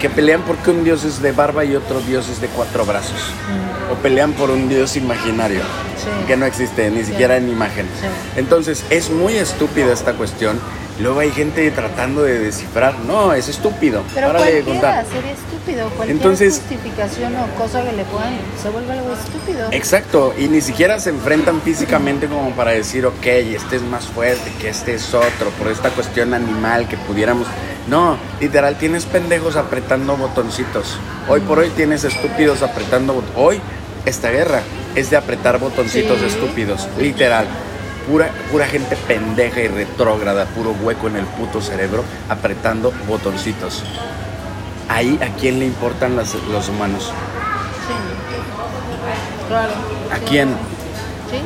Que 0.00 0.10
pelean 0.10 0.42
porque 0.42 0.70
un 0.72 0.84
dios 0.84 1.04
es 1.04 1.22
de 1.22 1.32
barba 1.32 1.64
y 1.64 1.74
otro 1.76 2.00
dios 2.00 2.28
es 2.28 2.40
de 2.40 2.48
cuatro 2.48 2.84
brazos. 2.84 3.18
O 3.90 3.94
pelean 4.02 4.32
por 4.32 4.50
un 4.50 4.68
dios 4.68 4.96
imaginario 4.96 5.60
Sí. 5.96 6.26
que 6.26 6.36
no 6.36 6.44
existe 6.44 6.90
ni 6.90 7.02
siquiera 7.04 7.36
en 7.36 7.48
imagen. 7.48 7.86
Sí. 8.00 8.06
Entonces, 8.36 8.84
es 8.90 9.08
muy 9.10 9.36
estúpida 9.36 9.92
esta 9.92 10.12
cuestión. 10.12 10.58
Luego 11.00 11.20
hay 11.20 11.30
gente 11.30 11.70
tratando 11.70 12.22
de 12.22 12.38
descifrar. 12.38 12.98
No, 13.00 13.32
es 13.32 13.48
estúpido. 13.48 14.02
Pero 14.14 14.26
Párale 14.28 14.46
de 14.56 14.62
cualquiera 14.62 14.88
contar. 15.02 15.06
sería 15.06 15.32
estúpido. 15.32 15.55
Cualquier 15.74 16.10
Entonces- 16.10 16.60
justificación 16.60 17.34
o 17.36 17.46
cosa 17.58 17.82
que 17.82 17.92
le 17.92 18.04
pongan 18.04 18.34
se 18.62 18.70
vuelve 18.70 18.92
algo 18.92 19.12
estúpido. 19.12 19.68
Exacto, 19.72 20.32
y 20.38 20.46
ni 20.46 20.60
siquiera 20.60 21.00
se 21.00 21.10
enfrentan 21.10 21.60
físicamente 21.60 22.28
como 22.28 22.50
para 22.52 22.70
decir, 22.70 23.04
ok, 23.04 23.26
este 23.26 23.76
es 23.76 23.82
más 23.82 24.06
fuerte, 24.06 24.52
que 24.60 24.68
este 24.68 24.94
es 24.94 25.12
otro, 25.12 25.50
por 25.58 25.66
esta 25.68 25.90
cuestión 25.90 26.34
animal 26.34 26.86
que 26.88 26.96
pudiéramos... 26.96 27.48
No, 27.88 28.16
literal, 28.40 28.76
tienes 28.78 29.06
pendejos 29.06 29.56
apretando 29.56 30.16
botoncitos. 30.16 30.98
Hoy 31.28 31.40
por 31.40 31.58
hoy 31.58 31.70
tienes 31.70 32.04
estúpidos 32.04 32.62
apretando 32.62 33.14
bot- 33.14 33.32
Hoy, 33.36 33.60
esta 34.04 34.30
guerra 34.30 34.62
es 34.94 35.10
de 35.10 35.16
apretar 35.16 35.58
botoncitos 35.58 36.18
Sí. 36.20 36.26
estúpidos, 36.26 36.86
literal. 36.98 37.46
Pura, 38.08 38.30
pura 38.52 38.66
gente 38.66 38.96
pendeja 39.08 39.60
y 39.62 39.66
retrógrada, 39.68 40.44
puro 40.46 40.76
hueco 40.80 41.08
en 41.08 41.16
el 41.16 41.24
puto 41.24 41.60
cerebro, 41.60 42.04
apretando 42.28 42.92
botoncitos. 43.08 43.82
Ahí, 44.88 45.18
¿a 45.22 45.34
quién 45.36 45.58
le 45.58 45.66
importan 45.66 46.16
las- 46.16 46.34
los 46.50 46.68
humanos? 46.68 47.12
Sí. 47.86 47.94
Claro. 49.48 49.72
¿A 50.12 50.18
quién? 50.28 50.48
Sí. 51.30 51.38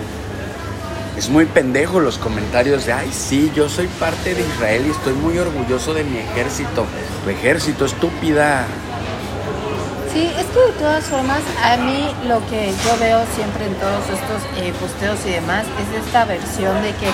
Es 1.18 1.28
muy 1.28 1.44
pendejo 1.46 2.00
los 2.00 2.16
comentarios 2.18 2.86
de, 2.86 2.92
ay, 2.92 3.10
sí, 3.12 3.50
yo 3.54 3.68
soy 3.68 3.86
parte 3.88 4.34
de 4.34 4.40
Israel 4.42 4.84
y 4.86 4.90
estoy 4.90 5.12
muy 5.14 5.38
orgulloso 5.38 5.92
de 5.94 6.04
mi 6.04 6.18
ejército. 6.18 6.86
Tu 7.24 7.30
ejército, 7.30 7.84
estúpida. 7.84 8.66
Sí, 10.12 10.26
es 10.26 10.46
que 10.46 10.58
de 10.58 10.72
todas 10.78 11.04
formas, 11.04 11.40
a 11.62 11.76
mí 11.76 12.10
lo 12.26 12.44
que 12.48 12.72
yo 12.84 12.98
veo 12.98 13.20
siempre 13.36 13.66
en 13.66 13.74
todos 13.74 14.02
estos 14.06 14.42
eh, 14.58 14.72
posteos 14.80 15.18
y 15.24 15.30
demás 15.30 15.64
es 15.78 16.04
esta 16.04 16.24
versión 16.24 16.82
de 16.82 16.90
que 16.94 17.06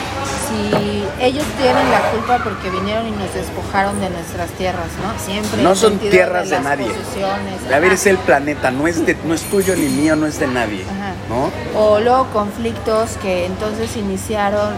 si 0.49 1.05
ellos 1.21 1.45
tienen 1.61 1.91
la 1.91 2.01
culpa 2.11 2.41
porque 2.43 2.71
vinieron 2.71 3.07
y 3.07 3.11
nos 3.11 3.35
despojaron 3.35 4.01
de 4.01 4.09
nuestras 4.09 4.49
tierras, 4.53 4.89
¿no? 5.03 5.19
Siempre. 5.23 5.63
No 5.63 5.75
son 5.75 5.99
tierras 5.99 6.49
de 6.49 6.59
nadie. 6.61 6.91
A 7.71 7.79
ver, 7.79 7.93
es 7.93 8.07
el 8.07 8.17
planeta, 8.17 8.71
no 8.71 8.87
es, 8.87 9.05
de, 9.05 9.15
no 9.25 9.35
es 9.35 9.43
tuyo 9.43 9.77
ni 9.77 9.89
mío, 9.89 10.17
no 10.17 10.27
es 10.27 10.41
de 10.41 10.47
nadie. 10.47 10.85
Ajá. 10.85 11.13
¿No? 11.29 11.51
O 11.79 12.01
luego 12.01 12.29
conflictos 12.33 13.19
que 13.21 13.45
entonces 13.45 13.95
iniciaron 13.99 14.75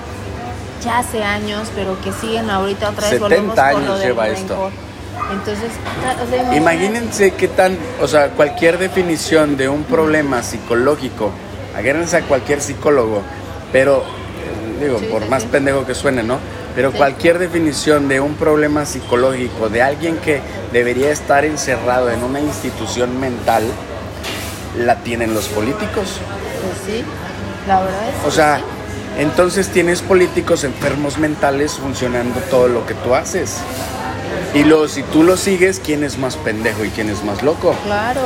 ya 0.85 0.99
hace 0.99 1.23
años, 1.23 1.69
pero 1.75 2.01
que 2.01 2.13
siguen 2.13 2.51
ahorita 2.51 2.91
otra 2.91 3.11
vez. 3.11 3.21
70 3.21 3.21
volvemos 3.21 3.55
con 3.55 3.65
lo 3.65 3.79
años 3.79 3.99
del 4.01 4.09
lleva 4.09 4.29
esto. 4.29 4.71
Entonces, 5.33 5.71
o 6.23 6.31
sea, 6.31 6.57
Imagínense 6.57 7.33
qué 7.33 7.49
tan, 7.49 7.77
o 8.01 8.09
sea, 8.09 8.31
cualquier 8.31 8.79
definición 8.79 9.57
de 9.57 9.69
un 9.69 9.85
problema 9.85 10.43
psicológico, 10.43 11.31
agárrense 11.77 12.17
a 12.17 12.23
cualquier 12.23 12.61
psicólogo, 12.61 13.23
pero, 13.73 13.99
eh, 13.99 14.85
digo, 14.85 14.99
Sí, 14.99 15.07
por 15.07 15.23
sí, 15.25 15.29
más 15.29 15.43
sí. 15.43 15.49
pendejo 15.53 15.85
que 15.85 15.95
suene, 15.95 16.23
¿no? 16.23 16.39
Pero 16.75 16.93
cualquier 16.93 17.39
definición 17.39 18.09
de 18.09 18.21
un 18.21 18.35
problema 18.35 18.87
psicológico, 18.87 19.69
de 19.69 19.83
alguien 19.83 20.17
que 20.19 20.41
debería 20.73 21.11
estar 21.11 21.45
encerrado 21.45 22.11
en 22.11 22.23
una 22.23 22.41
institución 22.41 23.19
mental, 23.21 23.65
la 24.79 24.97
tienen 24.97 25.35
los 25.35 25.49
políticos. 25.49 26.21
Pues 26.63 26.77
sí, 26.87 27.05
la 27.67 27.81
verdad 27.81 28.09
es 28.09 28.27
O 28.27 28.31
sea, 28.31 28.61
entonces 29.19 29.69
tienes 29.69 30.03
políticos 30.03 30.63
enfermos 30.65 31.19
mentales 31.19 31.73
funcionando 31.73 32.39
todo 32.51 32.69
lo 32.69 32.87
que 32.87 32.95
tú 32.95 33.15
haces. 33.15 33.57
Y 34.55 34.65
luego, 34.65 34.89
si 34.89 35.03
tú 35.03 35.23
lo 35.23 35.37
sigues, 35.37 35.81
¿quién 35.85 36.03
es 36.05 36.19
más 36.19 36.37
pendejo 36.37 36.85
y 36.85 36.91
quién 36.91 37.11
es 37.11 37.23
más 37.23 37.43
loco? 37.43 37.75
Claro, 37.85 38.21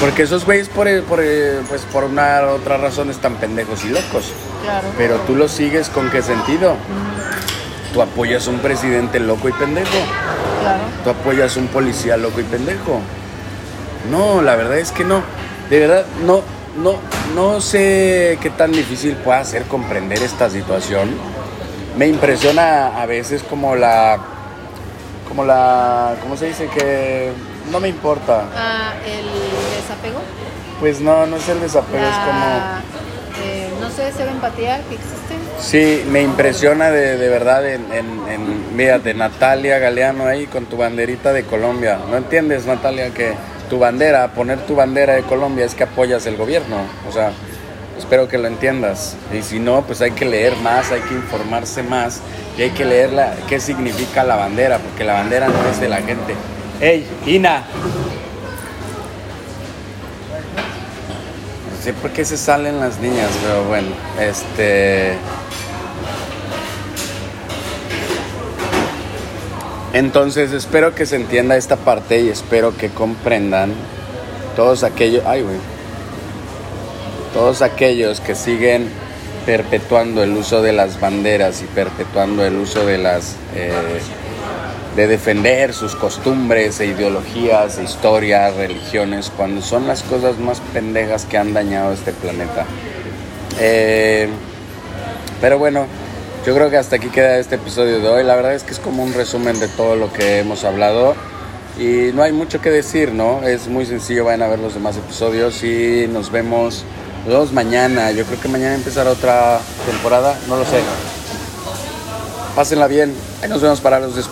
Porque 0.00 0.22
esos 0.24 0.44
güeyes 0.44 0.68
por, 0.68 0.86
por, 1.04 1.20
pues 1.68 1.82
por 1.92 2.04
una 2.04 2.40
otra 2.52 2.76
razón 2.76 3.08
están 3.10 3.36
pendejos 3.36 3.84
y 3.84 3.88
locos. 3.88 4.32
claro. 4.62 4.88
Pero 4.96 5.16
tú 5.26 5.34
lo 5.36 5.48
sigues 5.48 5.88
con 5.88 6.10
qué 6.10 6.22
sentido? 6.22 6.74
Tú 7.92 8.02
apoyas 8.02 8.46
a 8.46 8.50
un 8.50 8.58
presidente 8.58 9.20
loco 9.20 9.48
y 9.48 9.52
pendejo. 9.52 9.88
Claro. 10.60 10.82
Tú 11.04 11.10
apoyas 11.10 11.56
a 11.56 11.60
un 11.60 11.68
policía 11.68 12.16
loco 12.16 12.40
y 12.40 12.44
pendejo. 12.44 13.00
No, 14.10 14.42
la 14.42 14.56
verdad 14.56 14.78
es 14.78 14.92
que 14.92 15.04
no. 15.04 15.22
De 15.70 15.78
verdad, 15.80 16.04
no, 16.26 16.42
no, 16.82 16.96
no 17.34 17.60
sé 17.60 18.38
qué 18.40 18.50
tan 18.50 18.72
difícil 18.72 19.14
pueda 19.16 19.44
ser 19.44 19.64
comprender 19.64 20.22
esta 20.22 20.50
situación. 20.50 21.10
Me 21.96 22.06
impresiona 22.06 23.00
a 23.00 23.06
veces 23.06 23.42
como 23.42 23.74
la, 23.74 24.18
como 25.28 25.44
la, 25.44 26.16
¿cómo 26.22 26.36
se 26.36 26.46
dice? 26.46 26.68
Que 26.68 27.30
no 27.70 27.80
me 27.80 27.88
importa. 27.88 28.44
Ah, 28.56 28.92
el 29.06 29.24
desapego. 29.80 30.20
Pues 30.80 31.00
no, 31.00 31.26
no 31.26 31.36
es 31.36 31.48
el 31.48 31.60
desapego, 31.60 32.04
es 32.04 32.16
como... 32.16 32.78
Eh, 33.44 33.68
no 33.80 33.88
sé, 33.90 34.10
ser 34.12 34.28
empatía 34.28 34.80
que 34.88 34.94
existe. 34.96 35.34
Sí, 35.60 36.04
me 36.10 36.22
impresiona 36.22 36.90
de, 36.90 37.16
de 37.16 37.28
verdad 37.28 37.68
en, 37.68 37.84
en, 37.92 38.28
en- 38.28 38.76
mírate, 38.76 39.14
Natalia 39.14 39.78
Galeano 39.78 40.26
ahí 40.26 40.46
con 40.46 40.66
tu 40.66 40.76
banderita 40.76 41.32
de 41.32 41.44
Colombia. 41.44 41.98
¿No 42.10 42.16
entiendes, 42.16 42.66
Natalia, 42.66 43.10
que 43.14 43.34
tu 43.70 43.78
bandera, 43.78 44.28
poner 44.28 44.58
tu 44.66 44.74
bandera 44.74 45.14
de 45.14 45.22
Colombia 45.22 45.64
es 45.66 45.74
que 45.76 45.84
apoyas 45.84 46.26
el 46.26 46.36
gobierno? 46.36 46.78
O 47.08 47.12
sea, 47.12 47.30
espero 47.98 48.28
que 48.28 48.38
lo 48.38 48.46
entiendas. 48.46 49.16
Y 49.36 49.42
si 49.42 49.58
no, 49.58 49.82
pues 49.82 50.00
hay 50.00 50.12
que 50.12 50.24
leer 50.24 50.56
más, 50.56 50.90
hay 50.90 51.00
que 51.02 51.14
informarse 51.14 51.82
más 51.82 52.20
y 52.56 52.62
hay 52.62 52.70
que 52.70 52.84
leer 52.84 53.10
qué 53.48 53.60
significa 53.60 54.24
la 54.24 54.36
bandera, 54.36 54.78
porque 54.78 55.04
la 55.04 55.14
bandera 55.14 55.48
no 55.48 55.68
es 55.68 55.80
de 55.80 55.88
la 55.88 55.98
gente. 55.98 56.34
¡Ey, 56.80 57.06
Ina! 57.26 57.64
No 61.70 61.84
sé 61.84 61.92
por 61.92 62.10
qué 62.10 62.24
se 62.24 62.36
salen 62.36 62.80
las 62.80 62.98
niñas, 63.00 63.30
pero 63.42 63.64
bueno, 63.64 63.88
este... 64.20 65.14
Entonces 69.92 70.52
espero 70.52 70.94
que 70.94 71.06
se 71.06 71.16
entienda 71.16 71.56
esta 71.56 71.76
parte 71.76 72.20
y 72.20 72.28
espero 72.28 72.76
que 72.76 72.90
comprendan 72.90 73.72
todos 74.54 74.84
aquellos... 74.84 75.24
Ay, 75.26 75.42
güey. 75.42 75.77
Todos 77.38 77.62
aquellos 77.62 78.18
que 78.18 78.34
siguen 78.34 78.88
perpetuando 79.46 80.24
el 80.24 80.36
uso 80.36 80.60
de 80.60 80.72
las 80.72 80.98
banderas 80.98 81.62
y 81.62 81.66
perpetuando 81.66 82.44
el 82.44 82.56
uso 82.56 82.84
de 82.84 82.98
las... 82.98 83.36
eh, 83.54 83.70
de 84.96 85.06
defender 85.06 85.72
sus 85.72 85.94
costumbres 85.94 86.80
e 86.80 86.86
ideologías, 86.86 87.78
e 87.78 87.84
historias, 87.84 88.56
religiones, 88.56 89.30
cuando 89.36 89.62
son 89.62 89.86
las 89.86 90.02
cosas 90.02 90.40
más 90.40 90.60
pendejas 90.72 91.26
que 91.26 91.38
han 91.38 91.54
dañado 91.54 91.92
este 91.92 92.10
planeta. 92.12 92.66
Eh, 93.60 94.28
pero 95.40 95.60
bueno, 95.60 95.86
yo 96.44 96.56
creo 96.56 96.70
que 96.70 96.76
hasta 96.76 96.96
aquí 96.96 97.06
queda 97.06 97.38
este 97.38 97.54
episodio 97.54 98.00
de 98.00 98.08
hoy. 98.08 98.24
La 98.24 98.34
verdad 98.34 98.54
es 98.54 98.64
que 98.64 98.72
es 98.72 98.80
como 98.80 99.04
un 99.04 99.14
resumen 99.14 99.60
de 99.60 99.68
todo 99.68 99.94
lo 99.94 100.12
que 100.12 100.40
hemos 100.40 100.64
hablado. 100.64 101.14
Y 101.78 102.10
no 102.12 102.24
hay 102.24 102.32
mucho 102.32 102.60
que 102.60 102.70
decir, 102.72 103.12
¿no? 103.12 103.44
Es 103.46 103.68
muy 103.68 103.86
sencillo, 103.86 104.24
vayan 104.24 104.42
a 104.42 104.48
ver 104.48 104.58
los 104.58 104.74
demás 104.74 104.96
episodios 104.96 105.62
y 105.62 106.08
nos 106.12 106.32
vemos, 106.32 106.84
nos 107.28 107.36
vemos 107.36 107.52
mañana. 107.52 108.10
Yo 108.10 108.24
creo 108.24 108.40
que 108.40 108.48
mañana 108.48 108.74
empezará 108.74 109.10
otra 109.10 109.60
temporada, 109.84 110.34
no 110.48 110.56
lo 110.56 110.64
sé. 110.64 110.80
Pásenla 112.56 112.86
bien. 112.86 113.14
Ahí 113.42 113.50
nos 113.50 113.60
vemos 113.60 113.82
para 113.82 114.00
los 114.00 114.16